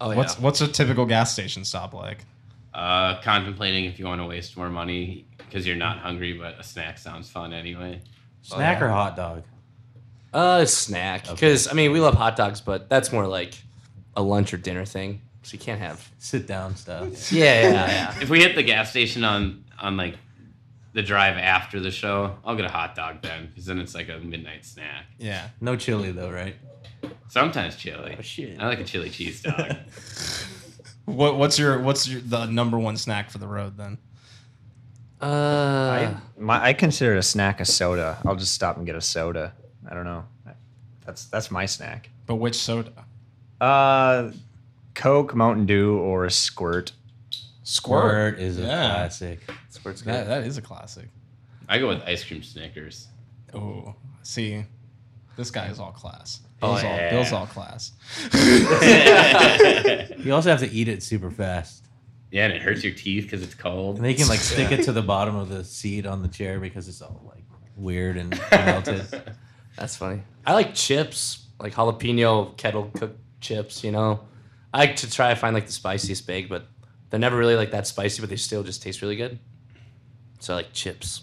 Oh 0.01 0.09
yeah. 0.09 0.17
What's 0.17 0.39
what's 0.39 0.61
a 0.61 0.67
typical 0.67 1.05
gas 1.05 1.31
station 1.31 1.63
stop 1.63 1.93
like? 1.93 2.25
Uh, 2.73 3.21
contemplating 3.21 3.85
if 3.85 3.99
you 3.99 4.05
want 4.05 4.19
to 4.19 4.25
waste 4.25 4.57
more 4.57 4.69
money 4.69 5.25
because 5.37 5.67
you're 5.67 5.75
not 5.75 5.99
hungry, 5.99 6.33
but 6.33 6.59
a 6.59 6.63
snack 6.63 6.97
sounds 6.97 7.29
fun 7.29 7.53
anyway. 7.53 8.01
snack 8.41 8.79
yeah. 8.79 8.85
or 8.85 8.89
hot 8.89 9.15
dog 9.15 9.43
Uh, 10.33 10.65
snack. 10.65 11.27
Because 11.29 11.67
I 11.67 11.73
mean, 11.73 11.91
we 11.91 11.99
love 11.99 12.15
hot 12.15 12.35
dogs, 12.35 12.61
but 12.61 12.89
that's 12.89 13.11
more 13.11 13.27
like 13.27 13.53
a 14.15 14.21
lunch 14.23 14.53
or 14.53 14.57
dinner 14.57 14.85
thing. 14.85 15.21
So 15.43 15.53
you 15.53 15.59
can't 15.59 15.79
have. 15.79 16.09
sit 16.19 16.47
down 16.47 16.75
stuff 16.75 17.31
Yeah, 17.31 17.61
yeah, 17.61 17.87
yeah. 17.87 18.21
If 18.21 18.29
we 18.29 18.39
hit 18.39 18.55
the 18.55 18.63
gas 18.63 18.89
station 18.89 19.23
on 19.23 19.63
on 19.79 19.97
like 19.97 20.15
the 20.93 21.01
drive 21.01 21.37
after 21.37 21.79
the 21.79 21.91
show, 21.91 22.37
I'll 22.45 22.55
get 22.55 22.65
a 22.65 22.69
hot 22.69 22.95
dog 22.95 23.21
then 23.21 23.47
because 23.47 23.65
then 23.65 23.79
it's 23.79 23.95
like 23.95 24.09
a 24.09 24.17
midnight 24.19 24.65
snack. 24.65 25.05
Yeah. 25.17 25.47
no 25.59 25.75
chili 25.75 26.11
though 26.11 26.31
right 26.31 26.55
Sometimes 27.29 27.75
chili. 27.77 28.15
Oh, 28.17 28.21
shit. 28.21 28.59
I 28.59 28.67
like 28.67 28.79
a 28.79 28.83
chili 28.83 29.09
cheese 29.09 29.41
dog. 29.41 29.75
What 31.05 31.37
what's 31.37 31.57
your 31.57 31.79
what's 31.79 32.07
your 32.07 32.21
the 32.21 32.45
number 32.45 32.77
one 32.77 32.95
snack 32.95 33.31
for 33.31 33.37
the 33.39 33.47
road 33.47 33.75
then? 33.75 33.97
Uh, 35.21 35.25
I, 35.25 36.17
my, 36.37 36.63
I 36.67 36.73
consider 36.73 37.15
a 37.15 37.21
snack 37.23 37.59
a 37.59 37.65
soda. 37.65 38.17
I'll 38.25 38.35
just 38.35 38.53
stop 38.53 38.77
and 38.77 38.85
get 38.85 38.95
a 38.95 39.01
soda. 39.01 39.53
I 39.89 39.93
don't 39.93 40.05
know. 40.05 40.25
That's 41.05 41.25
that's 41.25 41.51
my 41.51 41.65
snack. 41.65 42.09
But 42.27 42.35
which 42.35 42.55
soda? 42.55 42.91
Uh, 43.59 44.31
Coke, 44.95 45.35
Mountain 45.35 45.65
Dew, 45.65 45.97
or 45.97 46.25
a 46.25 46.31
Squirt. 46.31 46.91
squirt 47.63 48.39
is 48.39 48.57
a 48.59 48.61
Yeah. 48.61 48.89
classic 48.93 49.39
Squirt's 49.81 50.03
That, 50.03 50.27
that 50.27 50.43
is 50.43 50.57
a 50.57 50.61
classic. 50.61 51.09
I 51.67 51.79
go 51.79 51.87
with 51.87 52.03
ice 52.03 52.23
cream 52.23 52.43
Snickers. 52.43 53.07
Oh, 53.53 53.95
see, 54.21 54.63
this 55.35 55.49
guy 55.49 55.67
is 55.67 55.79
all 55.79 55.91
class. 55.91 56.41
Oh, 56.61 56.67
Bill's, 56.73 56.83
yeah. 56.83 57.03
all, 57.05 57.09
Bill's 57.09 57.31
all 57.33 57.47
class. 57.47 57.91
you 60.19 60.33
also 60.33 60.49
have 60.51 60.59
to 60.59 60.69
eat 60.71 60.87
it 60.87 61.01
super 61.01 61.31
fast 61.31 61.83
Yeah, 62.29 62.45
and 62.45 62.53
it 62.53 62.61
hurts 62.61 62.83
your 62.83 62.93
teeth 62.93 63.23
because 63.23 63.41
it's 63.41 63.55
cold. 63.55 63.95
and 63.95 64.05
they 64.05 64.13
can 64.13 64.27
like 64.27 64.39
stick 64.39 64.71
it 64.71 64.83
to 64.83 64.91
the 64.91 65.01
bottom 65.13 65.35
of 65.35 65.49
the 65.49 65.63
seat 65.63 66.05
on 66.05 66.21
the 66.21 66.27
chair 66.27 66.59
because 66.59 66.87
it's 66.87 67.01
all 67.01 67.23
like 67.25 67.43
weird 67.75 68.17
and 68.17 68.39
melted. 68.51 69.33
That's 69.75 69.95
funny. 69.95 70.21
I 70.45 70.53
like 70.53 70.75
chips, 70.75 71.47
like 71.59 71.73
jalapeno 71.73 72.55
kettle 72.57 72.91
cooked 72.95 73.19
chips. 73.41 73.83
You 73.83 73.91
know, 73.91 74.19
I 74.73 74.79
like 74.79 74.97
to 74.97 75.09
try 75.09 75.29
to 75.33 75.35
find 75.35 75.55
like 75.55 75.65
the 75.65 75.71
spiciest 75.71 76.27
bag, 76.27 76.47
but 76.49 76.67
they're 77.09 77.19
never 77.19 77.37
really 77.37 77.55
like 77.55 77.71
that 77.71 77.87
spicy, 77.87 78.21
but 78.21 78.29
they 78.29 78.35
still 78.35 78.61
just 78.63 78.83
taste 78.83 79.01
really 79.01 79.15
good. 79.15 79.39
So 80.41 80.53
I 80.53 80.57
like 80.57 80.73
chips. 80.73 81.21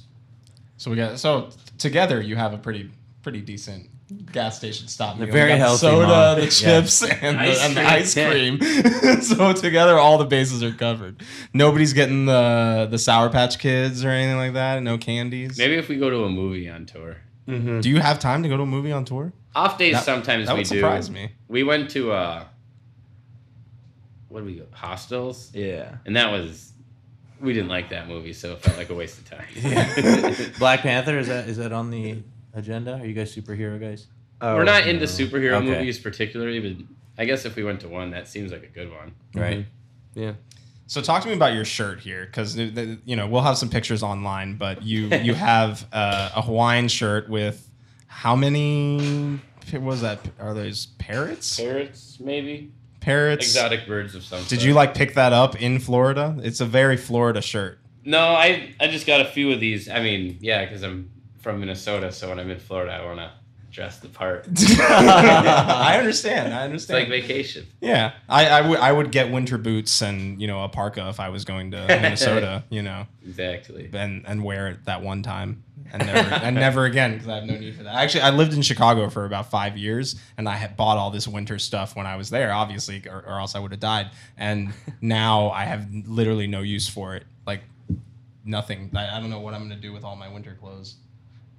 So 0.79 0.91
we 0.91 0.97
got 0.97 1.19
so 1.19 1.51
together 1.77 2.21
you 2.21 2.37
have 2.37 2.53
a 2.55 2.59
pretty 2.59 2.91
pretty 3.23 3.41
decent 3.41 3.91
gas 4.33 4.57
station 4.57 4.89
stop. 4.89 5.19
They're 5.19 5.27
meal. 5.27 5.35
very 5.35 5.51
got 5.51 5.59
healthy, 5.59 5.87
The 5.87 5.93
soda, 5.93 6.07
Mom. 6.07 6.37
the 6.37 6.43
Yeah. 6.45 6.49
chips, 6.51 7.03
and, 7.03 7.37
the, 7.39 7.43
Ice 7.43 7.63
and 7.63 7.77
the 7.77 7.81
cream. 7.83 8.59
ice 8.63 8.95
cream. 9.05 9.23
so 9.23 9.53
together, 9.53 9.99
all 9.99 10.17
the 10.17 10.25
bases 10.25 10.63
are 10.63 10.73
covered. 10.73 11.23
Nobody's 11.53 11.93
getting 11.93 12.25
the 12.27 12.89
the 12.91 12.99
Sour 12.99 13.29
Patch 13.29 13.59
Kids 13.59 14.05
or 14.05 14.09
anything 14.11 14.37
like 14.39 14.55
that. 14.55 14.83
No 14.83 14.97
candies. 14.99 15.59
Maybe 15.59 15.75
if 15.75 15.89
we 15.91 15.97
go 15.99 16.09
to 16.09 16.25
a 16.25 16.31
movie 16.31 16.71
on 16.71 16.87
tour. 16.87 17.17
Do 17.47 17.81
you 17.89 17.99
have 18.01 18.19
time 18.19 18.43
to 18.45 18.49
go 18.49 18.57
to 18.57 18.63
a 18.63 18.67
movie 18.67 18.93
on 18.93 19.05
tour? 19.05 19.33
Off 19.55 19.79
days 19.79 19.95
That- 19.95 20.05
sometimes 20.05 20.47
that 20.47 20.53
we 20.55 20.61
would 20.61 20.69
do. 20.69 20.77
surprise 20.77 21.11
me. 21.11 21.31
We 21.49 21.65
went 21.65 21.91
to 21.91 22.13
uh 22.13 22.45
what 24.29 24.41
do 24.41 24.47
we 24.47 24.55
go? 24.57 24.67
Hostels? 24.73 25.51
Yeah. 25.55 25.97
And 26.07 26.15
that 26.17 26.31
was 26.31 26.73
we 27.41 27.53
didn't 27.53 27.69
like 27.69 27.91
that 27.91 28.09
movie, 28.09 28.33
so 28.33 28.53
it 28.53 28.63
felt 28.63 28.77
like 28.77 28.91
a 28.91 28.95
waste 28.95 29.19
of 29.19 29.31
time. 29.31 30.35
Black 30.59 30.81
Panther 30.81 31.19
is 31.19 31.29
that 31.29 31.49
is 31.49 31.57
that 31.59 31.73
on 31.73 31.91
the 31.91 32.23
agenda? 32.55 32.95
Are 32.99 33.07
you 33.07 33.15
guys 33.15 33.35
superhero 33.35 33.81
guys? 33.81 34.07
We're 34.41 34.65
not 34.65 34.87
into 34.87 35.07
superhero 35.07 35.55
Okay. 35.57 35.67
movies 35.67 35.99
particularly, 35.99 36.61
but 36.61 36.85
I 37.21 37.25
guess 37.25 37.45
if 37.45 37.57
we 37.57 37.65
went 37.65 37.81
to 37.81 37.89
one, 37.89 38.11
that 38.11 38.29
seems 38.29 38.53
like 38.53 38.63
a 38.63 38.69
good 38.69 38.91
one. 38.91 39.15
Right. 39.35 39.67
Yeah. 40.15 40.35
So 40.87 41.03
talk 41.03 41.23
to 41.23 41.29
me 41.29 41.35
about 41.35 41.55
your 41.55 41.65
shirt 41.65 42.01
here, 42.01 42.25
because 42.25 42.57
you 42.57 43.17
know 43.17 43.27
we'll 43.29 43.43
have 43.43 43.59
some 43.59 43.69
pictures 43.69 44.03
online, 44.03 44.57
but 44.57 44.83
you 44.83 45.09
you 45.23 45.35
have 45.35 45.87
uh, 45.93 46.31
a 46.35 46.43
Hawaiian 46.43 46.89
shirt 46.89 47.29
with 47.29 47.69
how 48.07 48.35
many? 48.35 49.39
What 49.71 49.83
was 49.83 50.01
that? 50.01 50.21
Are 50.41 50.55
those 50.55 50.87
parrots? 50.99 51.61
Parrots, 51.61 52.19
maybe 52.21 52.73
Parrots. 53.09 53.47
exotic 53.47 53.87
birds 53.87 54.15
of 54.15 54.23
some. 54.23 54.41
Did 54.41 54.49
sort. 54.49 54.63
you 54.63 54.75
like 54.75 54.95
pick 54.95 55.15
that 55.15 55.33
up 55.33 55.61
in 55.61 55.79
Florida? 55.79 56.37
It's 56.43 56.61
a 56.61 56.67
very 56.67 56.97
Florida 56.97 57.41
shirt. 57.41 57.79
No, 58.05 58.21
I 58.21 58.75
I 58.81 58.89
just 58.89 59.07
got 59.07 59.21
a 59.21 59.25
few 59.25 59.51
of 59.53 59.61
these. 59.61 59.89
I 59.89 60.01
mean, 60.01 60.39
yeah, 60.41 60.65
because 60.65 60.83
I'm 60.83 61.11
from 61.39 61.61
Minnesota, 61.61 62.13
so 62.13 62.29
when 62.29 62.39
I'm 62.39 62.51
in 62.51 62.59
Florida, 62.59 62.93
I 62.93 63.05
want 63.05 63.19
to 63.19 63.31
dress 63.79 63.99
the 64.01 64.09
part. 64.09 64.45
I 64.81 65.97
understand. 65.99 66.53
I 66.53 66.65
understand. 66.65 66.99
like 66.99 67.09
vacation. 67.09 67.65
yeah, 67.81 68.15
I, 68.29 68.47
I 68.49 68.61
would 68.69 68.79
I 68.81 68.91
would 68.91 69.13
get 69.13 69.31
winter 69.31 69.57
boots 69.57 70.03
and 70.03 70.41
you 70.43 70.49
know 70.49 70.65
a 70.65 70.69
parka 70.69 71.09
if 71.09 71.21
I 71.21 71.29
was 71.29 71.45
going 71.45 71.71
to 71.71 71.87
Minnesota. 71.87 72.65
You 72.71 72.83
know, 72.83 73.07
Exactly. 73.25 73.89
and 73.95 74.25
and 74.27 74.43
wear 74.43 74.67
it 74.69 74.85
that 74.87 75.01
one 75.03 75.23
time 75.23 75.63
and 75.93 76.05
never 76.05 76.35
and 76.35 76.57
never 76.57 76.85
again 76.87 77.13
because 77.13 77.29
I 77.29 77.37
have 77.37 77.45
no 77.45 77.57
need 77.57 77.77
for 77.77 77.85
that. 77.85 77.95
Actually, 77.95 78.23
I 78.23 78.31
lived 78.31 78.53
in 78.53 78.63
Chicago 78.63 79.09
for 79.09 79.25
about 79.25 79.49
five 79.49 79.77
years, 79.79 80.17
and 80.37 80.49
I 80.49 80.57
had 80.57 80.77
bought 80.77 80.99
all 80.99 81.11
this 81.13 81.29
winter 81.29 81.59
stuff 81.61 81.95
when 81.95 82.05
I 82.07 82.17
was 82.17 82.31
there, 82.31 82.53
obviously, 82.53 83.03
or, 83.09 83.25
or 83.27 83.39
else 83.39 83.55
I 83.55 83.61
would 83.61 83.71
have 83.71 83.81
died. 83.81 84.11
And 84.37 84.73
now 85.01 85.51
I 85.51 85.65
have 85.65 85.87
literally 86.07 86.49
no 86.49 86.63
use 86.63 86.89
for 86.89 87.15
it. 87.15 87.25
Like 87.47 87.63
nothing. 88.45 88.91
I, 88.95 89.17
I 89.17 89.21
don't 89.21 89.31
know 89.31 89.41
what 89.41 89.55
I'm 89.55 89.63
gonna 89.63 89.81
do 89.81 89.93
with 89.93 90.03
all 90.05 90.17
my 90.17 90.29
winter 90.29 90.57
clothes. 90.61 90.97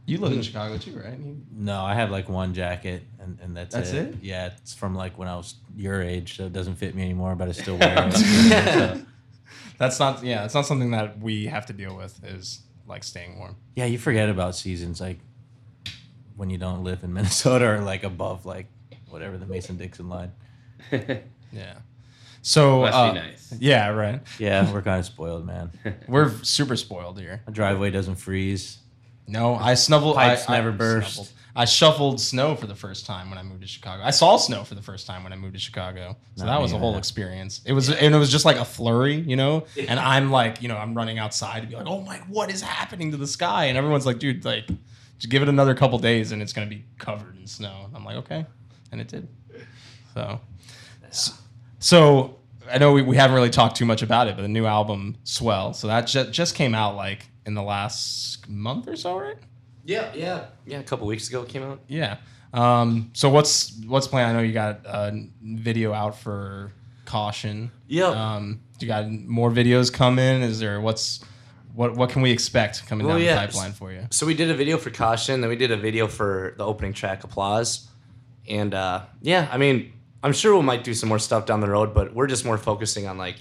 You 0.09 0.17
live 0.17 0.33
in 0.33 0.41
Chicago 0.41 0.77
too, 0.77 0.99
right? 0.99 1.17
You- 1.19 1.41
No, 1.51 1.81
I 1.83 1.93
have 1.93 2.09
like 2.11 2.27
one 2.29 2.53
jacket 2.53 3.03
and, 3.19 3.37
and 3.41 3.55
that's, 3.55 3.75
That's 3.75 3.91
it. 3.91 4.07
it? 4.09 4.15
Yeah, 4.21 4.47
it's 4.47 4.73
from 4.73 4.95
like 4.95 5.17
when 5.17 5.27
I 5.27 5.35
was 5.35 5.55
your 5.75 6.01
age, 6.01 6.37
so 6.37 6.45
it 6.45 6.53
doesn't 6.53 6.75
fit 6.75 6.95
me 6.95 7.03
anymore, 7.03 7.35
but 7.35 7.47
I 7.47 7.51
still 7.51 7.77
wear 7.79 8.07
it. 8.07 8.13
So- 8.13 9.01
That's 9.77 9.97
not. 9.99 10.23
Yeah, 10.23 10.43
it's 10.43 10.53
not 10.53 10.65
something 10.65 10.91
that 10.91 11.19
we 11.19 11.45
have 11.45 11.65
to 11.67 11.73
deal 11.73 11.95
with. 11.95 12.21
Is 12.25 12.61
like 12.85 13.03
staying 13.03 13.37
warm. 13.39 13.55
yeah, 13.75 13.85
you 13.85 13.97
forget 13.97 14.27
about 14.29 14.55
seasons 14.55 14.99
like 14.99 15.19
when 16.35 16.49
you 16.49 16.57
don't 16.57 16.83
live 16.83 17.03
in 17.03 17.13
Minnesota 17.17 17.65
or 17.69 17.79
like 17.79 18.03
above 18.03 18.45
like 18.45 18.67
whatever 19.09 19.37
the 19.37 19.45
Mason 19.45 19.77
Dixon 19.77 20.09
line. 20.09 20.31
Yeah. 20.91 21.75
So 22.41 22.81
Must 22.81 22.93
uh, 22.93 23.11
be 23.13 23.19
nice. 23.19 23.53
Yeah, 23.59 23.89
right. 23.89 24.21
Yeah, 24.37 24.71
we're 24.71 24.81
kind 24.81 24.99
of 24.99 25.05
spoiled, 25.05 25.45
man. 25.45 25.71
We're 26.07 26.31
super 26.43 26.75
spoiled 26.75 27.19
here. 27.19 27.41
A 27.47 27.51
driveway 27.51 27.91
doesn't 27.91 28.15
freeze. 28.15 28.79
No, 29.29 29.55
I 29.55 29.73
snubbled. 29.73 30.15
Pipes 30.15 30.49
I, 30.49 30.57
never 30.57 30.69
I 30.69 30.73
burst. 30.73 31.17
snubbled. 31.19 31.31
I 31.55 31.65
shuffled 31.65 32.21
snow 32.21 32.55
for 32.55 32.67
the 32.67 32.75
first 32.75 33.05
time 33.05 33.29
when 33.29 33.37
I 33.37 33.43
moved 33.43 33.61
to 33.61 33.67
Chicago. 33.67 34.01
I 34.03 34.11
saw 34.11 34.37
snow 34.37 34.63
for 34.63 34.75
the 34.75 34.81
first 34.81 35.05
time 35.07 35.23
when 35.23 35.33
I 35.33 35.35
moved 35.35 35.55
to 35.55 35.59
Chicago. 35.59 36.15
So 36.35 36.45
Not 36.45 36.51
that 36.53 36.61
was 36.61 36.71
a 36.73 36.77
whole 36.77 36.91
man. 36.91 36.99
experience. 36.99 37.61
It 37.65 37.73
was 37.73 37.89
and 37.89 38.15
it 38.15 38.17
was 38.17 38.31
just 38.31 38.45
like 38.45 38.57
a 38.57 38.63
flurry, 38.65 39.15
you 39.15 39.35
know. 39.35 39.65
And 39.87 39.99
I'm 39.99 40.31
like, 40.31 40.61
you 40.61 40.67
know, 40.69 40.77
I'm 40.77 40.95
running 40.95 41.19
outside 41.19 41.61
to 41.61 41.67
be 41.67 41.75
like, 41.75 41.87
oh 41.87 42.01
my, 42.01 42.17
what 42.27 42.49
is 42.51 42.61
happening 42.61 43.11
to 43.11 43.17
the 43.17 43.27
sky? 43.27 43.65
And 43.65 43.77
everyone's 43.77 44.05
like, 44.05 44.19
dude, 44.19 44.45
like, 44.45 44.67
just 45.17 45.29
give 45.29 45.41
it 45.41 45.49
another 45.49 45.73
couple 45.75 45.97
days 45.99 46.31
and 46.31 46.41
it's 46.41 46.53
gonna 46.53 46.67
be 46.67 46.85
covered 46.97 47.35
in 47.37 47.45
snow. 47.47 47.83
And 47.87 47.95
I'm 47.95 48.05
like, 48.05 48.17
okay, 48.17 48.45
and 48.91 49.01
it 49.01 49.07
did. 49.09 49.27
So, 50.13 50.39
s- 51.07 51.41
so 51.79 52.37
I 52.71 52.77
know 52.77 52.93
we, 52.93 53.01
we 53.01 53.17
haven't 53.17 53.35
really 53.35 53.49
talked 53.49 53.75
too 53.75 53.85
much 53.85 54.01
about 54.01 54.27
it, 54.27 54.35
but 54.35 54.43
the 54.43 54.47
new 54.47 54.65
album, 54.65 55.17
Swell. 55.23 55.73
So 55.73 55.87
that 55.87 56.07
ju- 56.07 56.29
just 56.31 56.55
came 56.55 56.73
out 56.75 56.95
like 56.95 57.27
in 57.49 57.55
the 57.55 57.63
last 57.63 58.47
month 58.47 58.87
or 58.87 58.95
so, 58.95 59.19
right? 59.19 59.35
Yeah, 59.83 60.13
yeah, 60.13 60.45
yeah. 60.65 60.79
A 60.79 60.83
couple 60.83 61.07
weeks 61.07 61.27
ago 61.27 61.41
it 61.41 61.49
came 61.49 61.63
out. 61.63 61.81
Yeah. 61.87 62.17
Um, 62.53 63.09
so 63.13 63.27
what's 63.29 63.73
what's 63.87 64.07
planned? 64.07 64.29
I 64.29 64.33
know 64.33 64.45
you 64.47 64.53
got 64.53 64.85
a 64.85 65.27
video 65.41 65.91
out 65.91 66.15
for 66.17 66.71
Caution. 67.05 67.71
Yep. 67.87 68.15
Um, 68.15 68.61
you 68.79 68.87
got 68.87 69.09
more 69.09 69.49
videos 69.51 69.91
coming? 69.91 70.41
Is 70.43 70.59
there 70.59 70.79
what's 70.79 71.21
what 71.73 71.95
what 71.95 72.11
can 72.11 72.21
we 72.21 72.31
expect 72.31 72.85
coming 72.87 73.07
Well, 73.07 73.17
down 73.17 73.25
yeah. 73.25 73.33
the 73.33 73.47
pipeline 73.47 73.73
for 73.73 73.91
you? 73.91 74.05
So 74.11 74.27
we 74.27 74.35
did 74.35 74.51
a 74.51 74.53
video 74.53 74.77
for 74.77 74.91
Caution, 74.91 75.41
then 75.41 75.49
we 75.49 75.55
did 75.55 75.71
a 75.71 75.77
video 75.77 76.07
for 76.07 76.53
the 76.57 76.65
opening 76.65 76.93
track, 76.93 77.23
Applause. 77.23 77.87
And 78.47 78.73
uh, 78.73 79.05
yeah, 79.21 79.49
I 79.51 79.57
mean, 79.57 79.93
I'm 80.23 80.33
sure 80.33 80.55
we 80.55 80.61
might 80.61 80.83
do 80.83 80.93
some 80.93 81.09
more 81.09 81.19
stuff 81.19 81.45
down 81.47 81.61
the 81.61 81.69
road, 81.69 81.93
but 81.93 82.13
we're 82.13 82.27
just 82.27 82.45
more 82.45 82.57
focusing 82.57 83.07
on 83.07 83.17
like 83.17 83.37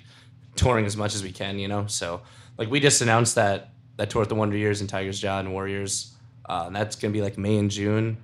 touring 0.56 0.86
as 0.86 0.96
much 0.96 1.14
as 1.14 1.22
we 1.22 1.32
can, 1.32 1.58
you 1.58 1.68
know? 1.68 1.86
So 1.86 2.22
like 2.56 2.70
we 2.70 2.80
just 2.80 3.00
announced 3.00 3.34
that 3.36 3.70
that 3.98 4.08
tour 4.08 4.20
with 4.20 4.30
the 4.30 4.34
Wonder 4.34 4.56
Years 4.56 4.80
and 4.80 4.88
Tigers 4.88 5.20
Jaw 5.20 5.38
and 5.38 5.54
Worriers. 5.54 6.14
Uh, 6.48 6.64
and 6.66 6.74
that's 6.74 6.96
gonna 6.96 7.12
be 7.12 7.20
like 7.20 7.36
May 7.36 7.58
and 7.58 7.70
June. 7.70 8.16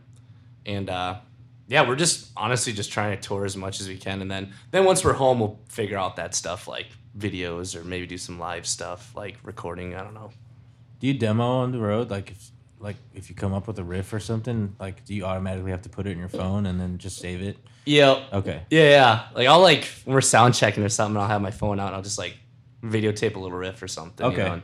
And 0.64 0.88
uh, 0.88 1.16
yeah, 1.68 1.86
we're 1.86 1.96
just 1.96 2.30
honestly 2.36 2.72
just 2.72 2.90
trying 2.90 3.14
to 3.16 3.22
tour 3.22 3.44
as 3.44 3.56
much 3.56 3.80
as 3.80 3.88
we 3.88 3.98
can, 3.98 4.22
and 4.22 4.30
then 4.30 4.52
then 4.70 4.84
once 4.86 5.04
we're 5.04 5.12
home, 5.12 5.40
we'll 5.40 5.58
figure 5.68 5.98
out 5.98 6.16
that 6.16 6.34
stuff 6.34 6.66
like 6.66 6.86
videos 7.18 7.76
or 7.76 7.84
maybe 7.84 8.06
do 8.06 8.18
some 8.18 8.38
live 8.38 8.66
stuff 8.66 9.14
like 9.14 9.36
recording. 9.42 9.94
I 9.94 10.02
don't 10.02 10.14
know. 10.14 10.30
Do 11.00 11.06
you 11.06 11.14
demo 11.14 11.44
on 11.44 11.72
the 11.72 11.78
road? 11.78 12.10
Like 12.10 12.30
if 12.30 12.50
like 12.78 12.96
if 13.14 13.28
you 13.28 13.36
come 13.36 13.52
up 13.52 13.66
with 13.66 13.78
a 13.78 13.84
riff 13.84 14.12
or 14.12 14.20
something, 14.20 14.76
like 14.78 15.04
do 15.04 15.14
you 15.14 15.24
automatically 15.24 15.70
have 15.70 15.82
to 15.82 15.88
put 15.88 16.06
it 16.06 16.10
in 16.10 16.18
your 16.18 16.28
phone 16.28 16.66
and 16.66 16.80
then 16.80 16.98
just 16.98 17.18
save 17.18 17.42
it? 17.42 17.58
Yeah. 17.84 18.22
Okay. 18.32 18.62
Yeah, 18.70 18.90
yeah. 18.90 19.22
Like 19.34 19.48
I'll 19.48 19.60
like 19.60 19.84
when 20.04 20.14
we're 20.14 20.20
sound 20.20 20.54
checking 20.54 20.82
or 20.82 20.88
something, 20.88 21.20
I'll 21.20 21.28
have 21.28 21.42
my 21.42 21.50
phone 21.50 21.80
out 21.80 21.88
and 21.88 21.96
I'll 21.96 22.02
just 22.02 22.18
like 22.18 22.36
videotape 22.82 23.36
a 23.36 23.38
little 23.38 23.56
riff 23.56 23.82
or 23.82 23.88
something. 23.88 24.24
Okay. 24.26 24.36
You 24.36 24.42
know, 24.44 24.52
and 24.54 24.62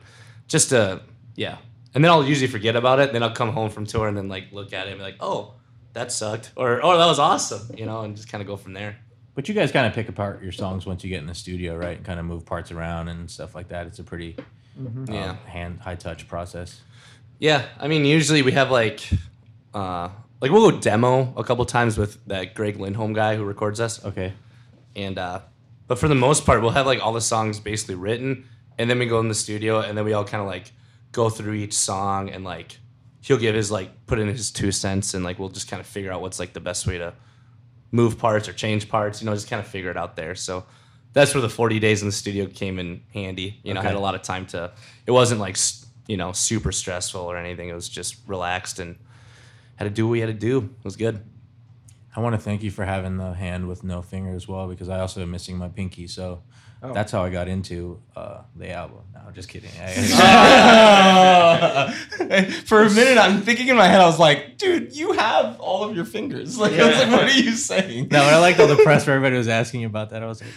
just 0.50 0.68
to 0.70 1.00
yeah. 1.36 1.56
And 1.94 2.04
then 2.04 2.10
I'll 2.12 2.24
usually 2.24 2.46
forget 2.46 2.76
about 2.76 3.00
it. 3.00 3.12
Then 3.12 3.22
I'll 3.22 3.32
come 3.34 3.50
home 3.52 3.70
from 3.70 3.86
tour 3.86 4.06
and 4.06 4.16
then 4.16 4.28
like 4.28 4.52
look 4.52 4.72
at 4.74 4.86
it 4.86 4.90
and 4.90 4.98
be 4.98 5.02
like, 5.02 5.16
oh, 5.20 5.54
that 5.94 6.12
sucked, 6.12 6.52
or 6.54 6.84
oh, 6.84 6.96
that 6.98 7.06
was 7.06 7.18
awesome, 7.18 7.74
you 7.76 7.84
know, 7.86 8.02
and 8.02 8.14
just 8.14 8.28
kind 8.30 8.40
of 8.42 8.46
go 8.46 8.56
from 8.56 8.74
there. 8.74 8.96
But 9.34 9.48
you 9.48 9.54
guys 9.54 9.72
kind 9.72 9.86
of 9.86 9.92
pick 9.94 10.08
apart 10.08 10.42
your 10.42 10.52
songs 10.52 10.84
once 10.86 11.02
you 11.02 11.08
get 11.10 11.18
in 11.20 11.26
the 11.26 11.34
studio, 11.34 11.76
right? 11.76 11.96
And 11.96 12.04
kind 12.06 12.20
of 12.20 12.26
move 12.26 12.44
parts 12.44 12.70
around 12.70 13.08
and 13.08 13.28
stuff 13.30 13.54
like 13.56 13.68
that. 13.68 13.86
It's 13.88 13.98
a 13.98 14.04
pretty 14.04 14.36
um, 14.78 15.06
Yeah. 15.08 15.36
hand 15.46 15.80
high 15.80 15.94
touch 15.96 16.28
process. 16.28 16.80
Yeah, 17.40 17.64
I 17.78 17.88
mean, 17.88 18.04
usually 18.04 18.42
we 18.42 18.52
have 18.52 18.70
like, 18.70 19.00
uh, 19.74 20.10
like 20.40 20.50
we'll 20.52 20.70
go 20.70 20.78
demo 20.78 21.32
a 21.36 21.42
couple 21.44 21.64
times 21.64 21.96
with 21.98 22.24
that 22.26 22.54
Greg 22.54 22.78
Lindholm 22.78 23.12
guy 23.14 23.34
who 23.36 23.44
records 23.44 23.80
us. 23.80 24.04
Okay. 24.04 24.32
and 24.96 25.18
uh 25.18 25.40
but 25.86 25.98
for 25.98 26.08
the 26.08 26.14
most 26.14 26.44
part 26.46 26.60
we'll 26.62 26.70
have 26.70 26.86
like 26.86 27.00
all 27.04 27.12
the 27.12 27.20
songs 27.20 27.58
basically 27.60 27.94
written 27.94 28.44
and 28.78 28.88
then 28.88 28.98
we 28.98 29.06
go 29.06 29.20
in 29.20 29.28
the 29.28 29.34
studio 29.34 29.80
and 29.80 29.96
then 29.96 30.04
we 30.04 30.12
all 30.12 30.24
kind 30.24 30.40
of 30.40 30.46
like 30.46 30.72
go 31.12 31.28
through 31.28 31.54
each 31.54 31.74
song 31.74 32.30
and 32.30 32.44
like 32.44 32.78
he'll 33.22 33.38
give 33.38 33.54
his 33.54 33.70
like 33.70 34.06
put 34.06 34.18
in 34.18 34.28
his 34.28 34.50
two 34.50 34.72
cents 34.72 35.14
and 35.14 35.24
like 35.24 35.38
we'll 35.38 35.48
just 35.48 35.68
kind 35.68 35.80
of 35.80 35.86
figure 35.86 36.12
out 36.12 36.20
what's 36.20 36.38
like 36.38 36.52
the 36.52 36.60
best 36.60 36.86
way 36.86 36.98
to 36.98 37.12
move 37.92 38.18
parts 38.18 38.48
or 38.48 38.52
change 38.52 38.88
parts 38.88 39.20
you 39.20 39.26
know 39.26 39.34
just 39.34 39.50
kind 39.50 39.60
of 39.60 39.66
figure 39.66 39.90
it 39.90 39.96
out 39.96 40.16
there. 40.16 40.34
So 40.34 40.64
that's 41.12 41.34
where 41.34 41.42
the 41.42 41.48
40 41.48 41.80
days 41.80 42.02
in 42.02 42.08
the 42.08 42.12
studio 42.12 42.46
came 42.46 42.78
in 42.78 43.02
handy. 43.12 43.60
You 43.62 43.74
know 43.74 43.80
I 43.80 43.84
had 43.84 43.94
a 43.94 44.00
lot 44.00 44.14
of 44.14 44.22
time 44.22 44.46
to 44.46 44.72
it 45.06 45.10
wasn't 45.10 45.40
like 45.40 45.56
you 46.06 46.16
know 46.16 46.32
super 46.32 46.72
stressful 46.72 47.20
or 47.20 47.36
anything. 47.36 47.68
It 47.68 47.74
was 47.74 47.88
just 47.88 48.16
relaxed 48.26 48.78
and 48.78 48.96
had 49.76 49.84
to 49.84 49.90
do 49.90 50.06
what 50.06 50.12
we 50.12 50.20
had 50.20 50.26
to 50.26 50.34
do. 50.34 50.58
It 50.58 50.84
was 50.84 50.96
good. 50.96 51.24
I 52.14 52.20
want 52.20 52.34
to 52.34 52.40
thank 52.40 52.62
you 52.62 52.70
for 52.70 52.84
having 52.84 53.18
the 53.18 53.34
hand 53.34 53.68
with 53.68 53.84
no 53.84 54.02
finger 54.02 54.34
as 54.34 54.48
well 54.48 54.66
because 54.66 54.88
I 54.88 55.00
also 55.00 55.22
am 55.22 55.30
missing 55.30 55.56
my 55.56 55.68
pinky. 55.68 56.06
So 56.06 56.42
that's 56.82 57.12
how 57.12 57.22
I 57.22 57.30
got 57.30 57.48
into 57.48 58.00
uh, 58.16 58.42
the 58.56 58.70
album. 58.70 59.00
No, 59.14 59.20
just 59.32 59.48
kidding. 59.48 59.70
For 62.64 62.82
a 62.82 62.90
minute, 62.90 63.18
I'm 63.18 63.42
thinking 63.42 63.68
in 63.68 63.76
my 63.76 63.86
head, 63.86 64.00
I 64.00 64.06
was 64.06 64.18
like, 64.18 64.56
dude, 64.56 64.96
you 64.96 65.12
have 65.12 65.60
all 65.60 65.84
of 65.84 65.94
your 65.94 66.04
fingers. 66.04 66.50
Like, 66.60 66.72
I 66.72 66.88
was 66.88 66.98
like 66.98 67.10
what 67.10 67.24
are 67.24 67.30
you 67.30 67.52
saying? 67.52 68.08
no, 68.10 68.18
but 68.18 68.34
I 68.34 68.38
liked 68.38 68.60
all 68.60 68.66
the 68.66 68.76
press 68.76 69.06
where 69.06 69.16
everybody 69.16 69.38
was 69.38 69.48
asking 69.48 69.84
about 69.84 70.10
that. 70.10 70.22
I 70.22 70.26
was 70.26 70.42
like, 70.42 70.50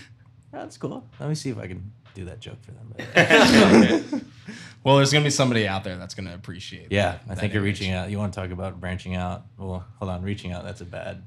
that's 0.52 0.78
cool. 0.78 1.08
Let 1.20 1.30
me 1.30 1.36
see 1.36 1.50
if 1.50 1.58
I 1.58 1.68
can 1.68 1.92
do 2.14 2.26
that 2.26 2.40
joke 2.40 2.58
for 2.64 2.72
them. 2.72 2.94
But 2.96 4.24
Well, 4.84 4.98
there's 4.98 5.14
gonna 5.14 5.24
be 5.24 5.30
somebody 5.32 5.66
out 5.68 5.84
there 5.86 5.98
that's 5.98 6.14
gonna 6.14 6.34
appreciate. 6.36 6.92
yeah, 6.92 7.12
that- 7.12 7.22
I 7.26 7.28
that 7.36 7.40
think 7.40 7.54
you're 7.54 7.64
image. 7.64 7.80
reaching 7.80 7.94
out. 7.94 8.10
You 8.12 8.18
want 8.18 8.34
to 8.34 8.40
talk 8.42 8.52
about 8.52 8.82
branching 8.82 9.16
out? 9.16 9.46
Well, 9.58 9.86
hold 10.00 10.12
on, 10.12 10.22
reaching 10.24 10.52
out. 10.52 10.64
That's 10.66 10.82
a 10.82 10.86
bad. 10.86 11.24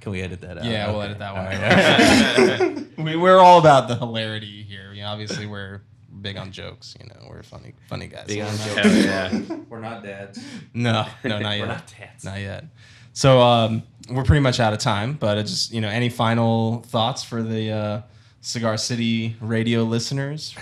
Can 0.00 0.12
we 0.12 0.22
edit 0.22 0.40
that 0.42 0.58
out? 0.58 0.64
Mm. 0.64 0.70
Yeah, 0.70 0.90
we'll 0.92 1.02
edit 1.02 1.18
that 1.18 1.34
one. 1.34 1.44
right. 1.46 2.86
we, 3.04 3.16
we're 3.16 3.40
all 3.40 3.58
about 3.58 3.88
the 3.88 3.96
hilarity 3.96 4.62
here. 4.62 4.92
You 4.92 5.02
know, 5.02 5.08
obviously, 5.08 5.46
we're 5.46 5.82
big 6.22 6.36
on 6.36 6.52
jokes. 6.52 6.94
You 7.00 7.06
know, 7.08 7.26
we're 7.28 7.42
funny, 7.42 7.74
funny 7.88 8.06
guys. 8.06 8.26
Big 8.28 8.40
on 8.42 8.54
Hell 8.56 8.86
yeah. 8.92 9.56
We're 9.68 9.80
not 9.80 10.04
dads. 10.04 10.38
No, 10.74 11.06
no, 11.24 11.40
not 11.40 11.56
yet. 11.56 11.60
We're 11.60 11.66
not 11.66 11.92
dads. 11.98 12.24
Not 12.24 12.38
yet. 12.38 12.66
So 13.14 13.40
um, 13.40 13.82
we're 14.08 14.22
pretty 14.24 14.40
much 14.42 14.60
out 14.60 14.72
of 14.72 14.78
time. 14.78 15.14
But 15.14 15.38
it's 15.38 15.50
just 15.50 15.72
you 15.72 15.80
know, 15.80 15.88
any 15.88 16.08
final 16.08 16.82
thoughts 16.82 17.24
for 17.24 17.42
the 17.42 17.70
uh, 17.72 18.02
Cigar 18.46 18.76
City 18.76 19.34
radio 19.40 19.82
listeners, 19.82 20.54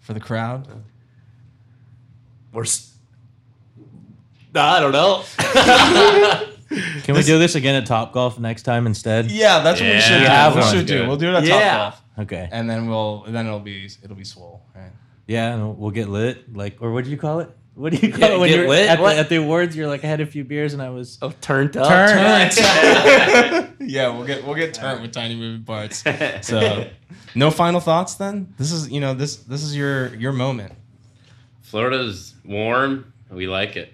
for 0.00 0.12
the 0.12 0.20
crowd? 0.20 0.68
We're. 2.52 2.66
I 4.54 4.80
don't 4.80 4.92
know. 4.92 5.24
Can 7.04 7.14
we 7.14 7.22
do 7.22 7.38
this 7.38 7.54
again 7.54 7.74
at 7.74 7.86
Top 7.86 8.12
Golf 8.12 8.38
next 8.38 8.64
time 8.64 8.86
instead? 8.86 9.30
Yeah, 9.30 9.60
that's 9.60 9.80
what 9.80 9.88
we 9.94 10.00
should 10.02 10.18
do. 10.18 10.24
Yeah, 10.24 10.54
we 10.54 10.62
should 10.62 10.86
do. 10.86 11.06
We'll 11.08 11.16
do 11.16 11.30
it 11.30 11.34
at 11.36 11.44
Yeah. 11.44 11.58
Top 11.60 11.92
Golf, 12.16 12.26
Okay. 12.26 12.48
and 12.52 12.68
then 12.68 12.86
we'll 12.86 13.22
then 13.26 13.46
it'll 13.46 13.60
be 13.60 13.88
it'll 14.02 14.14
be 14.16 14.24
swole. 14.24 14.66
Right? 14.74 14.90
Yeah, 15.26 15.54
and 15.54 15.78
we'll 15.78 15.90
get 15.90 16.10
lit. 16.10 16.54
Like, 16.54 16.82
or 16.82 16.92
what 16.92 17.04
do 17.04 17.10
you 17.10 17.16
call 17.16 17.40
it? 17.40 17.50
What 17.74 17.92
do 17.92 18.06
you 18.06 18.12
call 18.12 18.20
Yeah, 18.20 18.34
it 18.34 18.38
when 18.40 18.48
get 18.50 18.58
you're 18.58 18.68
lit? 18.68 18.88
at 18.88 18.96
the, 18.96 19.02
What? 19.02 19.16
at 19.16 19.28
the 19.30 19.36
awards? 19.36 19.74
You're 19.74 19.86
like, 19.88 20.04
I 20.04 20.06
had 20.06 20.20
a 20.20 20.26
few 20.26 20.44
beers 20.44 20.74
and 20.74 20.82
I 20.82 20.90
was 20.90 21.18
Oh, 21.22 21.32
turned 21.40 21.74
up. 21.76 21.88
Turnt. 21.88 22.54
yeah, 23.80 24.08
we'll 24.14 24.26
get 24.26 24.44
we'll 24.44 24.54
get 24.56 24.74
turnt 24.74 25.00
with 25.00 25.12
tiny 25.12 25.34
moving 25.36 25.64
parts. 25.64 26.04
So, 26.46 26.88
no 27.34 27.50
final 27.50 27.80
thoughts 27.80 28.14
then. 28.16 28.52
This 28.58 28.72
is 28.72 28.90
you 28.90 29.00
know 29.00 29.14
this 29.14 29.36
this 29.36 29.62
is 29.62 29.74
your 29.76 30.14
your 30.16 30.32
moment. 30.32 30.72
Florida's 31.62 32.34
warm. 32.44 33.12
We 33.30 33.46
like 33.48 33.76
it. 33.76 33.92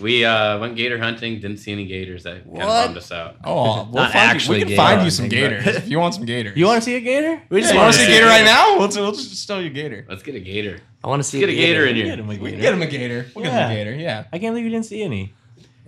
We 0.00 0.24
uh, 0.24 0.58
went 0.58 0.76
gator 0.76 0.98
hunting. 0.98 1.38
Didn't 1.40 1.58
see 1.58 1.70
any 1.72 1.86
gators. 1.86 2.22
That 2.24 2.44
kind 2.44 2.46
of 2.62 2.68
What? 2.68 2.86
bummed 2.86 2.96
us 2.96 3.12
out. 3.12 3.36
Oh, 3.44 3.84
we'll 3.92 4.02
Not 4.02 4.12
find 4.12 4.42
you, 4.42 4.50
we 4.50 4.58
can 4.60 4.68
gator 4.68 4.76
find 4.82 5.04
you 5.04 5.10
some 5.10 5.26
but- 5.26 5.30
gators 5.30 5.66
if 5.66 5.88
you 5.88 5.98
want 5.98 6.14
some 6.14 6.24
gators. 6.24 6.56
You 6.56 6.64
want 6.66 6.78
to 6.82 6.84
see 6.84 6.96
a 6.96 7.00
gator? 7.00 7.42
We 7.50 7.60
just 7.60 7.72
You 7.72 7.78
want 7.78 7.86
want 7.88 7.94
to 7.96 8.00
see 8.00 8.06
a 8.06 8.08
gator 8.14 8.26
right 8.26 8.44
now? 8.44 8.78
We'll, 8.78 8.88
we'll 8.88 9.12
just 9.12 9.46
tell 9.46 9.60
you 9.60 9.66
a 9.68 9.70
gator. 9.70 10.06
Let's 10.08 10.22
get 10.22 10.34
a 10.34 10.40
gator. 10.40 10.80
I 11.04 11.08
want 11.08 11.22
to 11.22 11.28
see 11.28 11.40
Get 11.40 11.48
a 11.50 11.54
gator 11.54 11.84
in 11.86 11.94
Get 11.96 12.04
here. 12.06 12.14
him 12.14 12.24
a 12.24 12.28
We 12.38 12.50
can 12.52 12.60
get 12.60 12.72
him 12.72 12.82
a 12.82 12.86
gator. 12.86 13.26
We'll 13.34 13.44
get 13.44 13.52
him 13.52 13.58
a 13.58 13.60
Yeah. 13.68 13.74
gator. 13.74 13.94
Yeah. 13.94 14.24
I 14.32 14.38
can't 14.38 14.52
believe 14.52 14.64
you 14.64 14.70
didn't 14.70 14.86
see 14.86 15.02
any. 15.02 15.34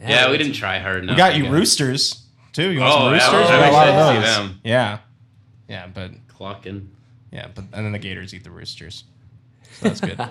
Yeah, 0.00 0.30
we 0.30 0.36
didn't 0.38 0.52
try 0.54 0.78
hard 0.80 1.04
enough. 1.04 1.14
We 1.14 1.16
got 1.18 1.32
I 1.32 1.36
you 1.36 1.48
roosters 1.50 2.24
too. 2.52 2.70
You 2.70 2.80
want 2.80 2.92
Oh, 2.92 2.96
some 2.96 3.14
yeah, 3.14 3.38
roosters? 3.38 3.50
I 3.50 3.56
we 3.56 3.62
got 3.62 3.68
a 3.68 3.72
lot 3.72 3.88
of 3.88 3.94
I 3.94 4.14
could 4.16 4.24
see 4.24 4.26
those. 4.26 4.36
them. 4.48 4.60
Yeah. 4.64 4.98
Yeah, 5.68 5.86
but 5.86 6.10
Clocking. 6.28 6.88
yeah, 7.32 7.46
but 7.54 7.64
and 7.72 7.86
then 7.86 7.92
the 7.92 7.98
gators 7.98 8.34
eat 8.34 8.44
the 8.44 8.50
roosters. 8.50 9.04
So 9.80 9.88
that's 9.88 10.00
good. 10.00 10.20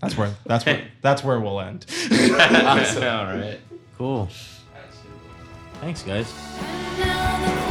that's 0.00 0.16
where 0.16 0.34
that's 0.44 0.66
where 0.66 0.84
that's 1.02 1.24
where 1.24 1.40
we'll 1.40 1.60
end. 1.60 1.86
All 2.12 2.36
right. 2.36 3.58
Cool. 3.98 4.28
Thanks, 5.80 6.02
guys. 6.02 6.32
Now 6.98 7.65